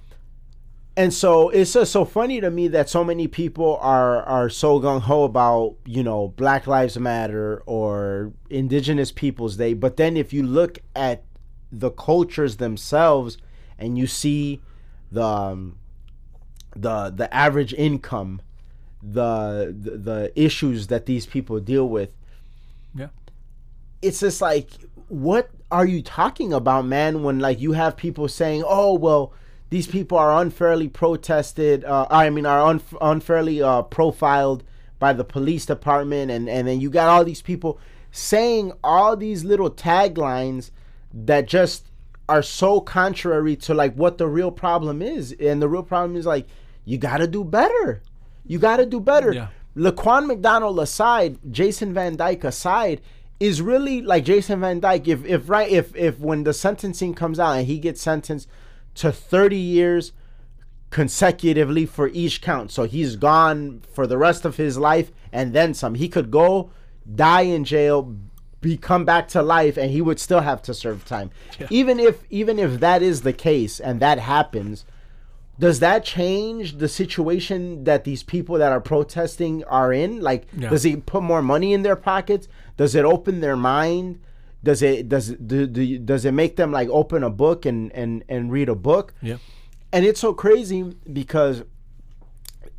And 0.98 1.14
so 1.14 1.48
it's 1.50 1.72
just 1.74 1.92
so 1.92 2.04
funny 2.04 2.40
to 2.40 2.50
me 2.50 2.66
that 2.68 2.88
so 2.90 3.04
many 3.04 3.28
people 3.28 3.78
are 3.80 4.20
are 4.24 4.50
so 4.50 4.80
gung 4.80 5.00
ho 5.00 5.22
about 5.22 5.76
you 5.86 6.02
know 6.02 6.28
Black 6.36 6.66
Lives 6.66 6.98
Matter 6.98 7.62
or 7.66 8.32
Indigenous 8.50 9.12
Peoples 9.12 9.56
Day, 9.56 9.74
but 9.74 9.96
then 9.96 10.16
if 10.16 10.32
you 10.32 10.42
look 10.42 10.80
at 10.96 11.22
the 11.70 11.90
cultures 11.92 12.56
themselves 12.56 13.38
and 13.78 13.96
you 13.96 14.08
see 14.08 14.60
the 15.12 15.22
um, 15.24 15.78
the 16.74 17.10
the 17.10 17.32
average 17.32 17.72
income, 17.74 18.42
the, 19.00 19.72
the 19.80 19.90
the 19.98 20.32
issues 20.34 20.88
that 20.88 21.06
these 21.06 21.26
people 21.26 21.60
deal 21.60 21.88
with, 21.88 22.10
Yeah. 22.92 23.10
it's 24.02 24.18
just 24.18 24.42
like 24.42 24.70
what 25.08 25.48
are 25.70 25.86
you 25.86 26.02
talking 26.02 26.52
about 26.52 26.86
man 26.86 27.22
when 27.22 27.38
like 27.38 27.60
you 27.60 27.72
have 27.72 27.96
people 27.96 28.26
saying 28.26 28.64
oh 28.66 28.94
well 28.94 29.32
these 29.70 29.86
people 29.86 30.16
are 30.16 30.40
unfairly 30.40 30.88
protested 30.88 31.84
uh, 31.84 32.06
i 32.10 32.30
mean 32.30 32.46
are 32.46 32.62
un- 32.66 32.82
unfairly 33.00 33.62
uh, 33.62 33.82
profiled 33.82 34.64
by 34.98 35.12
the 35.12 35.24
police 35.24 35.66
department 35.66 36.30
and 36.30 36.48
and 36.48 36.66
then 36.66 36.80
you 36.80 36.90
got 36.90 37.08
all 37.08 37.24
these 37.24 37.42
people 37.42 37.78
saying 38.10 38.72
all 38.82 39.16
these 39.16 39.44
little 39.44 39.70
taglines 39.70 40.70
that 41.12 41.46
just 41.46 41.86
are 42.28 42.42
so 42.42 42.80
contrary 42.80 43.56
to 43.56 43.72
like 43.74 43.94
what 43.94 44.18
the 44.18 44.26
real 44.26 44.50
problem 44.50 45.00
is 45.02 45.32
and 45.40 45.62
the 45.62 45.68
real 45.68 45.82
problem 45.82 46.16
is 46.16 46.26
like 46.26 46.46
you 46.84 46.98
got 46.98 47.18
to 47.18 47.26
do 47.26 47.44
better 47.44 48.02
you 48.46 48.58
got 48.58 48.78
to 48.78 48.86
do 48.86 49.00
better 49.00 49.32
Yeah. 49.32 49.48
Laquan 49.76 50.26
McDonald 50.26 50.80
aside, 50.80 51.38
Jason 51.52 51.94
Van 51.94 52.16
Dyke 52.16 52.42
aside, 52.42 53.00
is 53.38 53.62
really 53.62 54.02
like 54.02 54.24
Jason 54.24 54.60
Van 54.60 54.80
Dyke. 54.80 55.06
If 55.06 55.24
if 55.24 55.48
right 55.48 55.70
if 55.70 55.94
if 55.94 56.18
when 56.18 56.42
the 56.42 56.52
sentencing 56.52 57.14
comes 57.14 57.38
out 57.38 57.58
and 57.58 57.66
he 57.66 57.78
gets 57.78 58.00
sentenced 58.02 58.48
to 58.98 59.12
30 59.12 59.56
years 59.56 60.12
consecutively 60.90 61.86
for 61.86 62.08
each 62.08 62.40
count, 62.40 62.70
so 62.70 62.84
he's 62.84 63.16
gone 63.16 63.82
for 63.92 64.06
the 64.06 64.16
rest 64.18 64.44
of 64.44 64.56
his 64.56 64.78
life 64.78 65.10
and 65.32 65.52
then 65.52 65.74
some. 65.74 65.94
He 65.94 66.08
could 66.08 66.30
go 66.30 66.70
die 67.14 67.42
in 67.42 67.64
jail, 67.64 68.16
be 68.60 68.76
come 68.76 69.04
back 69.04 69.28
to 69.28 69.42
life, 69.42 69.76
and 69.76 69.90
he 69.90 70.00
would 70.00 70.18
still 70.18 70.40
have 70.40 70.62
to 70.62 70.74
serve 70.74 71.04
time. 71.04 71.30
Even 71.70 72.00
if 72.00 72.24
even 72.30 72.58
if 72.58 72.80
that 72.80 73.02
is 73.02 73.22
the 73.22 73.32
case 73.32 73.78
and 73.80 74.00
that 74.00 74.18
happens 74.18 74.84
does 75.60 75.80
that 75.80 76.04
change 76.04 76.78
the 76.78 76.88
situation 76.88 77.82
that 77.82 78.04
these 78.04 78.22
people 78.22 78.56
that 78.58 78.70
are 78.70 78.80
protesting 78.80 79.64
are 79.64 79.92
in 79.92 80.20
like 80.20 80.46
Yeah. 80.56 80.70
does 80.70 80.84
it 80.84 81.04
put 81.04 81.22
more 81.24 81.42
money 81.42 81.72
in 81.72 81.82
their 81.82 81.96
pockets 81.96 82.46
does 82.76 82.94
it 82.94 83.04
open 83.04 83.40
their 83.40 83.56
mind 83.56 84.20
does 84.62 84.82
it 84.82 85.08
does 85.08 85.28
do, 85.28 85.66
do, 85.66 85.98
does 85.98 86.24
it 86.24 86.32
make 86.32 86.56
them 86.56 86.72
like 86.72 86.88
open 86.88 87.22
a 87.22 87.30
book 87.30 87.64
and 87.66 87.92
and 87.92 88.24
and 88.28 88.50
read 88.50 88.68
a 88.68 88.74
book 88.74 89.14
Yeah. 89.22 89.36
and 89.92 90.04
it's 90.04 90.20
so 90.20 90.32
crazy 90.34 90.82
because 91.12 91.62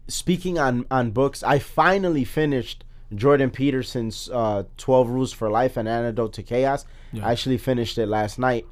speaking 0.08 0.58
on 0.60 0.86
on 0.92 1.12
books 1.12 1.44
i 1.44 1.58
finally 1.60 2.26
finished 2.26 2.84
jordan 3.16 3.50
peterson's 3.52 4.30
uh 4.34 4.64
12 4.78 5.10
rules 5.10 5.32
for 5.34 5.50
life 5.50 5.78
and 5.78 5.88
antidote 5.88 6.34
to 6.34 6.44
chaos 6.44 6.86
Yeah. 7.14 7.28
i 7.28 7.32
actually 7.32 7.58
finished 7.60 7.98
it 7.98 8.08
last 8.08 8.38
night 8.40 8.66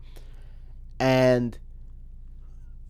and 0.99 1.57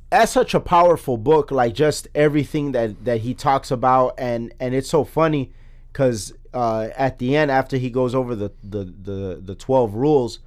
that's 0.10 0.32
such 0.32 0.54
a 0.54 0.60
powerful 0.60 1.18
book 1.18 1.52
like 1.52 1.74
just 1.74 2.08
everything 2.16 2.72
that 2.72 3.04
that 3.06 3.22
he 3.22 3.34
talks 3.34 3.70
about 3.72 4.16
and 4.18 4.54
and 4.60 4.74
it's 4.74 4.90
so 4.90 5.04
funny 5.04 5.52
because 5.92 6.34
uh 6.58 6.90
at 6.96 7.20
the 7.20 7.36
end 7.36 7.50
after 7.52 7.78
he 7.78 7.90
goes 7.90 8.14
over 8.16 8.34
the 8.36 8.52
the 8.64 8.84
the, 9.10 9.42
the 9.50 9.56
12 9.56 9.94
rules 9.94 10.40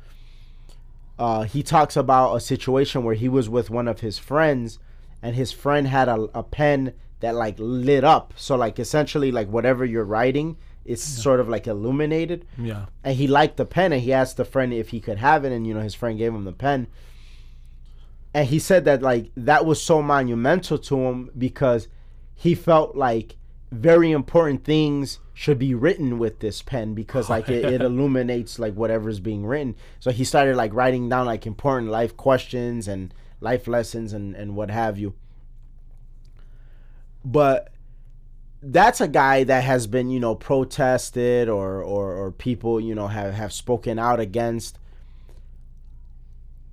uh 1.18 1.42
he 1.42 1.62
talks 1.62 1.96
about 1.96 2.34
a 2.34 2.40
situation 2.40 3.04
where 3.04 3.14
he 3.14 3.28
was 3.28 3.48
with 3.48 3.70
one 3.70 3.86
of 3.86 4.00
his 4.00 4.18
friends 4.18 4.78
and 5.22 5.36
his 5.36 5.52
friend 5.52 5.86
had 5.86 6.08
a, 6.08 6.28
a 6.34 6.42
pen 6.42 6.94
that 7.20 7.34
like 7.34 7.54
lit 7.58 8.04
up. 8.04 8.32
So 8.36 8.56
like 8.56 8.78
essentially 8.78 9.30
like 9.30 9.48
whatever 9.48 9.84
you're 9.84 10.04
writing 10.04 10.56
it's 10.86 11.02
sort 11.02 11.40
of 11.40 11.48
like 11.48 11.66
illuminated. 11.66 12.46
Yeah. 12.58 12.86
and 13.04 13.14
he 13.14 13.26
liked 13.28 13.58
the 13.58 13.66
pen 13.66 13.92
and 13.92 14.02
he 14.02 14.12
asked 14.12 14.38
the 14.38 14.44
friend 14.46 14.72
if 14.72 14.88
he 14.88 15.00
could 15.00 15.18
have 15.18 15.44
it 15.44 15.52
and 15.52 15.66
you 15.66 15.74
know 15.74 15.80
his 15.80 15.94
friend 15.94 16.18
gave 16.18 16.34
him 16.34 16.44
the 16.44 16.52
pen. 16.52 16.86
And 18.32 18.48
he 18.48 18.58
said 18.58 18.84
that 18.86 19.02
like 19.02 19.30
that 19.36 19.66
was 19.66 19.80
so 19.80 20.02
monumental 20.02 20.78
to 20.78 20.96
him 20.96 21.30
because 21.36 21.88
he 22.34 22.54
felt 22.54 22.96
like 22.96 23.36
very 23.70 24.10
important 24.10 24.64
things 24.64 25.20
should 25.40 25.58
be 25.58 25.72
written 25.72 26.18
with 26.18 26.40
this 26.40 26.60
pen 26.60 26.92
because 26.92 27.30
like 27.30 27.48
it, 27.48 27.64
it 27.64 27.80
illuminates 27.80 28.58
like 28.58 28.74
whatever's 28.74 29.20
being 29.20 29.46
written. 29.46 29.74
So 29.98 30.10
he 30.10 30.22
started 30.22 30.54
like 30.54 30.74
writing 30.74 31.08
down 31.08 31.24
like 31.24 31.46
important 31.46 31.90
life 31.90 32.14
questions 32.14 32.86
and 32.86 33.14
life 33.40 33.66
lessons 33.66 34.12
and 34.12 34.36
and 34.36 34.54
what 34.54 34.70
have 34.70 34.98
you. 34.98 35.14
But 37.24 37.72
that's 38.62 39.00
a 39.00 39.08
guy 39.08 39.44
that 39.44 39.64
has 39.64 39.86
been 39.86 40.10
you 40.10 40.20
know 40.20 40.34
protested 40.34 41.48
or 41.48 41.82
or, 41.82 42.12
or 42.12 42.32
people 42.32 42.78
you 42.78 42.94
know 42.94 43.06
have 43.06 43.32
have 43.32 43.54
spoken 43.54 43.98
out 43.98 44.20
against. 44.20 44.78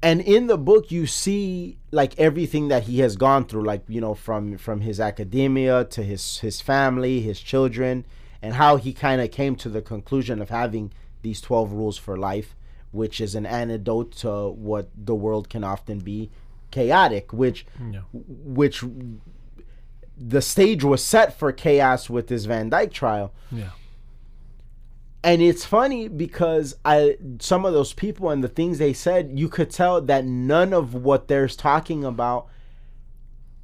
And 0.04 0.20
in 0.20 0.48
the 0.48 0.58
book 0.58 0.92
you 0.92 1.08
see 1.08 1.78
like 1.92 2.20
everything 2.20 2.68
that 2.68 2.84
he 2.84 3.00
has 3.00 3.16
gone 3.16 3.46
through 3.46 3.64
like 3.64 3.84
you 3.88 4.02
know 4.02 4.14
from 4.14 4.58
from 4.58 4.82
his 4.82 5.00
academia 5.00 5.86
to 5.86 6.04
his 6.04 6.40
his 6.40 6.60
family 6.60 7.22
his 7.22 7.40
children 7.40 8.06
and 8.48 8.56
how 8.56 8.78
he 8.78 8.94
kind 8.94 9.22
of 9.22 9.30
came 9.32 9.56
to 9.56 9.70
the 9.70 9.82
conclusion 9.82 10.42
of 10.42 10.50
having 10.50 10.92
these 11.22 11.42
12 11.42 11.72
rules 11.74 11.98
for 11.98 12.16
life 12.18 12.56
which 12.92 13.20
is 13.22 13.36
an 13.36 13.46
antidote 13.46 14.12
to 14.14 14.50
what 14.50 14.90
the 14.96 15.14
world 15.16 15.50
can 15.50 15.64
often 15.64 16.00
be 16.00 16.30
chaotic 16.72 17.34
which 17.34 17.66
mm, 17.82 17.94
Yeah. 17.94 18.02
which 18.14 18.84
the 20.18 20.42
stage 20.42 20.84
was 20.84 21.04
set 21.04 21.38
for 21.38 21.52
chaos 21.52 22.10
with 22.10 22.28
this 22.28 22.46
Van 22.46 22.70
Dyke 22.70 22.92
trial. 22.92 23.32
Yeah. 23.52 23.70
And 25.24 25.42
it's 25.42 25.66
funny 25.66 26.08
because 26.08 26.76
I 26.86 27.18
some 27.40 27.66
of 27.66 27.74
those 27.74 27.94
people 27.94 28.30
and 28.30 28.44
the 28.44 28.48
things 28.48 28.78
they 28.78 28.94
said, 28.94 29.32
you 29.36 29.50
could 29.50 29.70
tell 29.70 30.02
that 30.02 30.26
none 30.26 30.74
of 30.74 30.94
what 30.94 31.28
they're 31.28 31.48
talking 31.48 32.04
about 32.04 32.48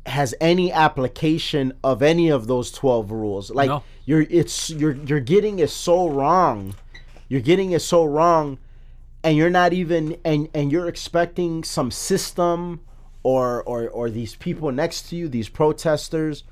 has 0.05 0.35
any 0.41 0.71
application 0.71 1.73
of 1.83 2.01
any 2.01 2.29
of 2.29 2.47
those 2.47 2.71
12 2.71 3.11
rules. 3.11 3.49
Like 3.51 3.69
No. 3.69 3.83
you're 4.05 4.25
it's 4.29 4.69
you're 4.69 4.95
you're 4.95 5.19
getting 5.19 5.59
it 5.59 5.69
so 5.69 6.09
wrong. 6.09 6.75
You're 7.29 7.41
getting 7.41 7.71
it 7.71 7.81
so 7.81 8.03
wrong 8.05 8.59
and 9.23 9.37
you're 9.37 9.49
not 9.49 9.73
even 9.73 10.17
and 10.25 10.49
and 10.53 10.71
you're 10.71 10.87
expecting 10.87 11.63
some 11.63 11.89
system 11.89 12.81
or 13.23 13.63
or 13.63 13.89
or 13.89 14.09
these 14.09 14.35
people 14.35 14.71
next 14.71 15.09
to 15.09 15.15
you, 15.15 15.27
these 15.29 15.49
protesters. 15.49 16.43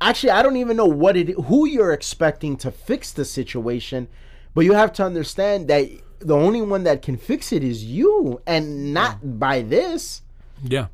Actually, 0.00 0.30
I 0.30 0.42
don't 0.42 0.56
even 0.56 0.76
know 0.76 0.86
what 0.86 1.16
it 1.16 1.30
who 1.30 1.66
you're 1.66 1.92
expecting 1.92 2.56
to 2.58 2.70
fix 2.70 3.12
the 3.12 3.24
situation, 3.24 4.08
but 4.54 4.64
you 4.64 4.74
have 4.74 4.92
to 4.94 5.04
understand 5.04 5.68
that 5.68 5.88
the 6.20 6.36
only 6.36 6.62
one 6.62 6.84
that 6.84 7.02
can 7.02 7.16
fix 7.16 7.52
it 7.52 7.64
is 7.64 7.84
you 7.84 8.40
and 8.46 8.94
not 8.94 9.38
by 9.38 9.62
this. 9.62 10.22
Yeah. 10.62 10.86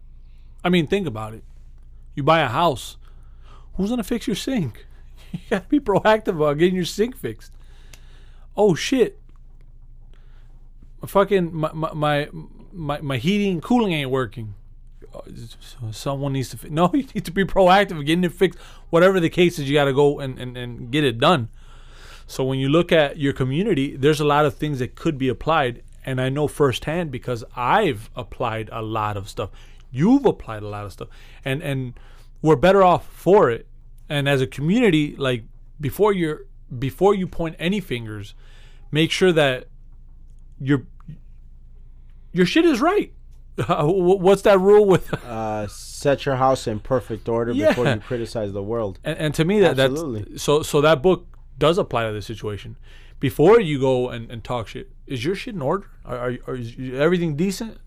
I 0.65 0.69
mean, 0.69 0.87
think 0.87 1.07
about 1.07 1.35
it. 1.35 1.45
You 2.15 2.23
buy 2.23 2.41
a 2.41 2.49
house. 2.49 2.97
Who's 3.75 3.91
gonna 3.91 4.05
fix 4.05 4.27
your 4.27 4.37
sink? 4.37 4.87
You 5.33 5.39
gotta 5.49 5.67
be 5.67 5.81
proactive 5.81 6.37
about 6.37 6.59
getting 6.59 6.75
your 6.75 6.85
sink 6.85 7.17
fixed. 7.17 7.53
Oh 8.55 8.75
shit. 8.75 9.19
Fucking 11.07 11.55
my 11.55 11.73
my 11.73 11.93
my 11.95 12.29
my, 12.73 13.01
my 13.01 13.17
heating 13.17 13.55
and 13.55 13.63
cooling 13.63 13.93
ain't 13.93 14.11
working. 14.11 14.55
Uh, 15.15 15.21
Someone 15.91 16.35
needs 16.35 16.51
to 16.51 16.59
fi- 16.59 16.69
no. 16.71 16.91
You 16.93 17.07
need 17.15 17.25
to 17.25 17.31
be 17.31 17.45
proactive 17.45 17.93
in 17.93 18.05
getting 18.05 18.25
it 18.25 18.33
fixed. 18.33 18.59
Whatever 18.91 19.21
the 19.21 19.31
case 19.31 19.59
is, 19.59 19.69
you 19.71 19.75
got 19.75 19.85
to 19.87 19.95
go 19.95 20.21
and, 20.21 20.39
and, 20.39 20.57
and 20.57 20.91
get 20.91 21.03
it 21.03 21.19
done. 21.19 21.49
So 22.27 22.45
when 22.45 22.59
you 22.59 22.69
look 22.69 22.93
at 22.93 23.19
your 23.19 23.33
community, 23.33 23.97
there's 23.97 24.21
a 24.21 24.25
lot 24.25 24.45
of 24.45 24.55
things 24.55 24.79
that 24.79 24.95
could 24.95 25.19
be 25.19 25.29
applied, 25.29 25.83
and 26.05 26.21
I 26.21 26.29
know 26.29 26.47
firsthand 26.47 27.11
because 27.11 27.43
I've 27.57 28.11
applied 28.15 28.69
a 28.73 28.81
lot 28.83 29.17
of 29.17 29.29
stuff. 29.29 29.51
You've 29.93 30.25
applied 30.27 30.63
a 30.63 30.69
lot 30.69 30.85
of 30.85 30.93
stuff, 30.93 31.09
and 31.45 31.63
and 31.63 31.95
we're 32.41 32.57
better 32.57 32.83
off 32.83 33.07
for 33.07 33.51
it. 33.51 33.69
And 34.09 34.29
as 34.29 34.41
a 34.41 34.47
community, 34.47 35.15
like 35.17 35.45
before 35.81 36.13
you're 36.13 36.47
before 36.77 37.15
you 37.15 37.27
point 37.27 37.57
any 37.59 37.79
fingers, 37.79 38.35
make 38.91 39.11
sure 39.11 39.33
that 39.33 39.69
your 40.59 40.87
your 42.33 42.47
shit 42.47 42.65
is 42.65 42.81
right. 42.81 43.13
What's 43.69 44.43
that 44.43 44.59
rule 44.59 44.87
with? 44.87 45.13
Uh, 45.33 45.67
set 45.67 46.27
your 46.27 46.37
house 46.37 46.67
in 46.67 46.81
perfect 46.81 47.29
order 47.29 47.55
before 47.55 47.87
you 47.87 48.01
criticize 48.01 48.53
the 48.53 48.63
world. 48.63 48.99
And, 49.05 49.19
and 49.19 49.35
to 49.35 49.45
me, 49.45 49.61
that 49.61 49.79
Absolutely. 49.79 50.23
that's 50.23 50.43
so. 50.43 50.63
So 50.63 50.81
that 50.81 51.03
book 51.03 51.27
does 51.59 51.79
apply 51.79 52.07
to 52.07 52.13
this 52.13 52.27
situation. 52.27 52.77
Before 53.21 53.61
you 53.61 53.79
go 53.79 54.09
and, 54.09 54.31
and 54.31 54.43
talk 54.43 54.69
shit, 54.69 54.91
is 55.07 55.25
your 55.25 55.35
shit 55.35 55.55
in 55.55 55.63
order? 55.63 55.87
Are, 56.05 56.17
are, 56.17 56.39
are 56.49 56.55
is 56.57 56.75
everything 56.95 57.37
decent? 57.37 57.79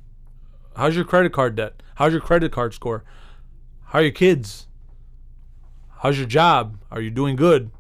How's 0.76 0.96
your 0.96 1.06
credit 1.06 1.32
card 1.34 1.56
debt? 1.56 1.82
How's 1.96 2.12
your 2.12 2.22
credit 2.22 2.52
card 2.52 2.74
score? 2.74 3.04
How 3.86 4.00
are 4.00 4.04
your 4.04 4.12
kids? 4.12 4.68
How's 6.00 6.18
your 6.18 6.28
job? 6.28 6.78
Are 6.92 7.02
you 7.02 7.10
doing 7.10 7.36
good? 7.36 7.72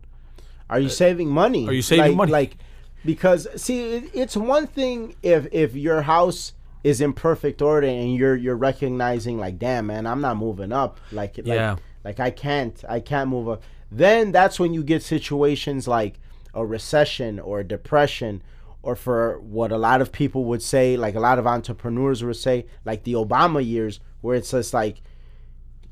Are 0.70 0.80
you 0.80 0.90
saving 0.90 1.30
money? 1.30 1.66
Uh, 1.66 1.70
are 1.70 1.74
you 1.74 1.82
saving 1.82 2.06
like, 2.06 2.16
money? 2.16 2.32
Like, 2.32 2.58
because 3.04 3.48
see, 3.62 3.82
it, 3.82 4.12
it's 4.14 4.36
one 4.36 4.66
thing 4.66 5.16
if 5.22 5.48
if 5.52 5.76
your 5.76 6.04
house 6.04 6.54
is 6.84 7.02
in 7.02 7.14
perfect 7.14 7.62
order 7.62 7.88
and 7.88 8.16
you're 8.16 8.36
you're 8.36 8.56
recognizing 8.56 9.38
like, 9.38 9.60
damn 9.60 9.88
man, 9.88 10.08
I'm 10.08 10.22
not 10.22 10.38
moving 10.38 10.72
up. 10.72 11.00
Like, 11.12 11.38
like, 11.38 11.48
Yeah. 11.48 11.76
like 12.04 12.20
I 12.20 12.32
can't, 12.32 12.82
I 12.88 13.00
can't 13.00 13.30
move 13.30 13.50
up. 13.50 13.64
Then 13.92 14.32
that's 14.32 14.60
when 14.60 14.74
you 14.74 14.84
get 14.84 15.04
situations 15.04 15.88
like 15.88 16.20
a 16.54 16.66
recession 16.66 17.40
or 17.40 17.60
a 17.60 17.64
depression. 17.64 18.42
Or 18.86 18.96
for 18.96 19.40
what 19.40 19.72
a 19.72 19.78
lot 19.78 20.00
of 20.02 20.12
people 20.12 20.46
would 20.46 20.62
say, 20.62 20.96
like 20.96 21.16
a 21.16 21.20
lot 21.20 21.40
of 21.40 21.48
entrepreneurs 21.48 22.24
would 22.24 22.36
say, 22.36 22.68
like 22.86 23.04
the 23.04 23.14
Obama 23.14 23.66
years, 23.66 24.00
where 24.22 24.36
it's 24.38 24.52
just 24.52 24.74
like, 24.76 25.02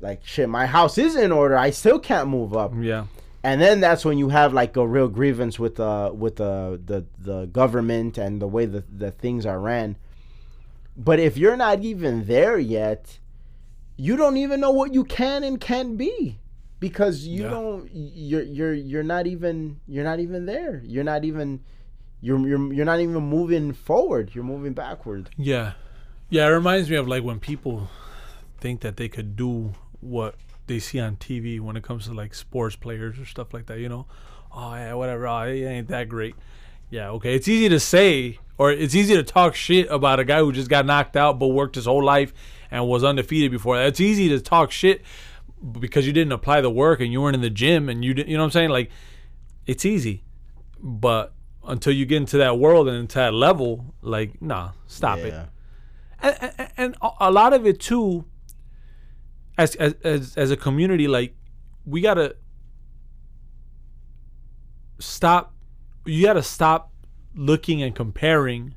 like 0.00 0.20
shit, 0.24 0.48
my 0.48 0.66
house 0.66 0.96
is 0.96 1.16
in 1.16 1.32
order, 1.32 1.56
I 1.56 1.70
still 1.70 1.98
can't 1.98 2.28
move 2.28 2.54
up. 2.56 2.72
Yeah, 2.78 3.06
and 3.42 3.60
then 3.60 3.80
that's 3.80 4.04
when 4.04 4.16
you 4.16 4.28
have 4.28 4.52
like 4.52 4.76
a 4.76 4.86
real 4.86 5.08
grievance 5.08 5.58
with 5.58 5.74
the 5.76 6.12
with 6.14 6.36
the 6.36 6.80
the, 6.90 7.04
the 7.18 7.46
government 7.46 8.16
and 8.16 8.40
the 8.40 8.46
way 8.46 8.64
the, 8.66 8.84
the 8.96 9.10
things 9.10 9.44
are 9.44 9.58
ran. 9.58 9.96
But 10.96 11.18
if 11.18 11.36
you're 11.36 11.56
not 11.56 11.82
even 11.82 12.26
there 12.26 12.58
yet 12.58 13.18
you 13.96 14.16
don't 14.16 14.36
even 14.36 14.58
know 14.60 14.72
what 14.72 14.92
you 14.92 15.04
can 15.04 15.44
and 15.44 15.60
can't 15.60 15.96
be 15.96 16.38
because 16.80 17.26
you 17.26 17.44
Yeah. 17.44 17.50
don't 17.50 17.88
you're 17.92 18.42
you're 18.42 18.74
you're 18.74 19.02
not 19.04 19.26
even 19.26 19.80
you're 19.86 20.04
not 20.04 20.18
even 20.20 20.46
there. 20.46 20.82
You're 20.84 21.04
not 21.04 21.24
even 21.24 21.60
you're 22.24 22.38
you're, 22.46 22.72
you're 22.72 22.84
not 22.84 23.00
even 23.00 23.22
moving 23.22 23.72
forward 23.72 24.30
you're 24.34 24.44
moving 24.44 24.72
backward 24.72 25.28
yeah, 25.36 25.72
yeah. 26.30 26.46
It 26.46 26.50
reminds 26.50 26.90
me 26.90 26.96
of 26.96 27.06
like 27.06 27.22
when 27.22 27.38
people 27.38 27.88
think 28.58 28.80
that 28.80 28.96
they 28.96 29.08
could 29.08 29.36
do 29.36 29.74
what 30.00 30.36
they 30.66 30.78
see 30.78 30.98
on 30.98 31.16
TV 31.16 31.60
when 31.60 31.76
it 31.76 31.82
comes 31.82 32.06
to 32.06 32.14
like 32.14 32.34
sports 32.34 32.76
players 32.76 33.18
or 33.18 33.26
stuff 33.26 33.52
like 33.52 33.66
that. 33.66 33.78
You 33.78 33.88
know, 33.88 34.06
oh 34.52 34.74
yeah, 34.74 34.94
whatever. 34.94 35.28
Oh, 35.28 35.42
it 35.42 35.62
ain't 35.62 35.88
that 35.88 36.08
great. 36.08 36.34
Yeah, 36.90 37.10
okay. 37.10 37.34
It's 37.34 37.48
easy 37.48 37.68
to 37.68 37.78
say, 37.80 38.38
or 38.56 38.70
it's 38.70 38.94
easy 38.94 39.14
to 39.14 39.22
talk 39.22 39.54
shit 39.54 39.90
about 39.90 40.18
a 40.18 40.24
guy 40.24 40.38
who 40.38 40.52
just 40.52 40.70
got 40.70 40.86
knocked 40.86 41.16
out 41.16 41.38
but 41.38 41.48
worked 41.48 41.74
his 41.74 41.84
whole 41.84 42.02
life 42.02 42.32
and 42.70 42.86
was 42.86 43.04
undefeated 43.04 43.50
before. 43.50 43.80
It's 43.82 44.00
easy 44.00 44.28
to 44.30 44.40
talk 44.40 44.70
shit 44.70 45.02
because 45.78 46.06
you 46.06 46.12
didn't 46.12 46.32
apply 46.32 46.60
the 46.62 46.70
work 46.70 47.00
and 47.00 47.12
you 47.12 47.20
weren't 47.20 47.34
in 47.34 47.42
the 47.42 47.50
gym 47.50 47.88
and 47.88 48.04
you 48.04 48.14
didn't, 48.14 48.28
you 48.28 48.36
know 48.36 48.42
what 48.42 48.48
I'm 48.48 48.52
saying? 48.52 48.70
Like, 48.70 48.90
it's 49.66 49.84
easy, 49.84 50.22
but 50.80 51.33
until 51.66 51.92
you 51.92 52.06
get 52.06 52.16
into 52.18 52.38
that 52.38 52.58
world 52.58 52.88
and 52.88 52.96
into 52.96 53.16
that 53.16 53.34
level, 53.34 53.94
like, 54.02 54.40
nah, 54.42 54.70
stop 54.86 55.18
it. 55.18 55.32
And, 56.20 56.52
and, 56.58 56.70
and 56.76 56.96
a- 57.02 57.10
a 57.28 57.30
lot 57.30 57.52
of 57.52 57.66
it 57.66 57.80
too 57.80 58.24
as, 59.58 59.74
as 59.76 59.94
as 60.02 60.36
as 60.36 60.50
a 60.50 60.56
community 60.56 61.06
like 61.06 61.34
we 61.86 62.00
gotta 62.00 62.34
stop 64.98 65.52
you 66.04 66.24
gotta 66.24 66.42
stop 66.42 66.90
looking 67.34 67.82
and 67.82 67.94
comparing 67.94 68.74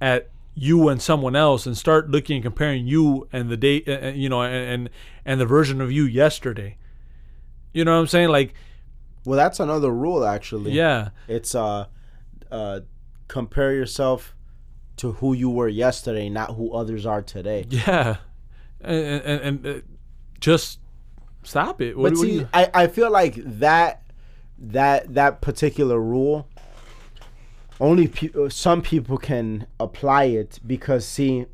at 0.00 0.30
you 0.54 0.88
and 0.88 1.00
someone 1.00 1.36
else 1.36 1.66
and 1.66 1.76
start 1.76 2.10
looking 2.10 2.36
and 2.36 2.44
comparing 2.44 2.86
you 2.86 3.28
and 3.32 3.50
the 3.50 3.56
day 3.56 3.82
uh, 3.86 4.08
uh, 4.08 4.10
you 4.12 4.28
know 4.28 4.42
and, 4.42 4.54
and 4.54 4.90
and 5.24 5.40
the 5.40 5.46
version 5.46 5.80
of 5.80 5.90
you 5.92 6.04
yesterday. 6.04 6.76
You 7.72 7.84
know 7.84 7.92
what 7.94 8.00
i'm 8.00 8.06
saying? 8.06 8.28
Like 8.30 8.54
well 9.26 9.36
that's 9.36 9.60
another 9.60 9.90
rule 9.90 10.24
actually. 10.24 10.72
Yeah. 10.72 11.10
It's 11.28 11.54
uh, 11.54 11.86
uh, 12.50 12.80
compare 13.28 13.74
yourself 13.74 14.34
to 14.98 15.12
who 15.12 15.34
you 15.34 15.50
were 15.50 15.68
yesterday, 15.68 16.28
not 16.30 16.54
who 16.54 16.72
others 16.72 17.04
are 17.04 17.20
today. 17.22 17.66
yeah. 17.70 18.16
And 18.80 19.22
and, 19.24 19.40
and 19.42 19.66
uh, 19.66 19.80
just 20.40 20.78
stop 21.42 21.80
it. 21.82 21.96
What, 21.98 22.14
But 22.14 22.18
see, 22.18 22.32
you- 22.32 22.48
I, 22.54 22.70
I 22.72 22.86
feel 22.86 23.10
like 23.10 23.34
that 23.36 24.02
that 24.58 25.12
that 25.14 25.40
particular 25.42 26.00
rule 26.00 26.48
only 27.78 28.08
pe- 28.08 28.30
uh, 28.34 28.48
some 28.48 28.80
people 28.80 29.18
can 29.18 29.66
apply 29.78 30.24
it 30.24 30.60
because 30.66 31.04
see 31.06 31.44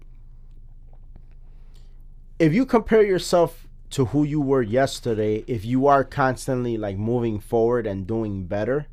if 2.38 2.52
you 2.52 2.64
compare 2.66 3.02
yourself 3.02 3.66
to 3.92 4.06
who 4.06 4.24
you 4.24 4.40
were 4.40 4.62
yesterday 4.62 5.44
if 5.46 5.64
you 5.64 5.86
are 5.86 6.02
constantly 6.02 6.76
like 6.76 6.96
moving 6.96 7.38
forward 7.38 7.86
and 7.86 8.06
doing 8.06 8.44
better 8.44 8.86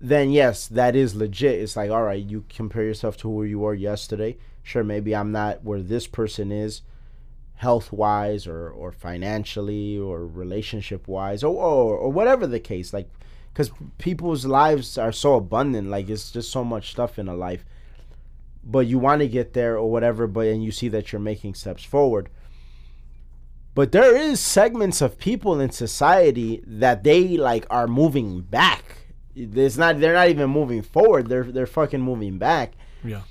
then 0.00 0.32
yes 0.32 0.66
that 0.66 0.96
is 0.96 1.14
legit. 1.14 1.60
It's 1.60 1.76
like 1.76 1.90
all 1.90 2.02
right 2.02 2.22
you 2.22 2.44
compare 2.48 2.82
yourself 2.82 3.16
to 3.18 3.30
who 3.30 3.44
you 3.44 3.60
were 3.60 3.74
yesterday. 3.74 4.36
Sure 4.64 4.84
maybe 4.84 5.14
i'm 5.14 5.32
not 5.32 5.64
where 5.64 5.80
this 5.80 6.06
person 6.06 6.50
is 6.52 6.82
health 7.54 7.92
wise 7.92 8.48
or, 8.48 8.68
or 8.70 8.90
financially 8.90 9.96
or 9.96 10.26
relationship 10.26 11.06
wise 11.06 11.44
or, 11.44 11.54
or, 11.54 11.96
or 11.96 12.12
whatever 12.12 12.44
the 12.44 12.58
case 12.58 12.92
like 12.92 13.08
because 13.52 13.70
people's 13.98 14.44
lives 14.44 14.98
are 14.98 15.12
so 15.12 15.34
abundant 15.34 15.88
like 15.88 16.08
it's 16.08 16.32
just 16.32 16.50
so 16.50 16.64
much 16.64 16.90
stuff 16.90 17.18
in 17.18 17.28
a 17.28 17.34
life. 17.34 17.64
But 18.64 18.86
you 18.86 18.98
want 18.98 19.20
to 19.20 19.28
get 19.28 19.52
there 19.52 19.76
or 19.76 19.88
whatever 19.88 20.26
but 20.26 20.46
and 20.48 20.64
you 20.64 20.72
see 20.72 20.88
that 20.88 21.12
you're 21.12 21.20
making 21.20 21.54
steps 21.54 21.84
forward 21.84 22.28
but 23.74 23.92
there 23.92 24.16
is 24.16 24.38
segments 24.40 25.00
of 25.00 25.18
people 25.18 25.60
in 25.60 25.70
society 25.70 26.62
that 26.66 27.04
they 27.04 27.36
like 27.36 27.66
are 27.70 27.86
moving 27.86 28.42
back. 28.42 29.06
It's 29.34 29.78
not 29.78 29.98
they're 29.98 30.12
not 30.12 30.28
even 30.28 30.50
moving 30.50 30.82
forward. 30.82 31.28
They're 31.28 31.44
they're 31.44 31.66
fucking 31.66 32.00
moving 32.00 32.38
back. 32.38 32.72
Yeah. 33.02 33.22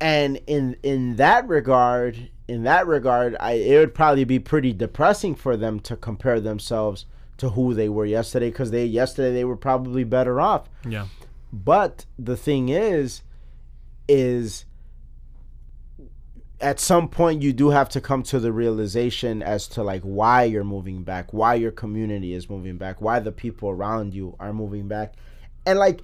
And 0.00 0.40
in 0.46 0.76
in 0.82 1.16
that 1.16 1.46
regard 1.46 2.30
in 2.48 2.62
that 2.64 2.86
regard 2.86 3.36
i 3.40 3.52
it 3.52 3.78
would 3.78 3.94
probably 3.94 4.24
be 4.24 4.38
pretty 4.38 4.72
depressing 4.72 5.34
for 5.34 5.56
them 5.56 5.78
to 5.80 5.94
compare 5.96 6.40
themselves 6.40 7.04
to 7.36 7.50
who 7.50 7.74
they 7.74 7.88
were 7.88 8.06
yesterday 8.06 8.50
because 8.50 8.70
they 8.70 8.84
yesterday 8.84 9.32
they 9.32 9.44
were 9.44 9.56
probably 9.56 10.02
better 10.02 10.40
off. 10.40 10.68
Yeah. 10.88 11.06
But 11.52 12.06
the 12.18 12.36
thing 12.36 12.68
is 12.68 13.22
is 14.08 14.64
at 16.60 16.80
some 16.80 17.08
point 17.08 17.42
you 17.42 17.52
do 17.52 17.70
have 17.70 17.88
to 17.88 18.00
come 18.00 18.22
to 18.22 18.40
the 18.40 18.52
realization 18.52 19.42
as 19.42 19.68
to 19.68 19.82
like 19.82 20.02
why 20.02 20.42
you're 20.42 20.64
moving 20.64 21.04
back 21.04 21.32
why 21.32 21.54
your 21.54 21.70
community 21.70 22.34
is 22.34 22.50
moving 22.50 22.76
back 22.76 23.00
why 23.00 23.20
the 23.20 23.30
people 23.30 23.70
around 23.70 24.12
you 24.12 24.34
are 24.40 24.52
moving 24.52 24.88
back. 24.88 25.14
And 25.66 25.78
like 25.78 26.02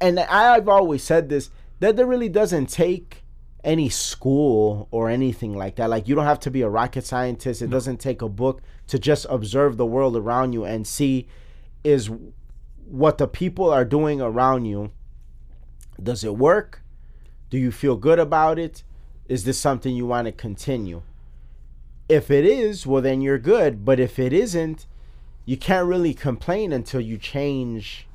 and 0.00 0.18
i've 0.18 0.68
always 0.68 1.02
said 1.02 1.28
this 1.28 1.50
that 1.80 1.96
there 1.96 2.06
really 2.06 2.28
doesn't 2.28 2.66
take 2.66 3.24
any 3.64 3.88
school 3.88 4.88
or 4.90 5.08
anything 5.08 5.56
like 5.56 5.76
that. 5.76 5.90
Like 5.90 6.06
you 6.06 6.14
don't 6.14 6.26
have 6.26 6.40
to 6.40 6.50
be 6.50 6.60
a 6.60 6.68
rocket 6.68 7.04
scientist. 7.04 7.62
It 7.62 7.70
doesn't 7.70 7.96
take 7.96 8.22
a 8.22 8.28
book 8.28 8.62
to 8.88 8.98
just 8.98 9.26
observe 9.30 9.76
the 9.76 9.86
world 9.86 10.16
around 10.16 10.52
you 10.52 10.64
and 10.64 10.86
see 10.86 11.26
is 11.82 12.10
what 12.84 13.18
the 13.18 13.26
people 13.26 13.70
are 13.70 13.84
doing 13.84 14.20
around 14.20 14.66
you. 14.66 14.92
Does 16.00 16.22
it 16.24 16.36
work? 16.36 16.82
Do 17.48 17.58
you 17.58 17.72
feel 17.72 17.96
good 17.96 18.18
about 18.18 18.58
it 18.58 18.82
is 19.28 19.44
this 19.44 19.58
something 19.58 19.94
you 19.94 20.06
want 20.06 20.26
to 20.26 20.32
continue? 20.32 21.02
If 22.08 22.30
it 22.30 22.44
is, 22.44 22.86
well 22.86 23.02
then 23.02 23.20
you're 23.20 23.38
good. 23.38 23.84
But 23.84 23.98
if 23.98 24.18
it 24.18 24.32
isn't, 24.32 24.86
you 25.46 25.56
can't 25.56 25.86
really 25.86 26.14
complain 26.14 26.72
until 26.72 27.00
you 27.00 27.16
change 27.16 28.06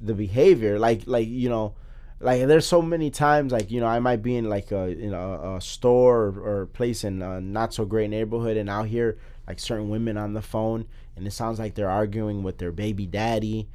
the 0.00 0.14
behavior. 0.14 0.78
Like 0.78 1.02
like 1.06 1.28
you 1.28 1.48
know, 1.48 1.74
like 2.20 2.46
there's 2.46 2.66
so 2.66 2.80
many 2.82 3.10
times 3.10 3.52
like 3.52 3.70
you 3.70 3.80
know 3.80 3.86
I 3.86 3.98
might 3.98 4.22
be 4.22 4.36
in 4.36 4.48
like 4.48 4.70
a 4.70 4.88
in 4.88 5.12
a, 5.12 5.56
a 5.56 5.60
store 5.60 6.26
or, 6.26 6.60
or 6.60 6.66
place 6.66 7.04
in 7.04 7.22
a 7.22 7.40
not 7.40 7.74
so 7.74 7.84
great 7.84 8.10
neighborhood 8.10 8.56
and 8.56 8.70
I'll 8.70 8.84
hear 8.84 9.18
like 9.48 9.58
certain 9.58 9.88
women 9.88 10.16
on 10.16 10.32
the 10.34 10.42
phone 10.42 10.86
and 11.16 11.26
it 11.26 11.32
sounds 11.32 11.58
like 11.58 11.74
they're 11.74 11.90
arguing 11.90 12.42
with 12.42 12.58
their 12.58 12.70
baby 12.70 13.06
daddy, 13.06 13.66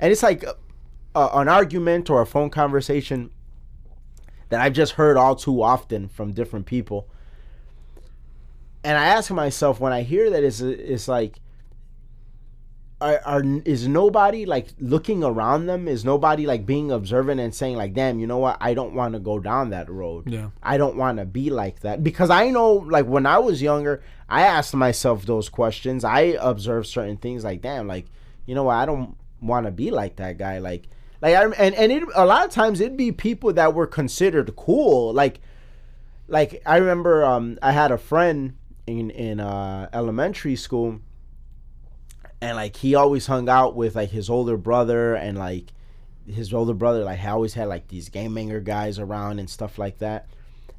and 0.00 0.10
it's 0.10 0.22
like 0.22 0.44
a, 1.14 1.28
an 1.34 1.48
argument 1.48 2.10
or 2.10 2.20
a 2.20 2.26
phone 2.26 2.50
conversation 2.50 3.30
that 4.50 4.60
I've 4.60 4.72
just 4.72 4.92
heard 4.92 5.16
all 5.16 5.34
too 5.34 5.62
often 5.62 6.08
from 6.08 6.32
different 6.32 6.66
people. 6.66 7.08
And 8.84 8.96
I 8.96 9.06
ask 9.06 9.30
myself 9.30 9.80
when 9.80 9.92
I 9.92 10.02
hear 10.02 10.30
that, 10.30 10.44
it's, 10.44 10.60
it's 10.60 11.08
like, 11.08 11.40
are, 13.00 13.20
are 13.24 13.42
is 13.64 13.88
nobody 13.88 14.44
like 14.44 14.68
looking 14.78 15.24
around 15.24 15.66
them? 15.66 15.88
Is 15.88 16.04
nobody 16.04 16.46
like 16.46 16.66
being 16.66 16.90
observant 16.90 17.40
and 17.40 17.54
saying 17.54 17.76
like, 17.76 17.94
"Damn, 17.94 18.18
you 18.18 18.26
know 18.26 18.38
what? 18.38 18.58
I 18.60 18.74
don't 18.74 18.94
want 18.94 19.14
to 19.14 19.18
go 19.18 19.38
down 19.38 19.70
that 19.70 19.88
road. 19.88 20.30
Yeah. 20.30 20.50
I 20.62 20.76
don't 20.76 20.96
want 20.96 21.18
to 21.18 21.24
be 21.24 21.50
like 21.50 21.80
that." 21.80 22.04
Because 22.04 22.28
I 22.28 22.50
know, 22.50 22.72
like 22.74 23.06
when 23.06 23.24
I 23.24 23.38
was 23.38 23.62
younger, 23.62 24.02
I 24.28 24.42
asked 24.42 24.74
myself 24.74 25.24
those 25.24 25.48
questions. 25.48 26.04
I 26.04 26.36
observed 26.40 26.88
certain 26.88 27.16
things 27.16 27.42
like, 27.42 27.62
"Damn, 27.62 27.86
like 27.86 28.06
you 28.44 28.54
know 28.54 28.64
what? 28.64 28.76
I 28.76 28.84
don't 28.84 29.16
want 29.40 29.64
to 29.64 29.72
be 29.72 29.90
like 29.90 30.16
that 30.16 30.36
guy." 30.36 30.58
Like, 30.58 30.88
like 31.20 31.34
I 31.34 31.44
and 31.44 31.74
and 31.74 31.92
it 31.92 32.04
a 32.14 32.24
lot 32.24 32.46
of 32.46 32.50
times 32.50 32.80
it'd 32.80 32.96
be 32.96 33.12
people 33.12 33.52
that 33.52 33.74
were 33.74 33.86
considered 33.86 34.54
cool. 34.56 35.12
Like, 35.12 35.40
like 36.28 36.62
I 36.64 36.78
remember 36.78 37.24
um 37.24 37.58
I 37.62 37.72
had 37.72 37.90
a 37.90 37.98
friend 37.98 38.56
in 38.86 39.10
in 39.10 39.40
uh, 39.40 39.88
elementary 39.92 40.56
school 40.56 41.00
and 42.40 42.56
like 42.56 42.76
he 42.76 42.94
always 42.94 43.26
hung 43.26 43.48
out 43.48 43.76
with 43.76 43.94
like 43.94 44.10
his 44.10 44.30
older 44.30 44.56
brother 44.56 45.14
and 45.14 45.38
like 45.38 45.72
his 46.26 46.54
older 46.54 46.74
brother 46.74 47.04
like 47.04 47.18
he 47.18 47.26
always 47.26 47.54
had 47.54 47.68
like 47.68 47.88
these 47.88 48.08
game 48.08 48.34
banger 48.34 48.60
guys 48.60 48.98
around 48.98 49.38
and 49.38 49.50
stuff 49.50 49.78
like 49.78 49.98
that. 49.98 50.26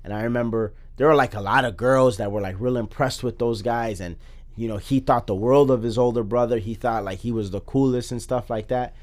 And 0.04 0.14
i 0.14 0.24
remember 0.24 0.74
there 0.98 1.08
were 1.08 1.16
like 1.16 1.36
a 1.36 1.42
lot 1.42 1.66
of 1.66 1.78
girls 1.78 2.18
that 2.18 2.32
were 2.32 2.42
like 2.42 2.56
real 2.60 2.78
impressed 2.78 3.24
with 3.24 3.38
those 3.38 3.62
guys. 3.62 4.02
And 4.02 4.18
you 4.56 4.68
know 4.68 4.78
he 4.78 5.00
thought 5.00 5.28
the 5.28 5.36
world 5.36 5.70
of 5.70 5.84
his 5.84 5.98
older 5.98 6.24
brother 6.24 6.58
he 6.58 6.74
thought 6.74 7.04
like 7.04 7.20
he 7.20 7.32
was 7.32 7.52
the 7.52 7.62
coolest 7.62 8.12
and 8.12 8.22
stuff 8.22 8.50
like 8.50 8.68
that 8.68 8.96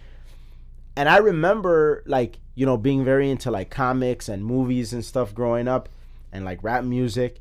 and 0.99 1.09
i 1.09 1.17
remember 1.17 2.03
like 2.07 2.39
you 2.55 2.67
know 2.67 2.77
being 2.77 3.05
very 3.05 3.31
into 3.31 3.51
like 3.51 3.71
comics 3.71 4.29
and 4.29 4.45
movies 4.45 4.93
and 4.93 5.05
stuff 5.05 5.35
growing 5.35 5.67
up 5.69 5.89
and 6.33 6.45
like 6.45 6.63
rap 6.63 6.85
music 6.85 7.41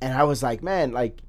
and 0.00 0.12
i 0.14 0.24
was 0.24 0.42
like 0.42 0.62
man 0.62 0.90
like 0.92 1.20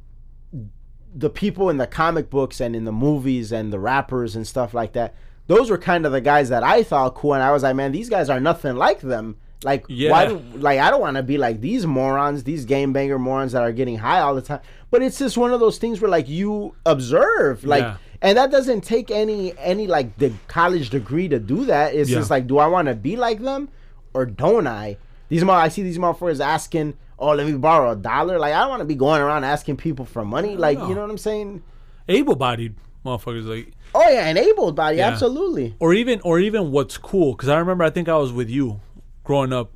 the 1.14 1.30
people 1.30 1.70
in 1.70 1.78
the 1.78 1.88
comic 1.88 2.30
books 2.30 2.60
and 2.62 2.76
in 2.76 2.86
the 2.86 2.92
movies 2.92 3.52
and 3.52 3.74
the 3.74 3.80
rappers 3.80 4.36
and 4.36 4.46
stuff 4.46 4.74
like 4.76 4.94
that, 4.94 5.16
those 5.48 5.70
were 5.72 5.78
kind 5.78 6.06
of 6.06 6.12
the 6.12 6.22
guys 6.22 6.50
that 6.50 6.64
I 6.64 6.84
thought 6.84 7.16
cool. 7.16 7.34
And 7.34 7.42
I 7.42 7.52
was 7.52 7.64
like, 7.64 7.76
man, 7.76 7.92
these 7.92 8.10
guys 8.10 8.30
are 8.30 8.40
nothing 8.40 8.76
like 8.76 9.00
them. 9.02 9.38
Like, 9.64 9.86
Yeah. 9.90 10.12
why? 10.12 10.28
Do, 10.28 10.38
like, 10.54 10.80
I 10.80 10.92
don't 10.92 11.02
want 11.02 11.18
to 11.18 11.24
be 11.24 11.40
like 11.40 11.62
these 11.62 11.86
morons, 11.88 12.44
these 12.44 12.66
game 12.66 12.94
banger 12.94 13.18
morons 13.18 13.54
that 13.54 13.64
are 13.64 13.72
getting 13.72 13.98
high 13.98 14.20
all 14.20 14.36
the 14.36 14.42
time. 14.44 14.60
But 14.92 15.02
it's 15.02 15.18
just 15.18 15.36
one 15.36 15.52
of 15.52 15.60
those 15.60 15.80
things 15.80 16.00
where 16.00 16.12
like 16.12 16.30
you 16.30 16.76
observe, 16.86 17.64
like, 17.64 17.82
Yeah. 17.84 17.98
And 18.22 18.38
that 18.38 18.52
doesn't 18.52 18.82
take 18.82 19.12
any 19.12 19.54
any 19.58 19.88
like 19.88 20.18
the 20.18 20.32
college 20.48 20.90
degree 20.90 21.28
to 21.30 21.40
do 21.40 21.66
that. 21.66 21.94
It's 21.96 22.10
Yeah. 22.10 22.18
just 22.20 22.30
like, 22.30 22.48
do 22.48 22.58
I 22.58 22.68
want 22.68 22.88
to 22.88 22.96
be 22.96 23.16
like 23.16 23.42
them 23.42 23.70
or 24.14 24.26
don't 24.26 24.68
I? 24.68 24.98
These 25.30 25.44
mo- 25.44 25.54
I 25.54 25.68
see 25.70 25.84
these 25.84 25.98
motherfuckers 26.00 26.40
asking, 26.44 26.96
"Oh, 27.20 27.34
let 27.36 27.46
me 27.46 27.54
borrow 27.54 27.92
a 27.92 27.96
dollar." 27.96 28.40
Like 28.40 28.54
I 28.54 28.60
don't 28.62 28.70
want 28.70 28.80
to 28.82 28.86
be 28.86 28.96
going 28.96 29.22
around 29.22 29.44
asking 29.44 29.78
people 29.78 30.06
for 30.06 30.26
money. 30.26 30.56
Like 30.58 30.78
No. 30.80 30.88
you 30.90 30.96
know 30.96 31.02
what 31.02 31.10
I'm 31.12 31.18
saying? 31.18 31.62
Able-bodied 32.08 32.76
motherfuckers 33.06 33.46
like 33.46 33.72
Oh 33.96 34.08
yeah, 34.10 34.28
enabled 34.28 34.76
body, 34.76 34.98
Yeah. 34.98 35.08
absolutely. 35.10 35.76
or 35.80 35.94
even 35.94 36.20
or 36.24 36.40
even 36.40 36.72
what's 36.72 36.98
cool 36.98 37.32
because 37.34 37.48
i 37.50 37.58
remember 37.58 37.84
i 37.84 37.90
think 37.90 38.10
i 38.10 38.16
was 38.18 38.32
with 38.34 38.50
you 38.50 38.82
growing 39.24 39.54
up 39.54 39.72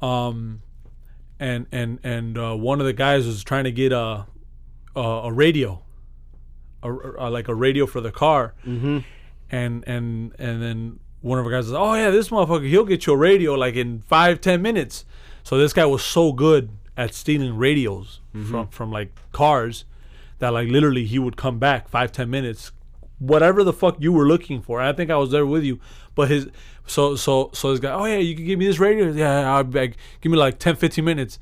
um 0.00 0.62
and 1.40 1.66
and 1.72 1.98
and 2.04 2.38
uh, 2.38 2.54
one 2.54 2.80
of 2.80 2.86
the 2.86 2.92
guys 2.92 3.26
was 3.26 3.42
trying 3.44 3.64
to 3.64 3.72
get 3.72 3.92
a 3.92 4.26
a, 4.94 5.00
a 5.00 5.32
radio 5.32 5.82
a, 6.82 6.92
a- 6.92 7.30
like 7.30 7.48
a 7.48 7.54
radio 7.54 7.86
for 7.86 8.00
the 8.00 8.12
car 8.12 8.54
Mm-hmm. 8.66 8.98
and 9.50 9.84
and 9.86 10.32
and 10.38 10.62
then 10.62 11.00
one 11.20 11.38
of 11.38 11.44
our 11.46 11.50
guys 11.52 11.64
says 11.64 11.74
oh 11.74 11.94
yeah 11.94 12.10
this 12.10 12.28
motherfucker 12.28 12.68
he'll 12.68 12.84
get 12.84 13.06
you 13.06 13.12
a 13.12 13.16
radio 13.16 13.54
like 13.54 13.74
in 13.74 14.00
five 14.02 14.40
ten 14.40 14.62
minutes 14.62 15.04
so 15.42 15.56
this 15.58 15.72
guy 15.72 15.86
was 15.86 16.04
so 16.04 16.32
good 16.32 16.70
at 16.96 17.14
stealing 17.14 17.56
radios 17.56 18.20
Mm-hmm. 18.34 18.50
from 18.50 18.68
from 18.68 18.90
like 18.92 19.10
cars 19.32 19.84
that 20.40 20.50
like 20.50 20.68
literally 20.68 21.06
he 21.06 21.18
would 21.18 21.36
come 21.36 21.58
back 21.58 21.88
five 21.88 22.12
ten 22.12 22.28
minutes 22.30 22.72
whatever 23.18 23.64
the 23.64 23.72
fuck 23.72 23.96
you 23.98 24.12
were 24.12 24.26
looking 24.26 24.60
for. 24.60 24.78
I 24.78 24.92
think 24.92 25.10
I 25.10 25.16
was 25.16 25.30
there 25.30 25.46
with 25.46 25.64
you, 25.64 25.80
but 26.14 26.28
his 26.28 26.48
so 26.86 27.16
so 27.16 27.48
so 27.54 27.70
this 27.70 27.80
guy, 27.80 27.90
oh 27.92 28.04
yeah, 28.04 28.18
you 28.18 28.34
can 28.36 28.44
give 28.44 28.58
me 28.58 28.66
this 28.66 28.78
radio. 28.78 29.06
Yeah, 29.10 29.50
I'll 29.56 29.64
be 29.64 29.78
like, 29.80 29.96
give 30.20 30.30
me 30.30 30.36
like 30.36 30.58
10, 30.58 30.76
15 30.76 31.02
minutes. 31.02 31.38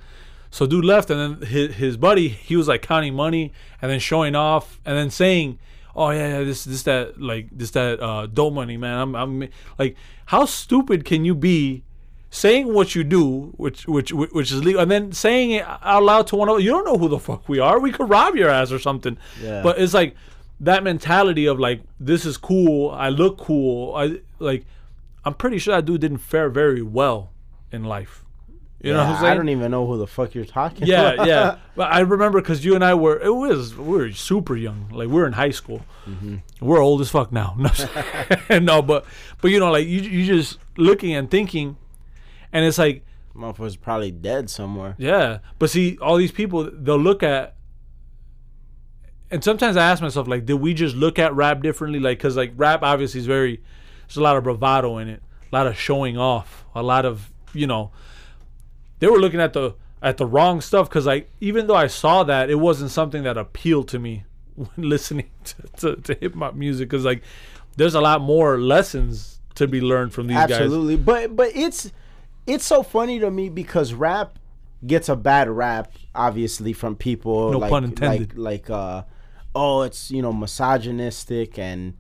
So 0.54 0.66
dude 0.66 0.84
left, 0.84 1.10
and 1.10 1.18
then 1.18 1.48
his 1.48 1.74
his 1.74 1.96
buddy, 1.96 2.28
he 2.28 2.54
was 2.54 2.68
like 2.68 2.80
counting 2.80 3.12
money 3.12 3.52
and 3.82 3.90
then 3.90 3.98
showing 3.98 4.36
off 4.36 4.80
and 4.84 4.96
then 4.96 5.10
saying, 5.10 5.58
oh 5.96 6.10
yeah, 6.10 6.38
yeah 6.38 6.44
this 6.44 6.62
this 6.62 6.84
that 6.84 7.20
like 7.20 7.48
this 7.50 7.72
that 7.72 8.00
uh 8.00 8.26
dope 8.26 8.54
money, 8.54 8.76
man. 8.76 8.96
I'm 8.96 9.16
I'm 9.16 9.48
like, 9.80 9.96
how 10.26 10.44
stupid 10.44 11.04
can 11.04 11.24
you 11.24 11.34
be? 11.34 11.82
Saying 12.30 12.72
what 12.72 12.94
you 12.94 13.02
do, 13.02 13.52
which 13.56 13.88
which 13.88 14.12
which 14.12 14.52
is 14.52 14.64
legal, 14.64 14.80
and 14.80 14.88
then 14.88 15.10
saying 15.10 15.50
it 15.50 15.66
out 15.66 16.04
loud 16.04 16.28
to 16.28 16.36
one 16.36 16.48
of 16.48 16.60
you 16.60 16.70
don't 16.70 16.84
know 16.84 16.98
who 16.98 17.08
the 17.08 17.18
fuck 17.18 17.48
we 17.48 17.58
are. 17.58 17.80
We 17.80 17.90
could 17.90 18.08
rob 18.08 18.36
your 18.36 18.48
ass 18.48 18.70
or 18.70 18.78
something. 18.78 19.18
Yeah. 19.42 19.60
But 19.60 19.80
it's 19.80 19.92
like 19.92 20.14
that 20.60 20.84
mentality 20.84 21.46
of 21.46 21.58
like 21.58 21.80
this 21.98 22.24
is 22.24 22.36
cool 22.36 22.90
i 22.92 23.08
look 23.08 23.38
cool 23.38 23.92
i 23.96 24.20
like 24.38 24.64
i'm 25.24 25.34
pretty 25.34 25.58
sure 25.58 25.74
that 25.74 25.84
dude 25.84 26.00
didn't 26.00 26.18
fare 26.18 26.48
very 26.48 26.80
well 26.80 27.32
in 27.72 27.82
life 27.82 28.23
you 28.84 28.92
know 28.92 28.98
what 28.98 29.06
i'm 29.08 29.20
saying 29.20 29.32
I 29.32 29.34
don't 29.34 29.48
even 29.48 29.70
know 29.70 29.86
who 29.86 29.96
the 29.98 30.06
fuck 30.06 30.34
you're 30.34 30.44
talking. 30.44 30.86
yeah 30.86 31.12
about. 31.12 31.26
yeah 31.26 31.56
but 31.76 31.92
i 31.92 32.00
remember 32.00 32.40
because 32.40 32.64
you 32.64 32.74
and 32.74 32.84
i 32.84 32.94
were 32.94 33.18
it 33.20 33.34
was 33.34 33.74
we 33.76 33.84
were 33.98 34.12
super 34.12 34.56
young 34.56 34.88
like 34.92 35.08
we 35.08 35.14
were 35.14 35.26
in 35.26 35.32
high 35.34 35.50
school 35.50 35.82
Mm-hmm. 36.06 36.36
we're 36.60 36.82
old 36.82 37.00
as 37.00 37.08
fuck 37.10 37.32
now 37.32 37.56
no, 38.50 38.58
no 38.58 38.82
but 38.82 39.06
but 39.40 39.50
you 39.50 39.58
know 39.58 39.70
like 39.72 39.86
you, 39.86 40.00
you 40.02 40.26
just 40.26 40.58
looking 40.76 41.14
and 41.14 41.30
thinking 41.30 41.76
and 42.52 42.64
it's 42.64 42.76
like 42.78 43.04
Motherfucker's 43.34 43.74
probably 43.76 44.12
dead 44.12 44.48
somewhere. 44.48 44.94
yeah, 44.96 45.38
but 45.58 45.68
see, 45.68 45.98
all 46.00 46.16
these 46.16 46.30
people 46.30 46.70
they'll 46.72 46.96
look 46.96 47.24
at, 47.24 47.56
and 49.30 49.42
sometimes 49.42 49.76
I 49.76 49.84
ask 49.90 50.00
myself, 50.02 50.28
like, 50.28 50.46
did 50.46 50.54
we 50.54 50.74
just 50.74 50.94
look 50.94 51.18
at 51.18 51.34
rap 51.34 51.60
differently? 51.62 51.98
Like, 51.98 52.18
because 52.18 52.36
like 52.36 52.52
rap 52.56 52.82
obviously 52.84 53.18
is 53.20 53.26
very, 53.26 53.60
there's 54.06 54.16
a 54.18 54.20
lot 54.22 54.36
of 54.36 54.44
bravado 54.44 54.98
in 54.98 55.08
it, 55.08 55.20
a 55.50 55.54
lot 55.56 55.66
of 55.66 55.76
showing 55.76 56.16
off, 56.16 56.64
a 56.76 56.82
lot 56.82 57.04
of 57.04 57.32
you 57.52 57.66
know, 57.66 57.90
they 59.04 59.10
were 59.10 59.20
looking 59.20 59.40
at 59.40 59.52
the 59.52 59.74
at 60.00 60.16
the 60.16 60.24
wrong 60.24 60.62
stuff. 60.62 60.88
Because 60.88 61.04
like 61.04 61.30
even 61.38 61.66
though 61.66 61.76
I 61.76 61.88
saw 61.88 62.24
that, 62.24 62.48
it 62.48 62.54
wasn't 62.54 62.90
something 62.90 63.22
that 63.24 63.36
appealed 63.36 63.88
to 63.88 63.98
me 63.98 64.24
when 64.54 64.88
listening 64.88 65.30
to, 65.44 65.56
to, 65.76 65.96
to 65.96 66.14
hip 66.14 66.34
hop 66.34 66.54
music. 66.54 66.88
Because 66.88 67.04
like, 67.04 67.22
there's 67.76 67.94
a 67.94 68.00
lot 68.00 68.22
more 68.22 68.58
lessons 68.58 69.40
to 69.56 69.68
be 69.68 69.82
learned 69.82 70.14
from 70.14 70.28
these 70.28 70.38
guys. 70.38 70.52
Absolutely, 70.52 70.96
but 70.96 71.36
but 71.36 71.54
it's 71.54 71.92
it's 72.46 72.64
so 72.64 72.82
funny 72.82 73.18
to 73.18 73.30
me 73.30 73.50
because 73.50 73.92
rap 73.92 74.38
gets 74.86 75.10
a 75.10 75.16
bad 75.16 75.50
rap, 75.50 75.92
obviously 76.14 76.72
from 76.72 76.96
people 76.96 77.52
No 77.52 77.58
like 77.58 77.70
pun 77.70 77.84
intended. 77.84 78.38
like 78.38 78.68
like 78.68 78.70
uh 78.70 79.02
oh 79.54 79.82
it's 79.82 80.10
you 80.10 80.22
know 80.22 80.32
misogynistic 80.32 81.58
and 81.58 81.94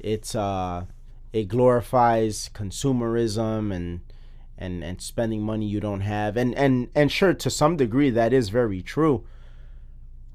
it's 0.00 0.34
uh 0.34 0.86
it 1.32 1.46
glorifies 1.46 2.50
consumerism 2.52 3.72
and 3.72 4.00
and 4.58 4.82
and 4.84 5.00
spending 5.00 5.42
money 5.42 5.66
you 5.66 5.80
don't 5.80 6.00
have. 6.00 6.36
And 6.36 6.54
and 6.54 6.88
and 6.94 7.10
sure 7.10 7.32
to 7.34 7.48
some 7.50 7.76
degree 7.76 8.10
that 8.10 8.32
is 8.32 8.48
very 8.48 8.82
true. 8.82 9.24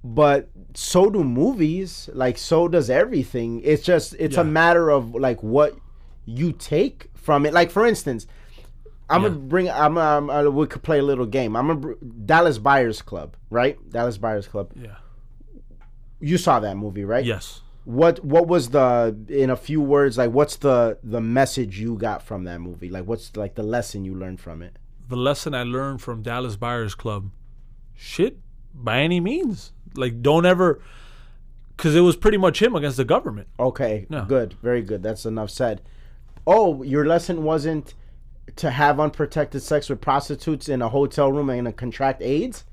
But 0.03 0.49
so 0.73 1.09
do 1.09 1.23
movies. 1.23 2.09
Like 2.13 2.37
so 2.37 2.67
does 2.67 2.89
everything. 2.89 3.61
It's 3.63 3.83
just 3.83 4.15
it's 4.19 4.37
a 4.37 4.43
matter 4.43 4.89
of 4.89 5.13
like 5.15 5.41
what 5.43 5.75
you 6.25 6.51
take 6.53 7.09
from 7.13 7.45
it. 7.45 7.53
Like 7.53 7.69
for 7.71 7.85
instance 7.85 8.25
i'm 9.09 9.21
Yeah. 9.21 9.29
gonna 9.29 9.39
bring 9.41 9.69
i'm 9.69 9.97
um, 9.97 10.29
uh, 10.29 10.43
we 10.45 10.65
could 10.65 10.81
play 10.81 10.99
a 10.99 11.03
little 11.03 11.25
game. 11.25 11.57
I'm 11.57 11.67
gonna 11.67 11.95
dallas 12.25 12.57
buyers 12.57 13.01
club 13.01 13.35
right? 13.49 13.77
Dallas 13.91 14.17
buyers 14.17 14.47
club. 14.47 14.71
Yeah. 14.75 14.95
you 16.21 16.37
saw 16.37 16.61
that 16.61 16.77
movie 16.77 17.03
right? 17.03 17.25
Yes. 17.25 17.59
What 17.85 18.23
what 18.23 18.47
was 18.47 18.69
the 18.69 19.15
in 19.27 19.49
a 19.49 19.55
few 19.55 19.81
words 19.81 20.17
like 20.17 20.31
what's 20.31 20.55
the 20.57 20.97
the 21.03 21.19
message 21.19 21.79
you 21.79 21.95
got 21.97 22.21
from 22.23 22.45
that 22.45 22.59
movie 22.59 22.89
like 22.89 23.05
what's 23.05 23.35
like 23.35 23.55
the 23.55 23.63
lesson 23.63 24.05
you 24.05 24.15
learned 24.15 24.39
from 24.39 24.61
it 24.61 24.77
the 25.09 25.17
lesson 25.17 25.53
I 25.53 25.63
learned 25.63 26.01
from 26.01 26.21
Dallas 26.21 26.55
Buyers 26.55 26.95
Club, 26.95 27.29
shit, 27.93 28.37
by 28.73 28.99
any 29.01 29.19
means, 29.19 29.73
like 29.95 30.21
don't 30.21 30.45
ever, 30.45 30.81
because 31.75 31.93
it 31.93 31.99
was 31.99 32.15
pretty 32.15 32.37
much 32.37 32.61
him 32.61 32.73
against 32.73 32.97
the 32.97 33.05
government. 33.05 33.47
Okay, 33.59 34.07
No. 34.09 34.23
good, 34.25 34.53
very 34.63 34.81
good. 34.81 35.03
That's 35.03 35.25
enough 35.25 35.49
said. 35.49 35.81
Oh, 36.47 36.83
your 36.83 37.05
lesson 37.05 37.43
wasn't 37.43 37.93
to 38.55 38.71
have 38.71 38.99
unprotected 38.99 39.61
sex 39.61 39.89
with 39.89 40.01
prostitutes 40.01 40.67
in 40.69 40.81
a 40.81 40.89
hotel 40.89 41.31
room 41.31 41.49
and 41.49 41.75
contract 41.77 42.21
AIDS. 42.21 42.63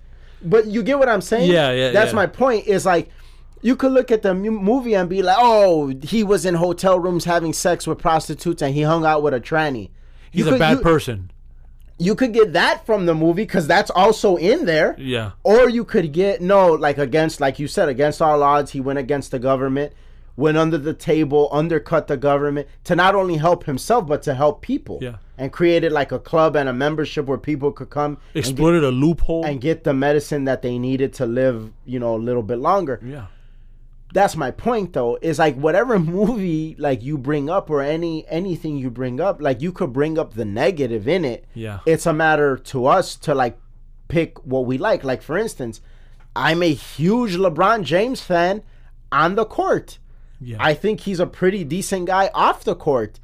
But 0.42 0.66
you 0.66 0.82
get 0.82 0.98
what 0.98 1.08
I'm 1.08 1.20
saying? 1.20 1.50
Yeah, 1.50 1.72
yeah, 1.72 1.90
That's 1.90 2.12
yeah. 2.12 2.16
my 2.16 2.26
point. 2.26 2.66
Is 2.68 2.86
like 2.86 3.10
you 3.62 3.76
could 3.76 3.92
look 3.92 4.10
at 4.10 4.22
the 4.22 4.34
mu- 4.34 4.50
movie 4.50 4.94
and 4.94 5.08
be 5.08 5.22
like, 5.22 5.36
"Oh, 5.38 5.92
he 6.02 6.24
was 6.24 6.44
in 6.46 6.54
hotel 6.54 6.98
rooms 6.98 7.24
having 7.24 7.52
sex 7.52 7.86
with 7.86 7.98
prostitutes 7.98 8.62
and 8.62 8.74
he 8.74 8.82
hung 8.82 9.04
out 9.04 9.22
with 9.22 9.34
a 9.34 9.40
tranny." 9.40 9.90
He's 10.30 10.42
You 10.44 10.48
a 10.48 10.50
could- 10.52 10.58
bad 10.60 10.76
you- 10.78 10.82
person. 10.82 11.30
You 11.98 12.14
could 12.14 12.32
get 12.32 12.54
that 12.54 12.86
from 12.86 13.04
the 13.04 13.14
movie 13.14 13.42
because 13.42 13.66
that's 13.66 13.90
also 13.90 14.36
in 14.36 14.64
there. 14.64 14.94
Yeah. 14.98 15.32
Or 15.42 15.68
you 15.68 15.84
could 15.84 16.12
get 16.12 16.40
no, 16.40 16.72
like 16.72 16.96
against, 16.96 17.42
like 17.42 17.58
you 17.58 17.68
said, 17.68 17.90
against 17.90 18.22
all 18.22 18.42
odds, 18.42 18.70
he 18.70 18.80
went 18.80 18.98
against 18.98 19.32
the 19.32 19.38
government, 19.38 19.92
went 20.34 20.56
under 20.56 20.78
the 20.78 20.94
table, 20.94 21.50
undercut 21.52 22.06
the 22.06 22.16
government 22.16 22.68
to 22.84 22.96
not 22.96 23.14
only 23.14 23.36
help 23.36 23.64
himself 23.64 24.06
but 24.06 24.22
to 24.22 24.32
help 24.32 24.62
people. 24.62 24.98
Yeah. 25.02 25.16
And 25.36 25.52
created 25.52 25.92
like 25.92 26.10
a 26.10 26.18
club 26.18 26.56
and 26.56 26.70
a 26.70 26.72
membership 26.72 27.26
where 27.26 27.36
people 27.36 27.70
could 27.70 27.90
come 27.90 28.12
and 28.34 28.44
get, 28.44 28.48
Exploited 28.50 28.82
a 28.82 28.90
loophole. 28.90 29.44
and 29.44 29.60
get 29.60 29.84
the 29.84 29.92
medicine 29.92 30.44
that 30.44 30.62
they 30.62 30.78
needed 30.78 31.12
to 31.14 31.26
live, 31.26 31.70
you 31.84 31.98
know, 31.98 32.14
a 32.14 32.18
little 32.18 32.42
bit 32.42 32.60
longer. 32.60 32.98
yeah. 33.04 33.26
That's 34.12 34.36
my 34.36 34.50
point 34.50 34.92
though. 34.92 35.18
Is 35.22 35.38
like 35.38 35.56
whatever 35.56 35.98
movie 36.18 36.74
like 36.78 37.02
you 37.02 37.16
bring 37.18 37.48
up 37.48 37.70
or 37.70 37.80
any 37.82 38.26
anything 38.28 38.76
you 38.76 38.90
bring 38.90 39.20
up, 39.20 39.40
like 39.40 39.60
you 39.60 39.72
could 39.72 39.92
bring 39.92 40.18
up 40.18 40.34
the 40.34 40.44
negative 40.44 41.06
in 41.08 41.24
it 41.24 41.44
Yeah. 41.54 41.80
it's 41.86 42.06
a 42.06 42.12
matter 42.12 42.56
to 42.56 42.86
us 42.86 43.14
to 43.16 43.34
like 43.34 43.58
pick 44.08 44.44
what 44.44 44.66
we 44.66 44.78
like. 44.78 45.04
Like 45.04 45.22
for 45.22 45.38
instance, 45.38 45.80
I'm 46.34 46.62
a 46.62 46.72
huge 46.72 47.36
LeBron 47.36 47.84
James 47.84 48.20
fan 48.20 48.62
on 49.12 49.34
the 49.34 49.44
court. 49.44 49.98
Yeah. 50.40 50.56
I 50.60 50.74
think 50.74 51.00
he's 51.00 51.20
a 51.20 51.26
pretty 51.26 51.64
decent 51.64 52.06
guy 52.06 52.30
off 52.34 52.64
the 52.64 52.74
court. 52.74 53.20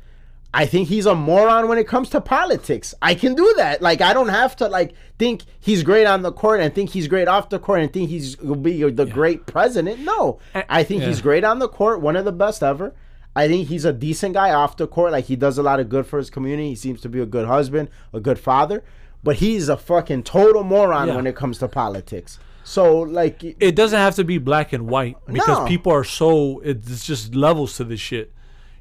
I 0.58 0.64
think 0.64 0.88
he's 0.88 1.04
a 1.04 1.14
moron 1.14 1.68
when 1.68 1.76
it 1.76 1.86
comes 1.86 2.08
to 2.10 2.20
politics. 2.20 2.94
I 3.02 3.14
can 3.14 3.34
do 3.34 3.52
that. 3.58 3.82
Like 3.82 4.00
I 4.00 4.14
don't 4.14 4.30
have 4.30 4.56
to 4.56 4.68
like 4.68 4.94
think 5.18 5.42
he's 5.60 5.82
great 5.82 6.06
on 6.06 6.22
the 6.22 6.32
court 6.32 6.60
and 6.60 6.74
think 6.74 6.90
he's 6.90 7.08
great 7.08 7.28
off 7.28 7.50
the 7.50 7.58
court 7.58 7.80
and 7.80 7.92
think 7.92 8.08
he's 8.08 8.38
will 8.38 8.54
be 8.56 8.82
the 8.90 9.04
great 9.04 9.44
president. 9.46 10.00
No. 10.00 10.38
I 10.54 10.82
think 10.82 11.02
he's 11.02 11.20
great 11.20 11.44
on 11.44 11.58
the 11.58 11.68
court, 11.68 12.00
one 12.00 12.16
of 12.16 12.24
the 12.24 12.32
best 12.32 12.62
ever. 12.62 12.94
I 13.36 13.48
think 13.48 13.68
he's 13.68 13.84
a 13.84 13.92
decent 13.92 14.32
guy 14.32 14.50
off 14.54 14.78
the 14.78 14.86
court. 14.88 15.12
Like 15.12 15.26
he 15.26 15.36
does 15.36 15.58
a 15.58 15.62
lot 15.62 15.78
of 15.78 15.90
good 15.90 16.06
for 16.06 16.16
his 16.18 16.30
community. 16.30 16.70
He 16.70 16.74
seems 16.74 17.02
to 17.02 17.10
be 17.10 17.20
a 17.20 17.26
good 17.26 17.46
husband, 17.46 17.90
a 18.14 18.20
good 18.20 18.38
father. 18.38 18.82
But 19.22 19.36
he's 19.36 19.68
a 19.68 19.76
fucking 19.76 20.22
total 20.22 20.64
moron 20.64 21.08
Yeah. 21.08 21.16
when 21.16 21.26
it 21.26 21.36
comes 21.36 21.58
to 21.58 21.68
politics. 21.68 22.38
So 22.64 23.00
like 23.00 23.44
it 23.44 23.76
doesn't 23.76 23.98
have 23.98 24.14
to 24.14 24.24
be 24.24 24.38
black 24.38 24.72
and 24.72 24.88
white 24.88 25.18
because 25.26 25.58
No. 25.58 25.66
people 25.66 25.92
are 25.92 26.02
so 26.02 26.60
it's 26.64 27.04
just 27.06 27.34
levels 27.34 27.76
to 27.76 27.84
this 27.84 28.00
shit. 28.00 28.32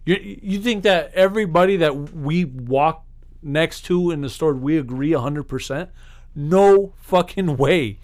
You 0.05 0.17
you 0.21 0.59
think 0.59 0.83
that 0.83 1.11
everybody 1.13 1.77
that 1.77 2.13
we 2.13 2.45
walk 2.45 3.03
next 3.41 3.81
to 3.85 4.11
in 4.11 4.21
the 4.21 4.29
store 4.29 4.53
we 4.53 4.77
agree 4.77 5.11
100%? 5.11 5.89
No 6.35 6.93
fucking 6.97 7.57
way. 7.57 7.97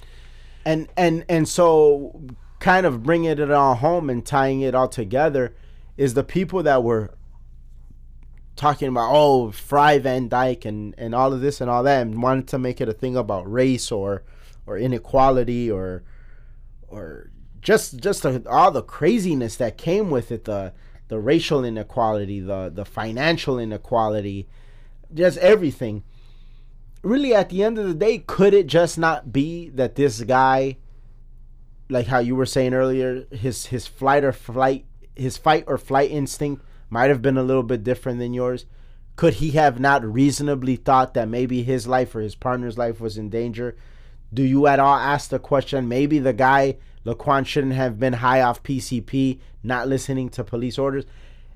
and 0.65 0.87
and 0.97 1.25
and 1.29 1.47
so 1.47 2.21
kind 2.59 2.85
of 2.85 3.01
bringing 3.03 3.31
it 3.31 3.51
all 3.51 3.75
home 3.75 4.09
and 4.09 4.25
tying 4.25 4.61
it 4.61 4.75
all 4.75 4.87
together 4.87 5.55
is 5.97 6.13
the 6.13 6.23
people 6.23 6.61
that 6.63 6.83
were 6.83 7.11
talking 8.55 8.87
about 8.87 9.09
oh 9.11 9.51
Fry 9.51 9.97
Van 9.97 10.27
Dyke 10.27 10.65
and 10.65 10.93
and 10.97 11.15
all 11.15 11.33
of 11.33 11.41
this 11.41 11.61
and 11.61 11.69
all 11.69 11.83
that 11.83 12.01
and 12.01 12.21
wanted 12.21 12.47
to 12.49 12.59
make 12.59 12.79
it 12.79 12.87
a 12.87 12.93
thing 12.93 13.15
about 13.17 13.51
race 13.51 13.91
or 13.91 14.23
or 14.67 14.77
inequality 14.77 15.71
or 15.71 16.03
or 16.87 17.31
just 17.61 17.97
just 17.97 18.25
all 18.47 18.71
the 18.71 18.83
craziness 18.83 19.55
that 19.55 19.77
came 19.77 20.11
with 20.11 20.31
it 20.31 20.45
the 20.45 20.73
the 21.12 21.20
racial 21.20 21.66
inequality 21.66 22.39
the 22.39 22.72
the 22.74 22.86
financial 22.86 23.59
inequality 23.59 24.47
just 25.14 25.38
everything. 25.39 26.03
Really 27.03 27.36
at 27.36 27.49
the 27.49 27.66
end 27.66 27.78
of 27.78 27.86
the 27.86 27.93
day 27.93 28.20
could 28.20 28.53
it 28.53 28.66
just 28.66 28.97
not 28.97 29.34
be 29.34 29.68
that 29.72 29.95
this 29.95 30.22
guy 30.22 30.78
like 31.89 32.07
how 32.07 32.20
you 32.20 32.34
were 32.34 32.45
saying 32.45 32.74
earlier 32.74 33.26
his 33.30 33.66
his 33.66 33.88
flight 33.88 34.24
or 34.24 34.32
flight 34.32 34.86
his 35.14 35.36
fight 35.36 35.66
or 35.68 35.78
flight 35.78 36.09
instinct 36.12 36.64
might 36.89 37.09
have 37.09 37.22
been 37.22 37.38
a 37.38 37.43
little 37.43 37.64
bit 37.64 37.84
different 37.84 38.20
than 38.20 38.34
yours? 38.34 38.66
Could 39.18 39.36
he 39.36 39.51
have 39.51 39.82
not 39.82 40.05
reasonably 40.05 40.78
thought 40.78 41.14
that 41.16 41.28
maybe 41.28 41.62
his 41.62 41.88
life 41.88 42.16
or 42.16 42.22
his 42.22 42.36
partner's 42.36 42.78
life 42.78 43.01
was 43.01 43.18
in 43.18 43.30
danger? 43.30 43.76
Do 44.34 44.43
you 44.43 44.66
at 44.66 44.80
all 44.80 44.95
ask 44.95 45.30
the 45.30 45.39
question 45.39 45.89
maybe 45.89 46.20
the 46.20 46.32
guy 46.32 46.78
Laquan 47.05 47.45
shouldn't 47.45 47.73
have 47.73 47.99
been 47.99 48.13
high 48.13 48.41
off 48.41 48.63
PCP 48.63 49.39
not 49.63 49.87
listening 49.87 50.29
to 50.29 50.43
police 50.43 50.77
orders. 50.77 51.05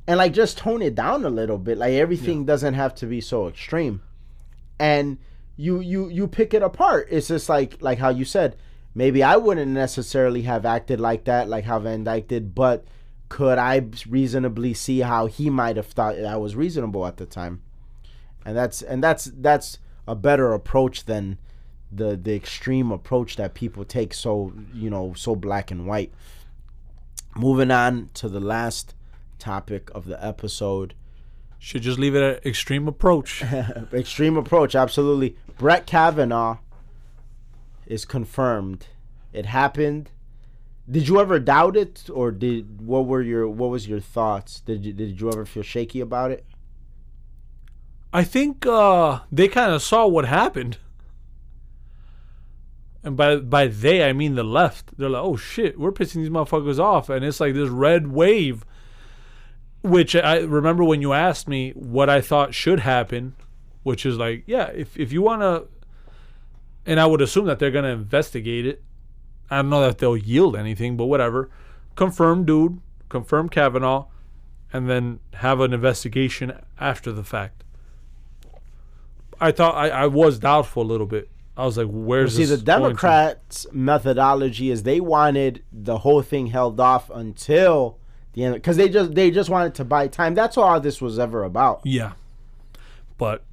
And 0.08 0.18
like 0.18 0.34
just 0.34 0.58
tone 0.58 0.82
it 0.82 0.96
down 0.96 1.26
a 1.26 1.30
little 1.30 1.58
bit. 1.58 1.78
Like 1.78 1.94
everything 1.94 2.46
doesn't 2.46 2.76
have 2.76 2.94
to 2.96 3.06
be 3.06 3.22
so 3.22 3.48
extreme. 3.48 4.02
And 4.80 5.18
you 5.58 5.80
you 5.80 6.10
you 6.10 6.28
pick 6.28 6.54
it 6.54 6.62
apart. 6.62 7.08
It's 7.10 7.30
just 7.30 7.50
like 7.50 7.82
like 7.82 7.98
how 7.98 8.10
you 8.10 8.26
said 8.26 8.56
maybe 8.98 9.22
i 9.22 9.36
wouldn't 9.36 9.72
necessarily 9.72 10.44
have 10.44 10.66
acted 10.66 11.02
like 11.02 11.26
that 11.26 11.50
like 11.50 11.66
how 11.66 11.78
van 11.78 12.06
dyke 12.06 12.30
did 12.30 12.56
but 12.56 12.86
could 13.30 13.58
i 13.58 13.86
reasonably 14.08 14.74
see 14.74 15.00
how 15.00 15.26
he 15.26 15.50
might 15.50 15.76
have 15.76 15.88
thought 15.88 16.16
that 16.16 16.40
was 16.40 16.56
reasonable 16.56 17.06
at 17.06 17.18
the 17.18 17.26
time? 17.26 17.62
And 18.46 18.56
that's 18.56 18.82
and 18.82 19.04
that's 19.04 19.26
that's 19.26 19.80
a 20.08 20.16
better 20.16 20.54
approach 20.54 21.06
than 21.06 21.40
the 21.96 22.16
the 22.16 22.36
extreme 22.36 22.92
approach 22.92 23.36
that 23.36 23.54
people 23.54 23.86
take 23.86 24.14
so 24.14 24.54
you 24.74 24.90
know 24.90 25.14
so 25.16 25.36
black 25.36 25.72
and 25.72 25.86
white. 25.86 26.12
Moving 27.36 27.72
on 27.72 28.10
to 28.16 28.30
the 28.30 28.40
last 28.40 28.96
topic 29.40 29.90
of 29.94 30.06
the 30.06 30.24
episode. 30.24 30.94
Should 31.60 31.82
just 31.82 32.00
leave 32.00 32.16
it 32.16 32.24
at 32.24 32.46
extreme 32.46 32.88
approach. 32.88 33.44
extreme 33.94 34.38
approach 34.38 34.76
absolutely. 34.76 35.36
Brett 35.58 35.86
kavanaugh 35.86 36.58
is 37.86 38.06
confirmed. 38.06 38.88
It 39.34 39.48
happened. 39.48 40.12
Did 40.90 41.08
you 41.08 41.20
ever 41.20 41.40
doubt 41.40 41.76
it 41.76 42.10
or 42.14 42.32
did 42.32 42.82
what 42.82 43.08
were 43.08 43.22
your 43.22 43.48
what 43.48 43.70
was 43.70 43.88
your 43.88 44.00
thoughts? 44.00 44.60
Did 44.62 44.86
you 44.86 44.94
did 44.94 45.20
you 45.20 45.30
ever 45.30 45.46
feel 45.46 45.64
shaky 45.64 46.00
about 46.00 46.32
it? 46.32 46.46
I 48.14 48.24
think 48.24 48.66
uh, 48.66 49.20
they 49.30 49.50
kind 49.50 49.74
of 49.74 49.82
saw 49.82 50.08
what 50.08 50.26
happened. 50.26 50.78
And 53.06 53.16
by 53.16 53.36
by 53.38 53.68
they, 53.68 54.04
I 54.04 54.14
mean 54.14 54.34
the 54.34 54.44
left. 54.44 54.98
They're 54.98 55.10
like, 55.10 55.24
"Oh 55.24 55.38
shit, 55.38 55.80
we're 55.80 55.92
pissing 55.92 56.16
these 56.16 56.32
motherfuckers 56.32 56.80
off," 56.80 57.08
and 57.08 57.24
it's 57.24 57.40
like 57.40 57.54
this 57.54 57.70
red 57.70 58.08
wave. 58.08 58.66
Which 59.84 60.16
I 60.16 60.40
remember 60.40 60.84
when 60.84 61.02
you 61.02 61.14
asked 61.14 61.48
me 61.48 61.70
what 61.76 62.10
I 62.10 62.20
thought 62.20 62.56
should 62.56 62.80
happen, 62.80 63.36
which 63.84 64.08
is 64.08 64.18
like, 64.18 64.44
yeah, 64.48 64.72
if 64.74 64.98
if 64.98 65.14
you 65.14 65.22
want 65.22 65.44
to, 65.44 65.68
and 66.88 67.00
I 67.00 67.06
would 67.06 67.22
assume 67.22 67.46
that 67.46 67.60
they're 67.60 67.70
gonna 67.70 67.90
investigate 67.90 68.66
it. 68.66 68.84
I 69.52 69.58
don't 69.58 69.70
know 69.70 69.82
that 69.82 70.00
they'll 70.00 70.18
yield 70.18 70.56
anything, 70.56 70.98
but 70.98 71.06
whatever. 71.06 71.52
Confirm, 71.96 72.44
dude. 72.44 72.82
Confirm 73.10 73.50
Kavanaugh, 73.50 74.08
and 74.74 74.90
then 74.90 75.20
have 75.36 75.60
an 75.60 75.74
investigation 75.74 76.60
after 76.80 77.12
the 77.12 77.24
fact. 77.24 77.64
I 79.40 79.52
thought 79.52 79.76
I, 79.76 79.90
I 79.90 80.08
was 80.08 80.40
doubtful 80.40 80.82
a 80.82 80.90
little 80.90 81.06
bit. 81.06 81.30
I 81.58 81.66
was 81.66 81.78
like, 81.78 81.88
"Where's 81.90 82.36
See, 82.36 82.44
this 82.46 82.60
the? 82.60 82.66
Democrats' 82.66 83.66
methodology 83.72 84.72
is 84.72 84.84
they 84.84 85.00
wanted 85.00 85.64
the 85.72 86.00
whole 86.00 86.22
thing 86.22 86.48
held 86.48 86.80
off 86.80 87.10
until 87.10 87.98
the 88.34 88.44
end 88.44 88.56
because 88.56 88.78
they 88.78 88.90
just 88.90 89.16
they 89.16 89.32
just 89.32 89.50
wanted 89.50 89.74
to 89.76 89.86
buy 89.86 90.08
time. 90.08 90.36
That's 90.36 90.58
all 90.58 90.80
this 90.80 91.02
was 91.02 91.18
ever 91.18 91.44
about. 91.44 91.82
Yeah, 91.84 92.14
but 93.18 93.44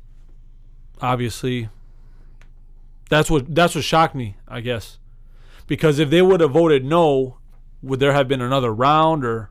obviously, 1.01 1.69
that's 3.09 3.31
what 3.31 3.55
that's 3.55 3.75
what 3.75 3.85
shocked 3.85 4.15
me. 4.15 4.37
I 4.49 4.61
guess 4.61 4.99
because 5.67 5.99
if 5.99 6.11
they 6.11 6.23
would 6.23 6.41
have 6.41 6.51
voted 6.51 6.85
no, 6.85 7.39
would 7.83 8.01
there 8.01 8.13
have 8.13 8.29
been 8.29 8.41
another 8.41 8.75
round 8.75 9.25
or 9.25 9.51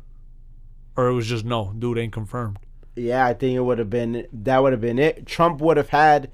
or 0.97 1.07
it 1.07 1.13
was 1.13 1.27
just 1.27 1.45
no, 1.45 1.73
dude 1.77 1.97
ain't 1.97 2.13
confirmed. 2.13 2.59
Yeah, 2.95 3.25
I 3.25 3.33
think 3.33 3.55
it 3.55 3.61
would 3.61 3.79
have 3.79 3.89
been 3.89 4.27
that 4.33 4.61
would 4.61 4.73
have 4.73 4.81
been 4.81 4.99
it. 4.99 5.25
Trump 5.25 5.61
would 5.61 5.77
have 5.77 5.89
had 5.89 6.29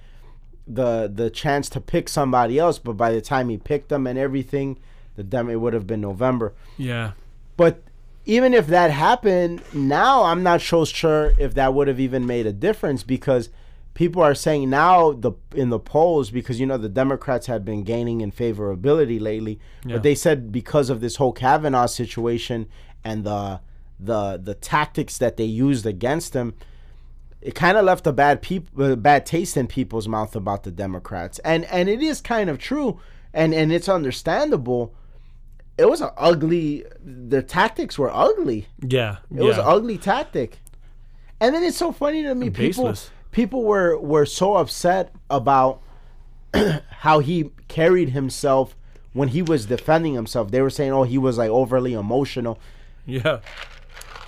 the 0.67 1.09
the 1.13 1.29
chance 1.29 1.69
to 1.69 1.81
pick 1.81 2.09
somebody 2.09 2.59
else, 2.59 2.79
but 2.79 2.93
by 2.93 3.11
the 3.11 3.21
time 3.21 3.49
he 3.49 3.57
picked 3.57 3.89
them 3.89 4.05
and 4.07 4.17
everything, 4.19 4.77
the 5.15 5.23
dem 5.23 5.49
it 5.49 5.55
would 5.61 5.73
have 5.73 5.87
been 5.87 6.01
November. 6.01 6.53
Yeah, 6.77 7.11
But 7.55 7.81
even 8.25 8.53
if 8.53 8.67
that 8.67 8.91
happened, 8.91 9.61
now 9.73 10.23
I'm 10.25 10.43
not 10.43 10.61
so 10.61 10.83
sure 10.83 11.33
if 11.39 11.53
that 11.53 11.73
would 11.73 11.87
have 11.87 11.99
even 11.99 12.25
made 12.25 12.45
a 12.45 12.51
difference 12.51 13.01
because 13.03 13.49
people 13.93 14.21
are 14.21 14.35
saying 14.35 14.69
now 14.69 15.13
the 15.13 15.31
in 15.55 15.69
the 15.69 15.79
polls 15.79 16.29
because 16.29 16.59
you 16.59 16.65
know 16.65 16.77
the 16.77 16.89
Democrats 16.89 17.47
had 17.47 17.63
been 17.63 17.83
gaining 17.83 18.19
in 18.21 18.31
favorability 18.31 19.19
lately, 19.21 19.59
Yeah. 19.85 19.93
but 19.95 20.03
they 20.03 20.15
said 20.15 20.51
because 20.51 20.89
of 20.89 20.99
this 20.99 21.15
whole 21.15 21.31
Kavanaugh 21.31 21.85
situation 21.87 22.67
and 23.03 23.23
the 23.23 23.61
the 23.99 24.37
the 24.37 24.53
tactics 24.53 25.17
that 25.17 25.37
they 25.37 25.45
used 25.45 25.85
against 25.85 26.33
him, 26.35 26.53
it 27.41 27.53
kind 27.55 27.77
of 27.77 27.85
left 27.85 28.07
a 28.07 28.11
bad 28.11 28.41
peop- 28.41 28.69
uh, 28.79 28.95
bad 28.95 29.25
taste 29.25 29.57
in 29.57 29.67
people's 29.67 30.07
mouth 30.07 30.35
about 30.35 30.63
the 30.63 30.71
Democrats, 30.71 31.39
and 31.39 31.65
and 31.65 31.87
it 31.89 32.01
is 32.01 32.19
kind 32.21 32.49
of 32.49 32.57
true, 32.57 32.99
and 33.33 33.53
and 33.53 33.71
it's 33.71 33.87
understandable. 33.89 34.93
It 35.77 35.87
was 35.89 36.01
an 36.01 36.09
ugly. 36.17 36.85
The 37.03 37.43
tactics 37.43 37.99
were 37.99 38.09
ugly. 38.13 38.67
yeah, 38.81 39.17
It 39.31 39.37
yeah. 39.37 39.43
was 39.43 39.57
an 39.57 39.63
ugly 39.67 39.97
tactic. 39.99 40.59
And 41.39 41.53
then 41.53 41.63
it's 41.63 41.77
so 41.77 41.91
funny 41.91 42.23
to 42.23 42.33
me. 42.33 42.49
People 42.49 42.95
people 43.31 43.63
were 43.63 43.97
were 43.99 44.25
so 44.25 44.55
upset 44.55 45.13
about 45.29 45.81
how 46.89 47.19
he 47.19 47.51
carried 47.67 48.09
himself 48.09 48.75
when 49.13 49.27
he 49.29 49.43
was 49.43 49.67
defending 49.67 50.15
himself. 50.15 50.49
They 50.49 50.61
were 50.63 50.71
saying, 50.71 50.91
"Oh, 50.91 51.03
he 51.03 51.19
was 51.19 51.37
like 51.37 51.51
overly 51.51 51.93
emotional." 51.93 52.59
Yeah. 53.05 53.39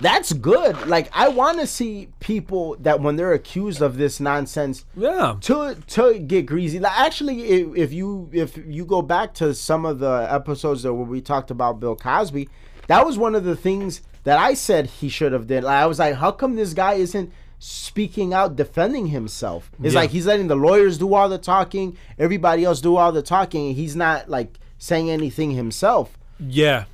That's 0.00 0.32
good. 0.32 0.86
Like 0.86 1.10
I 1.12 1.28
want 1.28 1.60
to 1.60 1.66
see 1.66 2.08
people 2.20 2.76
that 2.80 3.00
when 3.00 3.16
they're 3.16 3.32
accused 3.34 3.82
of 3.82 3.96
this 3.98 4.18
nonsense 4.20 4.84
Yeah. 4.96 5.36
to 5.42 5.76
to 5.88 6.18
get 6.18 6.46
greasy. 6.46 6.78
Like 6.78 6.98
actually, 6.98 7.42
if, 7.44 7.76
if 7.76 7.92
you 7.92 8.30
if 8.32 8.56
you 8.56 8.84
go 8.86 9.02
back 9.02 9.34
to 9.34 9.54
some 9.54 9.84
of 9.84 9.98
the 9.98 10.26
episodes 10.30 10.82
that 10.84 10.94
where 10.94 11.04
we 11.04 11.20
talked 11.20 11.50
about 11.50 11.80
Bill 11.80 11.96
Cosby, 11.96 12.48
that 12.86 13.04
was 13.04 13.18
one 13.18 13.34
of 13.34 13.44
the 13.44 13.56
things 13.56 14.00
that 14.24 14.38
I 14.38 14.54
said 14.54 14.86
he 14.86 15.08
should 15.08 15.32
have 15.32 15.46
did. 15.46 15.64
Like 15.64 15.76
I 15.82 15.86
was 15.86 15.98
like, 15.98 16.14
how 16.14 16.30
come 16.32 16.56
this 16.56 16.72
guy 16.74 16.94
isn't 16.94 17.32
speaking 17.58 18.32
out, 18.32 18.56
defending 18.56 19.08
himself? 19.08 19.70
It's 19.82 19.92
Yeah. 19.94 20.00
like 20.00 20.10
he's 20.10 20.26
letting 20.26 20.48
the 20.48 20.56
lawyers 20.56 20.96
do 20.96 21.12
all 21.14 21.28
the 21.28 21.38
talking, 21.38 21.96
everybody 22.18 22.64
else 22.64 22.80
do 22.80 22.96
all 22.96 23.12
the 23.12 23.22
talking, 23.22 23.68
and 23.68 23.76
he's 23.76 23.94
not 23.96 24.30
like 24.30 24.58
saying 24.78 25.10
anything 25.10 25.50
himself. 25.50 26.16
Yeah. 26.38 26.84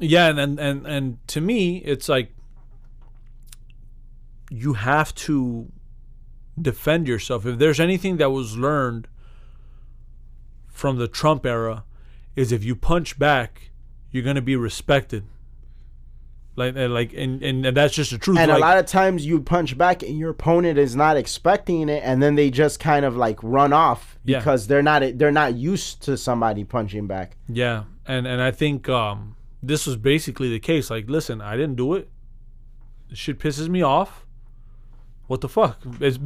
Yeah, 0.00 0.26
and, 0.28 0.38
and 0.40 0.58
and 0.58 0.86
and 0.86 1.28
to 1.28 1.40
me, 1.40 1.76
it's 1.78 2.08
like 2.08 2.33
you 4.50 4.74
have 4.74 5.14
to 5.14 5.70
defend 6.60 7.08
yourself. 7.08 7.46
If 7.46 7.58
there's 7.58 7.80
anything 7.80 8.16
that 8.18 8.30
was 8.30 8.56
learned 8.56 9.08
from 10.68 10.98
the 10.98 11.08
Trump 11.08 11.46
era, 11.46 11.84
is 12.36 12.52
if 12.52 12.64
you 12.64 12.74
punch 12.74 13.18
back, 13.18 13.70
you're 14.10 14.24
gonna 14.24 14.42
be 14.42 14.56
respected. 14.56 15.24
Like, 16.56 16.74
and 16.76 16.94
like, 16.94 17.12
and, 17.12 17.42
and 17.42 17.64
that's 17.76 17.94
just 17.94 18.12
the 18.12 18.18
truth. 18.18 18.38
And 18.38 18.48
like, 18.48 18.58
a 18.58 18.60
lot 18.60 18.78
of 18.78 18.86
times 18.86 19.26
you 19.26 19.40
punch 19.40 19.76
back 19.76 20.04
and 20.04 20.16
your 20.16 20.30
opponent 20.30 20.78
is 20.78 20.94
not 20.94 21.16
expecting 21.16 21.88
it, 21.88 22.02
and 22.04 22.22
then 22.22 22.36
they 22.36 22.50
just 22.50 22.78
kind 22.78 23.04
of 23.04 23.16
like 23.16 23.42
run 23.42 23.72
off 23.72 24.18
Yeah. 24.24 24.38
because 24.38 24.68
they're 24.68 24.82
not 24.82 25.02
they're 25.18 25.32
not 25.32 25.54
used 25.56 26.02
to 26.02 26.16
somebody 26.16 26.62
punching 26.62 27.06
back. 27.08 27.36
Yeah, 27.48 27.84
and 28.06 28.26
and 28.26 28.40
I 28.40 28.52
think 28.52 28.88
um, 28.88 29.36
this 29.62 29.84
was 29.86 29.96
basically 29.96 30.48
the 30.48 30.60
case. 30.60 30.90
Like, 30.90 31.08
listen, 31.10 31.40
I 31.40 31.56
didn't 31.56 31.74
do 31.76 31.94
it. 31.94 32.08
This 33.10 33.18
shit 33.18 33.38
pisses 33.40 33.68
me 33.68 33.82
off. 33.82 34.23
What 35.26 35.40
the 35.40 35.48
fuck? 35.48 35.78
It's 36.00 36.18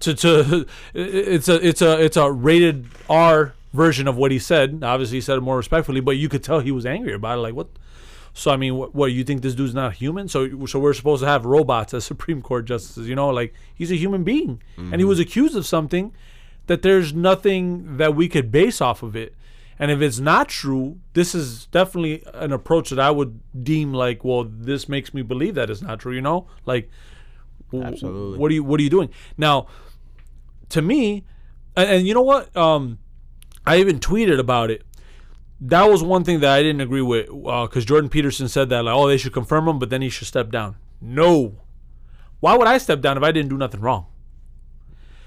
to 0.00 0.14
to 0.14 0.66
it's 0.94 1.48
a 1.48 1.66
it's 1.66 1.82
a 1.82 2.02
it's 2.02 2.16
a 2.16 2.30
rated 2.30 2.86
R 3.08 3.54
version 3.72 4.08
of 4.08 4.16
what 4.16 4.30
he 4.30 4.38
said. 4.38 4.80
Obviously, 4.82 5.18
he 5.18 5.20
said 5.20 5.38
it 5.38 5.42
more 5.42 5.56
respectfully, 5.56 6.00
but 6.00 6.12
you 6.12 6.28
could 6.28 6.42
tell 6.42 6.60
he 6.60 6.72
was 6.72 6.86
angry 6.86 7.14
about 7.14 7.38
it. 7.38 7.42
Like, 7.42 7.54
what? 7.54 7.68
So 8.34 8.50
I 8.50 8.56
mean, 8.56 8.76
what, 8.76 8.94
what 8.94 9.12
you 9.12 9.24
think 9.24 9.42
this 9.42 9.54
dude's 9.54 9.74
not 9.74 9.94
human? 9.94 10.28
So 10.28 10.66
so 10.66 10.78
we're 10.78 10.92
supposed 10.92 11.22
to 11.22 11.28
have 11.28 11.44
robots 11.44 11.94
as 11.94 12.04
Supreme 12.12 12.42
Court 12.42 12.64
justices? 12.64 13.08
You 13.08 13.14
know, 13.14 13.30
like 13.30 13.54
he's 13.74 13.92
a 13.92 13.96
human 13.96 14.24
being, 14.24 14.62
and 14.76 14.86
he 14.86 14.98
mm-hmm. 14.98 15.08
was 15.08 15.20
accused 15.20 15.56
of 15.56 15.66
something 15.66 16.12
that 16.66 16.82
there's 16.82 17.14
nothing 17.14 17.96
that 17.96 18.14
we 18.14 18.28
could 18.28 18.50
base 18.50 18.80
off 18.80 19.02
of 19.02 19.14
it. 19.14 19.34
And 19.78 19.90
if 19.90 20.00
it's 20.00 20.18
not 20.18 20.48
true, 20.48 20.98
this 21.12 21.34
is 21.34 21.66
definitely 21.66 22.24
an 22.32 22.50
approach 22.50 22.90
that 22.90 22.98
I 22.98 23.10
would 23.10 23.40
deem 23.62 23.92
like, 23.92 24.24
well, 24.24 24.44
this 24.44 24.88
makes 24.88 25.12
me 25.12 25.20
believe 25.20 25.54
that 25.54 25.68
it's 25.68 25.82
not 25.82 26.00
true. 26.00 26.14
You 26.14 26.22
know, 26.22 26.46
like, 26.64 26.90
Absolutely. 27.72 28.38
What 28.38 28.50
are 28.50 28.54
you 28.54 28.64
What 28.64 28.80
are 28.80 28.82
you 28.82 28.90
doing 28.90 29.10
now? 29.36 29.66
To 30.70 30.82
me, 30.82 31.24
and, 31.76 31.88
and 31.88 32.06
you 32.06 32.14
know 32.14 32.22
what? 32.22 32.54
Um, 32.56 32.98
I 33.66 33.78
even 33.78 33.98
tweeted 33.98 34.38
about 34.38 34.70
it. 34.70 34.82
That 35.60 35.88
was 35.88 36.02
one 36.02 36.22
thing 36.24 36.40
that 36.40 36.50
I 36.50 36.62
didn't 36.62 36.80
agree 36.80 37.02
with 37.02 37.26
because 37.26 37.84
Jordan 37.84 38.10
Peterson 38.10 38.48
said 38.48 38.68
that 38.68 38.84
like, 38.84 38.94
oh, 38.94 39.08
they 39.08 39.16
should 39.16 39.32
confirm 39.32 39.68
him, 39.68 39.78
but 39.78 39.90
then 39.90 40.02
he 40.02 40.08
should 40.08 40.26
step 40.26 40.50
down. 40.50 40.76
No, 41.00 41.60
why 42.40 42.56
would 42.56 42.66
I 42.66 42.78
step 42.78 43.00
down 43.00 43.16
if 43.16 43.22
I 43.22 43.32
didn't 43.32 43.48
do 43.48 43.56
nothing 43.56 43.80
wrong? 43.80 44.06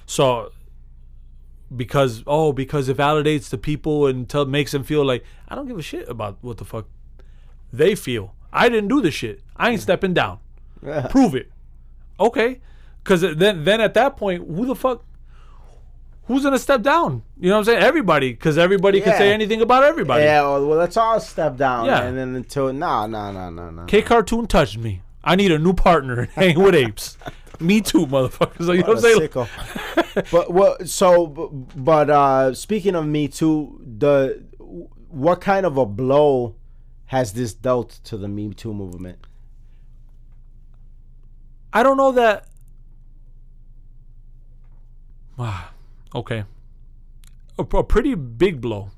So 0.06 0.52
because 1.76 2.24
oh 2.26 2.52
because 2.52 2.90
it 2.90 2.98
validates 2.98 3.50
the 3.50 3.58
people 3.58 4.08
and 4.08 4.28
tell, 4.28 4.46
makes 4.46 4.72
them 4.72 4.84
feel 4.84 5.06
like 5.06 5.24
I 5.48 5.56
don't 5.56 5.68
give 5.68 5.78
a 5.78 5.84
shit 5.84 6.10
about 6.10 6.38
what 6.42 6.58
the 6.58 6.66
fuck 6.66 6.88
they 7.72 7.96
feel. 7.96 8.36
I 8.52 8.70
didn't 8.70 8.88
do 8.88 9.02
the 9.02 9.12
shit. 9.12 9.42
I 9.56 9.70
ain't 9.72 9.82
stepping 9.82 10.14
down. 10.14 10.40
Prove 11.10 11.36
it. 11.36 11.52
Okay. 12.20 12.62
Cause 13.04 13.22
then 13.22 13.64
then 13.64 13.82
at 13.82 13.94
that 13.96 14.18
point, 14.18 14.46
who 14.48 14.66
the 14.66 14.76
fuck 14.76 15.04
who's 16.30 16.44
gonna 16.44 16.60
step 16.60 16.82
down? 16.82 17.24
You 17.38 17.50
know 17.50 17.56
what 17.56 17.60
I'm 17.60 17.66
saying? 17.66 17.84
Everybody, 17.84 18.32
because 18.32 18.58
everybody 18.58 19.02
can 19.02 19.18
say 19.18 19.34
anything 19.34 19.62
about 19.62 19.84
everybody. 19.84 20.24
Yeah, 20.24 20.44
well, 20.44 20.68
well, 20.68 20.78
let's 20.78 20.96
all 20.96 21.20
step 21.20 21.58
down. 21.58 21.88
Yeah. 21.88 22.04
And 22.04 22.18
then 22.18 22.36
until 22.36 22.72
no, 22.72 23.08
no, 23.08 23.32
no, 23.32 23.50
no, 23.50 23.70
no. 23.70 23.86
K 23.86 24.02
Cartoon 24.02 24.48
touched 24.48 24.78
me. 24.78 25.02
I 25.24 25.36
need 25.36 25.52
a 25.52 25.60
new 25.60 25.74
partner 25.74 26.26
Hang 26.36 26.58
with 26.62 26.76
apes. 26.76 27.18
me 27.60 27.82
too, 27.82 28.06
motherfuckers. 28.06 28.68
Like, 28.68 28.78
you 28.78 28.84
know 28.84 28.90
what 28.90 28.98
I'm 28.98 29.02
saying? 29.02 29.20
Sicko. 29.28 30.32
but 30.32 30.52
what? 30.54 30.88
So, 30.88 31.28
but 31.76 32.10
uh 32.10 32.54
speaking 32.54 32.96
of 32.96 33.06
Me 33.06 33.28
Too, 33.28 33.82
the 33.98 34.44
what 35.10 35.42
kind 35.42 35.66
of 35.66 35.78
a 35.78 35.86
blow 35.86 36.56
has 37.08 37.34
this 37.34 37.54
dealt 37.54 38.00
to 38.04 38.18
the 38.18 38.28
Me 38.28 38.54
Too 38.54 38.74
movement? 38.74 39.26
I 41.74 41.84
don't 41.84 41.98
know 41.98 42.12
that. 42.14 42.46
Wow. 45.38 45.66
Okay. 46.14 46.44
A, 47.58 47.62
a 47.78 47.84
pretty 47.84 48.14
big 48.16 48.60
blow. 48.60 48.92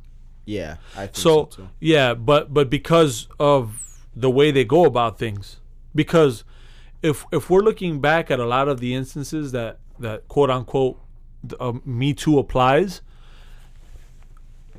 Yeah, 0.46 0.78
I 0.96 1.02
think 1.06 1.16
So, 1.16 1.22
so, 1.22 1.46
too. 1.46 1.70
yeah, 1.80 2.14
but 2.16 2.52
but 2.52 2.68
because 2.70 3.28
of 3.40 4.00
the 4.16 4.30
way 4.32 4.50
they 4.50 4.66
go 4.66 4.86
about 4.86 5.20
things, 5.20 5.58
because 5.94 6.44
if 7.04 7.26
if 7.32 7.50
we're 7.52 7.62
looking 7.62 8.02
back 8.02 8.32
at 8.32 8.40
a 8.40 8.46
lot 8.46 8.68
of 8.68 8.80
the 8.80 8.96
instances 8.96 9.52
that 9.52 9.78
that 10.00 10.28
quote 10.30 10.50
unquote 10.50 11.00
uh, 11.60 11.74
Me 11.86 12.12
Too 12.14 12.40
applies, 12.40 13.02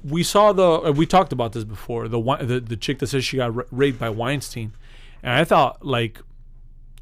we 0.02 0.24
saw 0.24 0.52
the 0.52 0.68
uh, 0.88 0.90
we 0.90 1.06
talked 1.06 1.32
about 1.32 1.52
this 1.52 1.62
before 1.62 2.08
the 2.08 2.20
the 2.40 2.58
the 2.58 2.76
chick 2.76 2.98
that 2.98 3.06
says 3.06 3.24
she 3.24 3.36
got 3.36 3.54
ra- 3.54 3.64
raped 3.70 4.00
by 4.00 4.10
Weinstein, 4.10 4.72
and 5.22 5.32
I 5.34 5.44
thought 5.44 5.86
like 5.86 6.20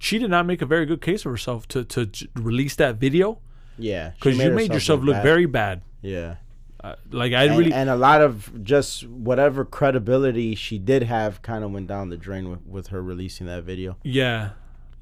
she 0.00 0.18
did 0.18 0.30
not 0.30 0.46
make 0.46 0.60
a 0.62 0.66
very 0.66 0.84
good 0.86 1.00
case 1.00 1.24
of 1.24 1.30
herself 1.30 1.68
to 1.68 1.84
to 1.84 2.06
j- 2.06 2.26
release 2.34 2.74
that 2.76 2.96
video 2.96 3.38
Yeah, 3.78 4.10
because 4.16 4.36
you 4.38 4.50
made 4.50 4.72
yourself 4.72 5.02
look 5.02 5.14
bad. 5.14 5.22
very 5.22 5.46
bad. 5.46 5.82
yeah. 6.02 6.36
Uh, 6.82 6.94
like 7.10 7.34
I 7.34 7.44
And, 7.44 7.58
really 7.58 7.72
and 7.74 7.90
a 7.90 7.94
lot 7.94 8.22
of 8.22 8.64
just 8.64 9.06
whatever 9.06 9.66
credibility 9.66 10.54
she 10.54 10.78
did 10.78 11.02
have 11.02 11.42
kind 11.42 11.62
of 11.62 11.70
went 11.72 11.88
down 11.88 12.08
the 12.08 12.16
drain 12.16 12.48
with, 12.50 12.62
with 12.66 12.86
her 12.86 13.02
releasing 13.02 13.46
that 13.48 13.64
video. 13.64 13.98
Yeah, 14.02 14.52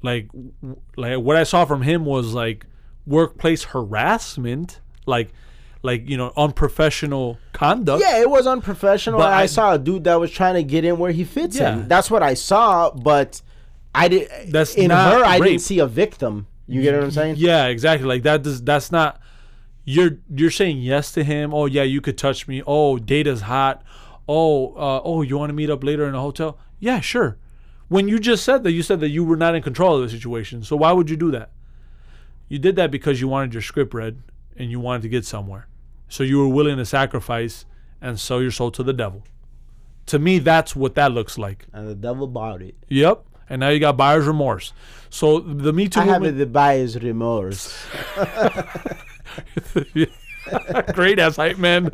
like 0.01 0.27
w- 0.33 0.81
like 0.97 1.19
what 1.19 1.37
I 1.37 1.43
saw 1.45 1.63
from 1.63 1.81
him 1.83 2.03
was 2.03 2.33
like 2.33 2.65
workplace 3.07 3.63
harassment, 3.63 4.81
like 5.05 5.29
like 5.81 6.09
you 6.09 6.17
know 6.17 6.33
unprofessional 6.35 7.37
conduct. 7.53 8.03
Yeah, 8.03 8.19
it 8.19 8.29
was 8.29 8.45
unprofessional. 8.47 9.21
I, 9.21 9.43
I- 9.43 9.45
saw 9.45 9.73
a 9.73 9.79
dude 9.79 10.03
that 10.03 10.19
was 10.19 10.31
trying 10.31 10.55
to 10.55 10.63
get 10.63 10.83
in 10.83 10.97
where 10.97 11.11
he 11.11 11.23
fits 11.23 11.57
Yeah. 11.57 11.73
in. 11.77 11.87
That's 11.87 12.11
what 12.11 12.23
I 12.23 12.33
saw, 12.33 12.91
but 12.91 13.41
I 13.93 14.07
did. 14.07 14.29
That's 14.51 14.75
in 14.75 14.91
her. 14.91 15.23
I 15.23 15.39
didn't 15.39 15.59
see 15.59 15.79
a 15.79 15.87
victim. 15.87 16.47
You 16.67 16.81
get 16.81 16.93
what 16.93 17.03
I'm 17.03 17.11
saying? 17.11 17.35
Yeah, 17.37 17.65
exactly. 17.65 18.07
Like 18.07 18.23
that 18.23 18.43
does 18.43 18.61
that's 18.61 18.91
not 18.91 19.19
you're 19.83 20.19
you're 20.29 20.51
saying 20.51 20.77
yes 20.77 21.11
to 21.13 21.23
him. 21.23 21.53
Oh 21.53 21.65
yeah, 21.65 21.83
you 21.83 21.99
could 21.99 22.17
touch 22.17 22.47
me. 22.47 22.61
Oh, 22.67 22.97
data's 22.99 23.41
hot. 23.41 23.83
Oh, 24.27 24.75
uh, 24.75 25.01
oh, 25.03 25.23
you 25.23 25.37
want 25.37 25.49
to 25.49 25.55
meet 25.55 25.71
up 25.71 25.83
later 25.83 26.07
in 26.07 26.13
a 26.13 26.21
hotel? 26.21 26.59
Yeah, 26.79 26.99
sure. 26.99 27.37
When 27.87 28.07
you 28.07 28.19
just 28.19 28.43
said 28.43 28.63
that, 28.63 28.71
you 28.71 28.83
said 28.83 28.99
that 28.99 29.09
you 29.09 29.23
were 29.23 29.35
not 29.35 29.55
in 29.55 29.63
control 29.63 29.95
of 29.95 30.03
the 30.03 30.09
situation. 30.09 30.63
So 30.63 30.75
why 30.75 30.91
would 30.91 31.09
you 31.09 31.17
do 31.17 31.31
that? 31.31 31.49
You 32.47 32.59
did 32.59 32.75
that 32.75 32.91
because 32.91 33.19
you 33.19 33.27
wanted 33.27 33.53
your 33.53 33.63
script 33.63 33.95
read 33.95 34.21
and 34.55 34.69
you 34.69 34.79
wanted 34.79 35.01
to 35.01 35.09
get 35.09 35.25
somewhere. 35.25 35.67
So 36.07 36.23
you 36.23 36.37
were 36.37 36.47
willing 36.47 36.77
to 36.77 36.85
sacrifice 36.85 37.65
and 37.99 38.19
sell 38.19 38.41
your 38.41 38.51
soul 38.51 38.69
to 38.71 38.83
the 38.83 38.93
devil. 38.93 39.23
To 40.07 40.19
me, 40.19 40.37
that's 40.37 40.75
what 40.75 40.93
that 40.95 41.11
looks 41.11 41.39
like. 41.39 41.65
And 41.73 41.87
the 41.87 41.95
devil 41.95 42.27
bought 42.27 42.61
it. 42.61 42.75
Yep. 42.89 43.25
And 43.49 43.59
now 43.59 43.69
you 43.69 43.79
got 43.79 43.97
buyer's 43.97 44.27
remorse. 44.27 44.73
So 45.09 45.39
the 45.39 45.73
Me 45.73 45.87
Too 45.87 46.01
I 46.01 46.05
have 46.05 46.37
the 46.37 46.45
buyer's 46.45 47.01
remorse. 47.01 47.75
great 50.93 51.19
ass 51.19 51.35
hype 51.35 51.57
man. 51.57 51.85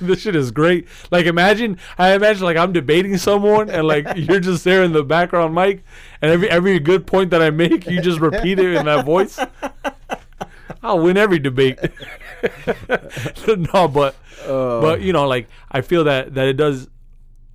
this 0.00 0.20
shit 0.20 0.34
is 0.34 0.50
great. 0.50 0.88
Like 1.10 1.26
imagine, 1.26 1.78
I 1.98 2.14
imagine 2.14 2.44
like 2.44 2.56
I'm 2.56 2.72
debating 2.72 3.16
someone 3.18 3.70
and 3.70 3.86
like 3.86 4.06
you're 4.16 4.40
just 4.40 4.64
there 4.64 4.82
in 4.82 4.92
the 4.92 5.04
background 5.04 5.54
mic, 5.54 5.84
and 6.20 6.30
every 6.30 6.50
every 6.50 6.78
good 6.78 7.06
point 7.06 7.30
that 7.30 7.42
I 7.42 7.50
make, 7.50 7.86
you 7.86 8.00
just 8.00 8.20
repeat 8.20 8.58
it 8.58 8.74
in 8.74 8.86
that 8.86 9.04
voice. 9.04 9.38
I'll 10.82 10.98
win 10.98 11.16
every 11.16 11.38
debate. 11.38 11.78
no, 13.46 13.88
but 13.88 14.16
but 14.46 15.00
you 15.00 15.12
know, 15.12 15.28
like 15.28 15.48
I 15.70 15.82
feel 15.82 16.04
that 16.04 16.34
that 16.34 16.48
it 16.48 16.54
does 16.54 16.88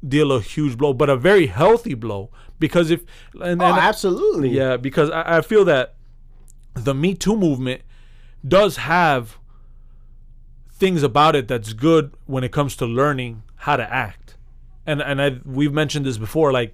deal 0.05 0.31
a 0.31 0.41
huge 0.41 0.77
blow, 0.77 0.93
but 0.93 1.09
a 1.09 1.15
very 1.17 1.47
healthy 1.47 1.93
blow 1.93 2.29
because 2.59 2.91
if 2.91 3.03
and, 3.41 3.61
Oh, 3.61 3.65
and 3.65 3.77
absolutely. 3.77 4.49
yeah, 4.49 4.77
because 4.77 5.09
I, 5.09 5.37
I 5.37 5.41
feel 5.41 5.63
that 5.65 5.95
the 6.73 6.93
Me 6.93 7.13
Too 7.15 7.35
movement 7.35 7.81
does 8.47 8.77
have 8.77 9.37
things 10.71 11.01
about 11.03 11.35
it 11.35 11.47
that's 11.47 11.73
good 11.73 12.13
when 12.25 12.43
it 12.43 12.51
comes 12.51 12.75
to 12.77 12.85
learning 12.85 13.43
how 13.57 13.75
to 13.77 13.93
act. 13.93 14.37
And 14.85 15.01
and 15.01 15.21
I 15.21 15.39
we've 15.43 15.73
mentioned 15.73 16.05
this 16.05 16.17
before 16.17 16.51
like 16.51 16.73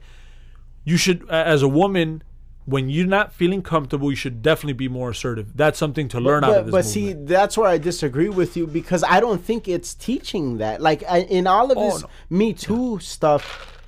you 0.83 0.97
should 0.97 1.27
as 1.29 1.61
a 1.61 1.67
woman 1.67 2.21
when 2.65 2.89
you're 2.89 3.07
not 3.07 3.33
feeling 3.33 3.61
comfortable, 3.61 4.09
you 4.09 4.15
should 4.15 4.41
definitely 4.41 4.73
be 4.73 4.87
more 4.87 5.09
assertive. 5.09 5.55
That's 5.55 5.77
something 5.77 6.07
to 6.09 6.19
learn 6.19 6.43
out 6.43 6.51
of 6.51 6.55
but, 6.55 6.65
this. 6.65 6.71
but 6.71 6.85
see, 6.85 7.13
that's 7.13 7.57
where 7.57 7.67
I 7.67 7.77
disagree 7.77 8.29
with 8.29 8.55
you 8.55 8.67
because 8.67 9.03
I 9.03 9.19
don't 9.19 9.43
think 9.43 9.67
it's 9.67 9.93
teaching 9.93 10.57
that. 10.59 10.81
Like 10.81 11.03
I, 11.09 11.21
in 11.21 11.45
all 11.47 11.71
of 11.71 11.77
Oh, 11.77 11.91
this 11.91 12.01
no. 12.03 12.09
Me 12.29 12.53
Too 12.53 12.99
stuff, 12.99 13.79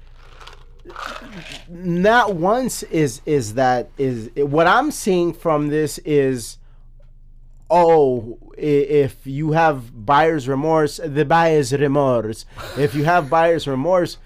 not 1.70 2.36
once 2.36 2.84
is 2.84 3.22
is 3.26 3.54
that 3.54 3.90
is 3.98 4.30
what 4.36 4.68
I'm 4.68 4.92
seeing 4.92 5.34
from 5.34 5.70
this 5.70 5.98
is. 6.00 6.58
Oh, 7.68 8.38
if 8.56 9.26
you 9.26 9.54
have 9.54 10.06
buyer's 10.06 10.48
remorse, 10.48 11.00
the 11.04 11.26
buyer's 11.26 11.74
remorse. 11.74 12.46
If 12.78 12.94
you 12.94 13.06
have 13.06 13.28
buyer's 13.28 13.68
remorse, 13.68 14.18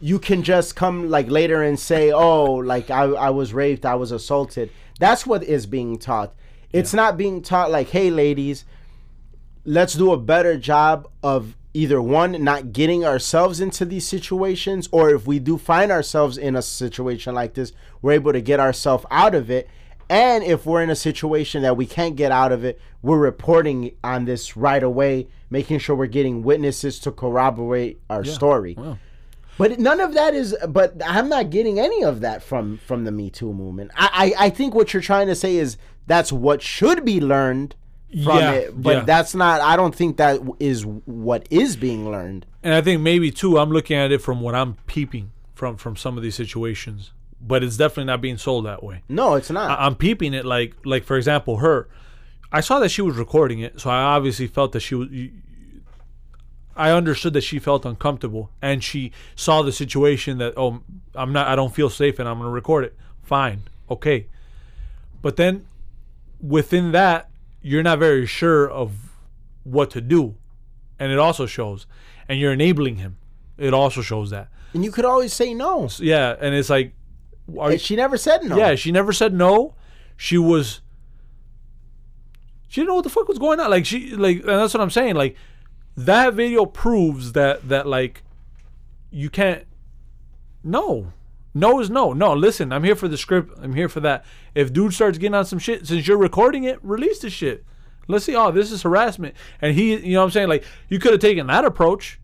you 0.00 0.18
can 0.18 0.42
just 0.42 0.76
come 0.76 1.10
like 1.10 1.30
later 1.30 1.62
and 1.62 1.78
say, 1.78 2.12
"Oh, 2.12 2.44
like 2.54 2.90
I, 2.90 3.04
I 3.04 3.30
was 3.30 3.52
raped, 3.54 3.84
I 3.86 3.94
was 3.94 4.12
assaulted." 4.12 4.70
That's 4.98 5.26
what 5.26 5.42
is 5.42 5.66
being 5.66 5.98
taught. 5.98 6.34
It's 6.72 6.94
not 6.94 7.16
being 7.16 7.42
taught 7.42 7.70
like, 7.70 7.88
"Hey, 7.90 8.10
ladies, 8.10 8.64
let's 9.64 9.94
do 9.94 10.12
a 10.12 10.18
better 10.18 10.56
job 10.56 11.08
of 11.22 11.56
either 11.74 12.00
one 12.00 12.42
not 12.42 12.72
getting 12.72 13.04
ourselves 13.04 13.60
into 13.60 13.84
these 13.84 14.06
situations 14.06 14.88
or 14.92 15.10
if 15.10 15.26
we 15.26 15.38
do 15.38 15.58
find 15.58 15.92
ourselves 15.92 16.38
in 16.38 16.56
a 16.56 16.62
situation 16.62 17.34
like 17.34 17.52
this 17.52 17.72
we're 18.00 18.12
able 18.12 18.32
to 18.32 18.40
get 18.40 18.58
ourselves 18.58 19.04
out 19.10 19.34
of 19.34 19.50
it 19.50 19.68
and 20.08 20.42
if 20.42 20.64
we're 20.64 20.82
in 20.82 20.88
a 20.88 20.96
situation 20.96 21.60
that 21.62 21.76
we 21.76 21.84
can't 21.84 22.16
get 22.16 22.32
out 22.32 22.50
of 22.50 22.64
it 22.64 22.80
we're 23.02 23.18
reporting 23.18 23.94
on 24.02 24.24
this 24.24 24.56
right 24.56 24.82
away 24.82 25.28
making 25.50 25.78
sure 25.78 25.94
we're 25.94 26.06
getting 26.06 26.42
witnesses 26.42 26.98
to 26.98 27.12
corroborate 27.12 28.00
our 28.08 28.24
story 28.24 28.74
Wow. 28.78 28.96
But 29.58 29.78
none 29.78 30.00
of 30.00 30.14
that 30.14 30.34
is. 30.34 30.56
But 30.68 30.94
I'm 31.04 31.28
not 31.28 31.50
getting 31.50 31.78
any 31.80 32.02
of 32.04 32.20
that 32.20 32.42
from 32.42 32.78
from 32.86 33.04
the 33.04 33.12
Me 33.12 33.30
Too 33.30 33.52
movement. 33.52 33.90
I 33.96 34.32
I, 34.38 34.46
I 34.46 34.50
think 34.50 34.74
what 34.74 34.92
you're 34.92 35.02
trying 35.02 35.26
to 35.28 35.34
say 35.34 35.56
is 35.56 35.76
that's 36.06 36.32
what 36.32 36.62
should 36.62 37.04
be 37.04 37.20
learned 37.20 37.74
from 38.10 38.38
Yeah, 38.38 38.52
it. 38.52 38.82
But 38.82 38.96
yeah. 38.96 39.04
that's 39.04 39.34
not. 39.34 39.60
I 39.60 39.76
don't 39.76 39.94
think 39.94 40.16
that 40.18 40.40
is 40.60 40.84
what 40.86 41.46
is 41.50 41.76
being 41.76 42.10
learned. 42.10 42.46
And 42.62 42.74
I 42.74 42.80
think 42.80 43.00
maybe 43.02 43.30
too, 43.30 43.58
I'm 43.58 43.70
looking 43.70 43.96
at 43.96 44.12
it 44.12 44.20
from 44.22 44.40
what 44.40 44.54
I'm 44.54 44.74
peeping 44.86 45.32
from 45.54 45.76
from 45.76 45.96
some 45.96 46.16
of 46.16 46.22
these 46.22 46.34
situations, 46.34 47.12
but 47.40 47.64
it's 47.64 47.76
definitely 47.76 48.04
not 48.04 48.20
being 48.20 48.38
sold 48.38 48.66
that 48.66 48.82
way. 48.82 49.02
No, 49.08 49.34
it's 49.34 49.50
not. 49.50 49.70
I- 49.78 49.86
I'm 49.86 49.94
peeping 49.94 50.34
it 50.34 50.44
like 50.44 50.74
like 50.84 51.04
for 51.04 51.16
example, 51.16 51.58
her. 51.58 51.88
I 52.52 52.60
saw 52.60 52.78
that 52.78 52.90
she 52.90 53.02
was 53.02 53.16
recording 53.16 53.58
it, 53.58 53.80
so 53.80 53.90
I 53.90 54.02
obviously 54.02 54.46
felt 54.46 54.72
that 54.72 54.80
she 54.80 54.94
was. 54.94 55.08
I 56.76 56.90
understood 56.90 57.32
that 57.32 57.40
she 57.40 57.58
felt 57.58 57.84
uncomfortable, 57.84 58.50
and 58.60 58.84
she 58.84 59.12
saw 59.34 59.62
the 59.62 59.72
situation 59.72 60.38
that 60.38 60.54
oh, 60.56 60.82
I'm 61.14 61.32
not, 61.32 61.48
I 61.48 61.56
don't 61.56 61.74
feel 61.74 61.90
safe, 61.90 62.18
and 62.18 62.28
I'm 62.28 62.38
going 62.38 62.48
to 62.48 62.52
record 62.52 62.84
it. 62.84 62.94
Fine, 63.22 63.62
okay, 63.90 64.26
but 65.22 65.36
then 65.36 65.66
within 66.40 66.92
that, 66.92 67.30
you're 67.62 67.82
not 67.82 67.98
very 67.98 68.26
sure 68.26 68.70
of 68.70 68.92
what 69.64 69.90
to 69.92 70.00
do, 70.00 70.36
and 70.98 71.10
it 71.10 71.18
also 71.18 71.46
shows, 71.46 71.86
and 72.28 72.38
you're 72.38 72.52
enabling 72.52 72.96
him. 72.96 73.16
It 73.58 73.72
also 73.72 74.02
shows 74.02 74.30
that, 74.30 74.48
and 74.74 74.84
you 74.84 74.92
could 74.92 75.04
always 75.04 75.32
say 75.32 75.54
no. 75.54 75.88
yeah, 75.98 76.36
and 76.38 76.54
it's 76.54 76.70
like, 76.70 76.92
are 77.58 77.70
And 77.70 77.80
she 77.80 77.96
never 77.96 78.16
said 78.16 78.44
no. 78.44 78.56
yeah, 78.56 78.74
she 78.74 78.92
never 78.92 79.12
said 79.12 79.32
no. 79.32 79.74
She 80.16 80.38
was. 80.38 80.80
She 82.68 82.80
didn't 82.80 82.88
know 82.88 82.94
what 82.96 83.04
the 83.04 83.10
fuck 83.10 83.28
was 83.28 83.38
going 83.38 83.60
on. 83.60 83.70
Like 83.70 83.86
she, 83.86 84.10
like, 84.16 84.38
and 84.38 84.48
that's 84.48 84.74
what 84.74 84.80
I'm 84.80 84.90
saying. 84.90 85.14
Like, 85.14 85.36
that 85.96 86.34
video 86.34 86.66
proves 86.66 87.32
that 87.32 87.68
that 87.68 87.86
like, 87.86 88.22
you 89.10 89.30
can't. 89.30 89.64
No, 90.62 91.12
no 91.54 91.80
is 91.80 91.88
no. 91.88 92.12
No, 92.12 92.34
listen. 92.34 92.72
I'm 92.72 92.84
here 92.84 92.96
for 92.96 93.08
the 93.08 93.16
script. 93.16 93.58
I'm 93.62 93.74
here 93.74 93.88
for 93.88 94.00
that. 94.00 94.24
If 94.54 94.72
dude 94.72 94.92
starts 94.94 95.18
getting 95.18 95.34
on 95.34 95.46
some 95.46 95.58
shit, 95.58 95.86
since 95.86 96.06
you're 96.06 96.18
recording 96.18 96.64
it, 96.64 96.78
release 96.82 97.20
the 97.20 97.30
shit. 97.30 97.64
Let's 98.08 98.24
see. 98.24 98.36
Oh, 98.36 98.52
this 98.52 98.70
is 98.70 98.82
harassment, 98.82 99.34
and 99.60 99.74
he, 99.74 99.96
you 99.96 100.12
know, 100.12 100.20
what 100.20 100.26
I'm 100.26 100.30
saying, 100.30 100.48
like, 100.48 100.64
you 100.88 100.98
could 100.98 101.12
have 101.12 101.20
taken 101.20 101.48
that 101.48 101.64
approach. 101.64 102.20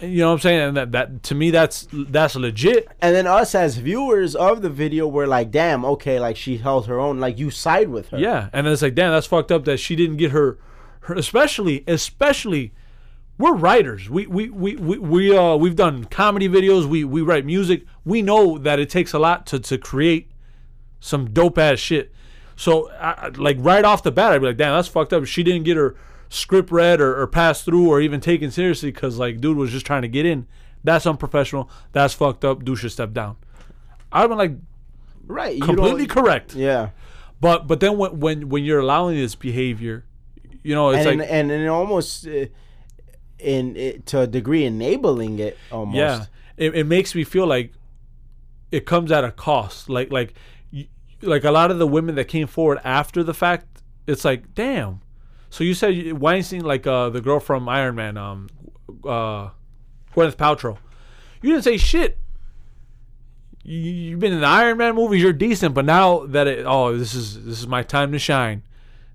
You 0.00 0.20
know 0.20 0.28
what 0.28 0.34
I'm 0.34 0.40
saying? 0.40 0.60
And 0.60 0.76
that, 0.78 0.92
that 0.92 1.22
to 1.24 1.34
me, 1.34 1.50
that's 1.50 1.86
that's 1.92 2.34
legit. 2.34 2.88
And 3.02 3.14
then 3.14 3.26
us 3.26 3.54
as 3.54 3.76
viewers 3.76 4.34
of 4.34 4.62
the 4.62 4.70
video 4.70 5.06
were 5.06 5.26
like, 5.26 5.50
damn, 5.50 5.84
okay, 5.84 6.18
like 6.18 6.36
she 6.36 6.56
held 6.56 6.86
her 6.86 6.98
own. 6.98 7.20
Like 7.20 7.38
you 7.38 7.50
side 7.50 7.90
with 7.90 8.08
her. 8.08 8.18
Yeah, 8.18 8.48
and 8.54 8.66
then 8.66 8.72
it's 8.72 8.80
like, 8.80 8.94
damn, 8.94 9.12
that's 9.12 9.26
fucked 9.26 9.52
up 9.52 9.66
that 9.66 9.78
she 9.78 9.96
didn't 9.96 10.16
get 10.16 10.30
her 10.30 10.58
especially, 11.14 11.84
especially, 11.86 12.72
we're 13.38 13.54
writers. 13.54 14.10
We 14.10 14.26
we 14.26 14.50
we 14.50 14.76
we, 14.76 14.98
we 14.98 15.36
uh 15.36 15.56
we've 15.56 15.76
done 15.76 16.04
comedy 16.04 16.48
videos. 16.48 16.86
We 16.86 17.04
we 17.04 17.22
write 17.22 17.44
music. 17.44 17.84
We 18.04 18.22
know 18.22 18.58
that 18.58 18.78
it 18.78 18.90
takes 18.90 19.12
a 19.12 19.18
lot 19.18 19.46
to 19.46 19.60
to 19.60 19.78
create 19.78 20.30
some 21.00 21.30
dope 21.30 21.58
ass 21.58 21.78
shit. 21.78 22.12
So 22.56 22.90
I, 22.92 23.28
like 23.28 23.56
right 23.60 23.84
off 23.84 24.02
the 24.02 24.12
bat, 24.12 24.32
I'd 24.32 24.40
be 24.40 24.48
like, 24.48 24.58
damn, 24.58 24.76
that's 24.76 24.88
fucked 24.88 25.12
up. 25.12 25.24
She 25.24 25.42
didn't 25.42 25.64
get 25.64 25.76
her 25.78 25.96
script 26.28 26.70
read 26.70 27.00
or, 27.00 27.20
or 27.20 27.26
passed 27.26 27.64
through 27.64 27.88
or 27.88 28.00
even 28.00 28.20
taken 28.20 28.50
seriously 28.50 28.92
because 28.92 29.18
like 29.18 29.40
dude 29.40 29.56
was 29.56 29.70
just 29.70 29.86
trying 29.86 30.02
to 30.02 30.08
get 30.08 30.26
in. 30.26 30.46
That's 30.84 31.06
unprofessional. 31.06 31.70
That's 31.92 32.14
fucked 32.14 32.44
up. 32.44 32.64
Dude 32.64 32.78
should 32.78 32.92
step 32.92 33.12
down. 33.12 33.36
I've 34.12 34.28
been 34.28 34.38
like 34.38 34.52
Right. 35.30 35.62
Completely 35.62 36.06
correct. 36.06 36.54
Yeah. 36.54 36.90
But 37.40 37.66
but 37.66 37.80
then 37.80 37.96
when 37.96 38.18
when 38.18 38.48
when 38.48 38.64
you're 38.64 38.80
allowing 38.80 39.16
this 39.16 39.34
behavior, 39.34 40.04
you 40.62 40.74
know, 40.74 40.90
it's 40.90 41.06
and 41.06 41.20
like 41.20 41.28
and 41.30 41.50
and 41.50 41.68
almost 41.68 42.26
uh, 42.26 42.46
in 43.38 43.76
it, 43.76 44.06
to 44.06 44.20
a 44.20 44.26
degree 44.26 44.64
enabling 44.64 45.38
it 45.38 45.56
almost. 45.72 45.96
yeah, 45.96 46.24
it, 46.56 46.74
it 46.76 46.84
makes 46.86 47.14
me 47.14 47.24
feel 47.24 47.46
like 47.46 47.72
it 48.70 48.86
comes 48.86 49.10
at 49.12 49.24
a 49.24 49.30
cost. 49.32 49.88
Like 49.88 50.10
like 50.12 50.34
like 51.22 51.44
a 51.44 51.50
lot 51.50 51.70
of 51.70 51.78
the 51.78 51.86
women 51.86 52.14
that 52.14 52.26
came 52.26 52.46
forward 52.46 52.80
after 52.84 53.22
the 53.22 53.34
fact, 53.34 53.82
it's 54.06 54.24
like 54.24 54.54
damn. 54.54 55.00
So 55.50 55.64
you 55.64 55.74
said 55.74 55.94
you- 55.94 56.14
Weinstein, 56.14 56.62
like 56.64 56.86
uh, 56.86 57.10
the 57.10 57.20
girl 57.20 57.40
from 57.40 57.68
Iron 57.68 57.96
Man, 57.96 58.16
um, 58.16 58.48
uh, 59.04 59.50
Gwyneth 60.14 60.36
Paltrow. 60.36 60.78
You 61.42 61.52
didn't 61.52 61.64
say 61.64 61.76
shit. 61.76 62.18
You, 63.62 63.78
you've 63.78 64.20
been 64.20 64.32
in 64.32 64.40
the 64.40 64.46
Iron 64.46 64.78
Man 64.78 64.94
movies. 64.94 65.22
You're 65.22 65.32
decent, 65.32 65.74
but 65.74 65.84
now 65.84 66.26
that 66.26 66.46
it, 66.46 66.64
oh, 66.66 66.96
this 66.96 67.14
is 67.14 67.44
this 67.44 67.58
is 67.60 67.66
my 67.66 67.82
time 67.82 68.12
to 68.12 68.18
shine. 68.18 68.62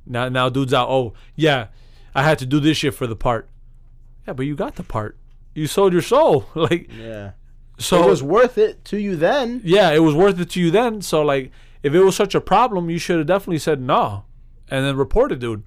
Now 0.06 0.30
now 0.30 0.50
dude's 0.50 0.74
out. 0.74 0.90
Oh 0.90 1.14
yeah, 1.36 1.68
I 2.14 2.24
had 2.24 2.40
to 2.40 2.46
do 2.46 2.60
this 2.60 2.78
shit 2.78 2.94
for 2.94 3.08
the 3.08 3.16
part. 3.16 3.50
Yeah, 4.28 4.34
but 4.34 4.46
you 4.46 4.56
got 4.56 4.76
the 4.76 4.84
part. 4.84 5.18
You 5.54 5.68
sold 5.68 5.94
your 5.94 6.02
soul. 6.02 6.46
Like 6.56 6.90
Yeah. 6.94 7.32
so 7.78 8.04
it 8.04 8.10
was 8.10 8.24
worth 8.24 8.58
it 8.58 8.84
to 8.86 8.98
you 8.98 9.16
then. 9.16 9.62
yeah, 9.64 9.92
it 9.92 10.00
was 10.00 10.16
worth 10.16 10.40
it 10.40 10.50
to 10.52 10.60
you 10.60 10.72
then. 10.72 11.02
So 11.02 11.22
like, 11.22 11.52
if 11.84 11.94
it 11.94 12.02
was 12.02 12.16
such 12.16 12.34
a 12.36 12.42
problem, 12.42 12.90
you 12.90 12.98
should 13.00 13.18
have 13.18 13.28
definitely 13.28 13.60
said 13.60 13.80
no, 13.82 14.26
and 14.70 14.86
then 14.86 14.96
reported 14.98 15.40
dude. 15.40 15.64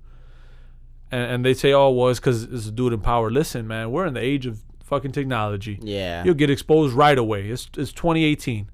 And, 1.11 1.23
and 1.33 1.45
they 1.45 1.55
say, 1.55 1.73
oh, 1.73 1.91
well, 1.91 2.09
it's 2.09 2.21
because 2.21 2.43
it's 2.45 2.67
a 2.67 2.71
dude 2.71 2.93
in 2.93 3.01
power. 3.01 3.31
Listen, 3.31 3.67
man, 3.67 3.91
we're 3.91 4.05
in 4.07 4.13
the 4.15 4.21
age 4.23 4.45
of 4.45 4.61
fucking 4.85 5.13
technology. 5.13 5.79
Yeah. 5.81 6.23
You'll 6.25 6.35
get 6.35 6.51
exposed 6.51 6.95
right 6.95 7.17
away. 7.17 7.49
It's 7.49 7.67
it's 7.79 7.93
2018, 7.93 8.69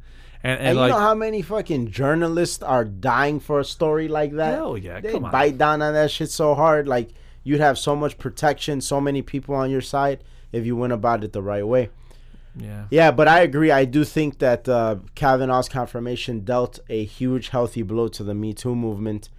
and 0.45 0.59
and, 0.59 0.69
And, 0.69 0.79
like 0.79 0.89
you 0.91 0.95
know 0.95 1.01
how 1.01 1.15
many 1.15 1.43
fucking 1.43 1.91
journalists 1.91 2.63
are 2.63 2.85
dying 2.85 3.41
for 3.41 3.59
a 3.61 3.65
story 3.65 4.09
like 4.09 4.33
that? 4.33 4.55
Hell 4.55 4.77
yeah, 4.79 5.01
They 5.01 5.13
come 5.13 5.25
on. 5.25 5.33
bite 5.33 5.59
down 5.59 5.83
on 5.83 5.95
that 5.95 6.11
shit 6.11 6.31
so 6.31 6.55
hard. 6.55 6.87
Like 6.87 7.11
you'd 7.43 7.61
have 7.61 7.79
so 7.79 7.97
much 7.97 8.19
protection, 8.19 8.81
so 8.81 9.01
many 9.01 9.23
people 9.23 9.55
on 9.55 9.71
your 9.71 9.81
side 9.81 10.23
if 10.53 10.65
you 10.65 10.77
went 10.77 10.93
about 10.93 11.25
it 11.25 11.33
the 11.33 11.43
right 11.43 11.67
way. 11.67 11.91
yeah, 12.57 12.85
Yeah, 12.91 13.11
but 13.11 13.27
I 13.27 13.41
agree. 13.41 13.71
I 13.73 13.85
do 13.85 14.05
think 14.05 14.39
that 14.39 14.69
uh, 14.69 14.97
Kavanaugh's 15.17 15.69
confirmation 15.69 16.41
dealt 16.45 16.79
a 16.89 17.05
huge, 17.05 17.49
healthy 17.49 17.83
blow 17.83 18.07
to 18.09 18.23
the 18.23 18.35
Me 18.35 18.53
Too 18.55 18.77
movement. 18.77 19.31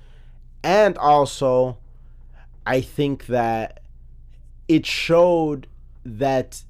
And 0.64 0.97
also, 0.97 1.78
I 2.66 2.82
think 2.82 3.28
that 3.28 3.80
it 4.68 4.86
showed 4.86 5.68
that 6.03 6.64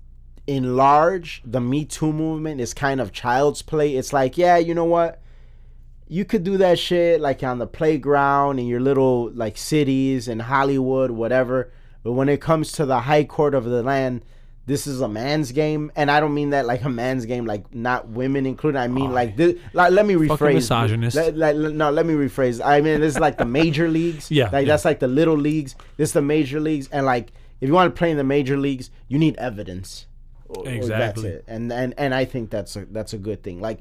in 0.48 0.76
large, 0.76 1.41
the 1.46 1.60
Me 1.60 1.86
Too 1.86 2.14
movement 2.14 2.62
is 2.62 2.74
kind 2.74 3.02
of 3.02 3.12
child's 3.12 3.62
play. 3.62 3.96
It's 3.96 4.14
like, 4.14 4.38
yeah, 4.38 4.58
you 4.58 4.74
know 4.74 4.86
what? 4.86 5.22
You 6.08 6.24
could 6.24 6.43
do 6.43 6.58
that 6.58 6.78
shit 6.78 7.20
like 7.20 7.41
on 7.41 7.58
the 7.58 7.66
playground 7.66 8.60
in 8.60 8.68
your 8.68 8.80
little 8.80 9.32
like 9.32 9.58
cities 9.58 10.28
in 10.28 10.39
Hollywood, 10.39 11.12
whatever. 11.12 11.72
But 12.04 12.12
when 12.12 12.30
it 12.30 12.41
comes 12.41 12.72
to 12.74 12.86
the 12.86 13.02
high 13.02 13.24
court 13.24 13.56
of 13.56 13.66
the 13.66 13.82
land, 13.82 14.24
this 14.68 14.88
is 14.88 15.02
a 15.02 15.08
man's 15.08 15.52
game, 15.52 15.91
and 15.96 16.10
I 16.10 16.20
don't 16.20 16.34
mean 16.34 16.50
that 16.52 16.66
like 16.66 16.84
a 16.84 16.89
man's 16.89 17.26
game, 17.26 17.46
like 17.46 17.74
not 17.74 18.08
women 18.08 18.46
included. 18.46 18.80
I 18.80 18.88
mean 18.88 19.12
oh, 19.12 19.14
like 19.14 19.36
this. 19.36 19.60
Like, 19.74 19.91
let 19.91 20.06
me 20.06 20.16
rephrase. 20.16 20.38
Fucking 20.38 20.56
misogynist. 20.56 21.16
Let- 21.16 21.36
let- 21.36 21.56
no, 21.56 21.91
let 21.91 22.06
me 22.06 22.14
rephrase. 22.14 22.64
I 22.64 22.82
mean 22.82 23.00
this 23.02 23.16
is 23.16 23.20
like 23.20 23.38
the 23.38 23.46
major 23.46 23.88
leagues. 23.88 24.30
Yeah, 24.36 24.50
like 24.50 24.66
yeah. 24.66 24.74
that's 24.74 24.86
like 24.86 25.00
the 25.00 25.08
little 25.08 25.38
leagues. 25.38 25.76
This 25.98 26.10
is 26.10 26.14
the 26.14 26.22
major 26.22 26.60
leagues, 26.60 26.88
and 26.89 27.06
like 27.06 27.32
if 27.62 27.68
you 27.68 27.74
want 27.74 27.93
to 27.93 27.98
play 27.98 28.12
in 28.12 28.18
the 28.18 28.24
major 28.24 28.58
leagues, 28.58 28.91
you 29.08 29.18
need 29.18 29.36
evidence. 29.38 30.08
Or- 30.56 30.62
or 30.62 30.64
That's 30.66 30.76
Exactly. 30.78 31.30
it. 31.30 31.43
And 31.47 31.72
and 31.72 31.93
and 31.97 32.14
I 32.14 32.26
think 32.26 32.49
that's 32.49 32.76
a 32.76 32.86
that's 32.86 33.14
a 33.14 33.18
good 33.18 33.43
thing. 33.43 33.60
Like 33.62 33.80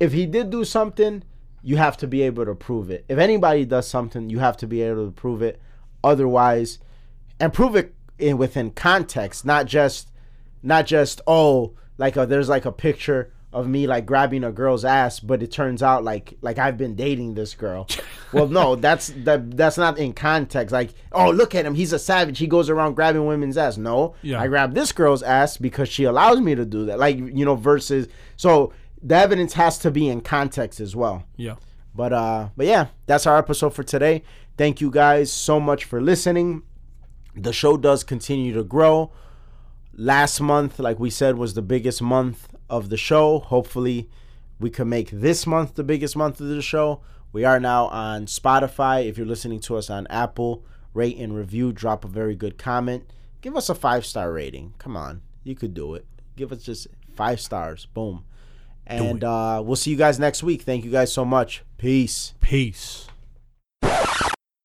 if 0.00 0.12
he 0.12 0.26
did 0.26 0.50
do 0.50 0.64
something, 0.64 1.22
you 1.62 1.76
have 1.76 1.96
to 1.98 2.06
be 2.06 2.22
able 2.22 2.44
to 2.44 2.54
prove 2.54 2.90
it. 2.90 3.04
If 3.08 3.18
anybody 3.18 3.64
does 3.64 3.86
something, 3.88 4.28
you 4.30 4.38
have 4.40 4.56
to 4.58 4.66
be 4.66 4.82
able 4.82 5.06
to 5.06 5.12
prove 5.12 5.42
it. 5.42 5.60
Otherwise, 6.02 6.78
and 7.40 7.52
prove 7.52 7.76
it 7.76 7.94
in 8.18 8.36
within 8.36 8.70
context, 8.70 9.44
not 9.44 9.66
just 9.66 10.10
not 10.62 10.86
just 10.86 11.20
oh 11.26 11.72
like 11.98 12.16
a, 12.16 12.26
there's 12.26 12.48
like 12.48 12.64
a 12.64 12.72
picture 12.72 13.32
of 13.54 13.68
me 13.68 13.86
like 13.86 14.04
grabbing 14.04 14.42
a 14.42 14.50
girl's 14.50 14.84
ass, 14.84 15.20
but 15.20 15.40
it 15.42 15.52
turns 15.52 15.80
out 15.82 16.02
like 16.02 16.34
like 16.42 16.58
I've 16.58 16.76
been 16.76 16.96
dating 16.96 17.34
this 17.34 17.54
girl. 17.54 17.86
well, 18.32 18.48
no, 18.48 18.74
that's 18.86 19.08
that 19.24 19.56
that's 19.56 19.78
not 19.78 19.96
in 19.96 20.12
context. 20.12 20.72
Like, 20.72 20.90
oh, 21.12 21.30
look 21.30 21.54
at 21.54 21.64
him, 21.64 21.74
he's 21.74 21.92
a 21.92 21.98
savage. 21.98 22.38
He 22.38 22.48
goes 22.48 22.68
around 22.68 22.94
grabbing 22.94 23.24
women's 23.26 23.56
ass. 23.56 23.76
No, 23.78 24.16
Yeah. 24.22 24.40
I 24.40 24.48
grab 24.48 24.74
this 24.74 24.90
girl's 24.92 25.22
ass 25.22 25.56
because 25.56 25.88
she 25.88 26.02
allows 26.04 26.40
me 26.40 26.56
to 26.56 26.64
do 26.64 26.84
that. 26.86 26.98
Like, 26.98 27.16
you 27.16 27.44
know, 27.44 27.54
versus 27.54 28.08
so 28.36 28.72
the 29.00 29.14
evidence 29.14 29.52
has 29.52 29.78
to 29.78 29.90
be 29.90 30.08
in 30.08 30.20
context 30.20 30.80
as 30.80 30.96
well. 30.96 31.22
Yeah. 31.36 31.54
But 31.94 32.12
uh 32.12 32.48
but 32.56 32.66
yeah, 32.66 32.88
that's 33.06 33.26
our 33.26 33.38
episode 33.38 33.72
for 33.72 33.84
today. 33.84 34.24
Thank 34.58 34.80
you 34.80 34.90
guys 34.90 35.32
so 35.32 35.60
much 35.60 35.84
for 35.84 36.00
listening. 36.02 36.64
The 37.36 37.52
show 37.52 37.76
does 37.76 38.02
continue 38.04 38.52
to 38.54 38.64
grow. 38.64 39.12
Last 39.96 40.40
month, 40.40 40.80
like 40.80 40.98
we 40.98 41.10
said, 41.10 41.36
was 41.38 41.54
the 41.54 41.62
biggest 41.62 42.02
month 42.02 42.48
of 42.68 42.88
the 42.88 42.96
show. 42.96 43.38
Hopefully, 43.40 44.08
we 44.58 44.70
can 44.70 44.88
make 44.88 45.10
this 45.10 45.46
month 45.46 45.74
the 45.74 45.84
biggest 45.84 46.16
month 46.16 46.40
of 46.40 46.48
the 46.48 46.62
show. 46.62 47.00
We 47.32 47.44
are 47.44 47.58
now 47.58 47.86
on 47.86 48.26
Spotify. 48.26 49.06
If 49.08 49.18
you're 49.18 49.26
listening 49.26 49.60
to 49.60 49.76
us 49.76 49.90
on 49.90 50.06
Apple, 50.08 50.64
rate 50.92 51.16
and 51.18 51.36
review, 51.36 51.72
drop 51.72 52.04
a 52.04 52.08
very 52.08 52.36
good 52.36 52.58
comment. 52.58 53.10
Give 53.40 53.56
us 53.56 53.68
a 53.68 53.74
five 53.74 54.06
star 54.06 54.32
rating. 54.32 54.74
Come 54.78 54.96
on, 54.96 55.22
you 55.42 55.54
could 55.54 55.74
do 55.74 55.94
it. 55.94 56.06
Give 56.36 56.52
us 56.52 56.62
just 56.62 56.86
five 57.14 57.40
stars. 57.40 57.86
Boom. 57.86 58.24
And 58.86 59.24
uh, 59.24 59.62
we'll 59.64 59.76
see 59.76 59.90
you 59.90 59.96
guys 59.96 60.18
next 60.18 60.42
week. 60.42 60.62
Thank 60.62 60.84
you 60.84 60.90
guys 60.90 61.12
so 61.12 61.24
much. 61.24 61.62
Peace. 61.78 62.34
Peace. 62.40 63.08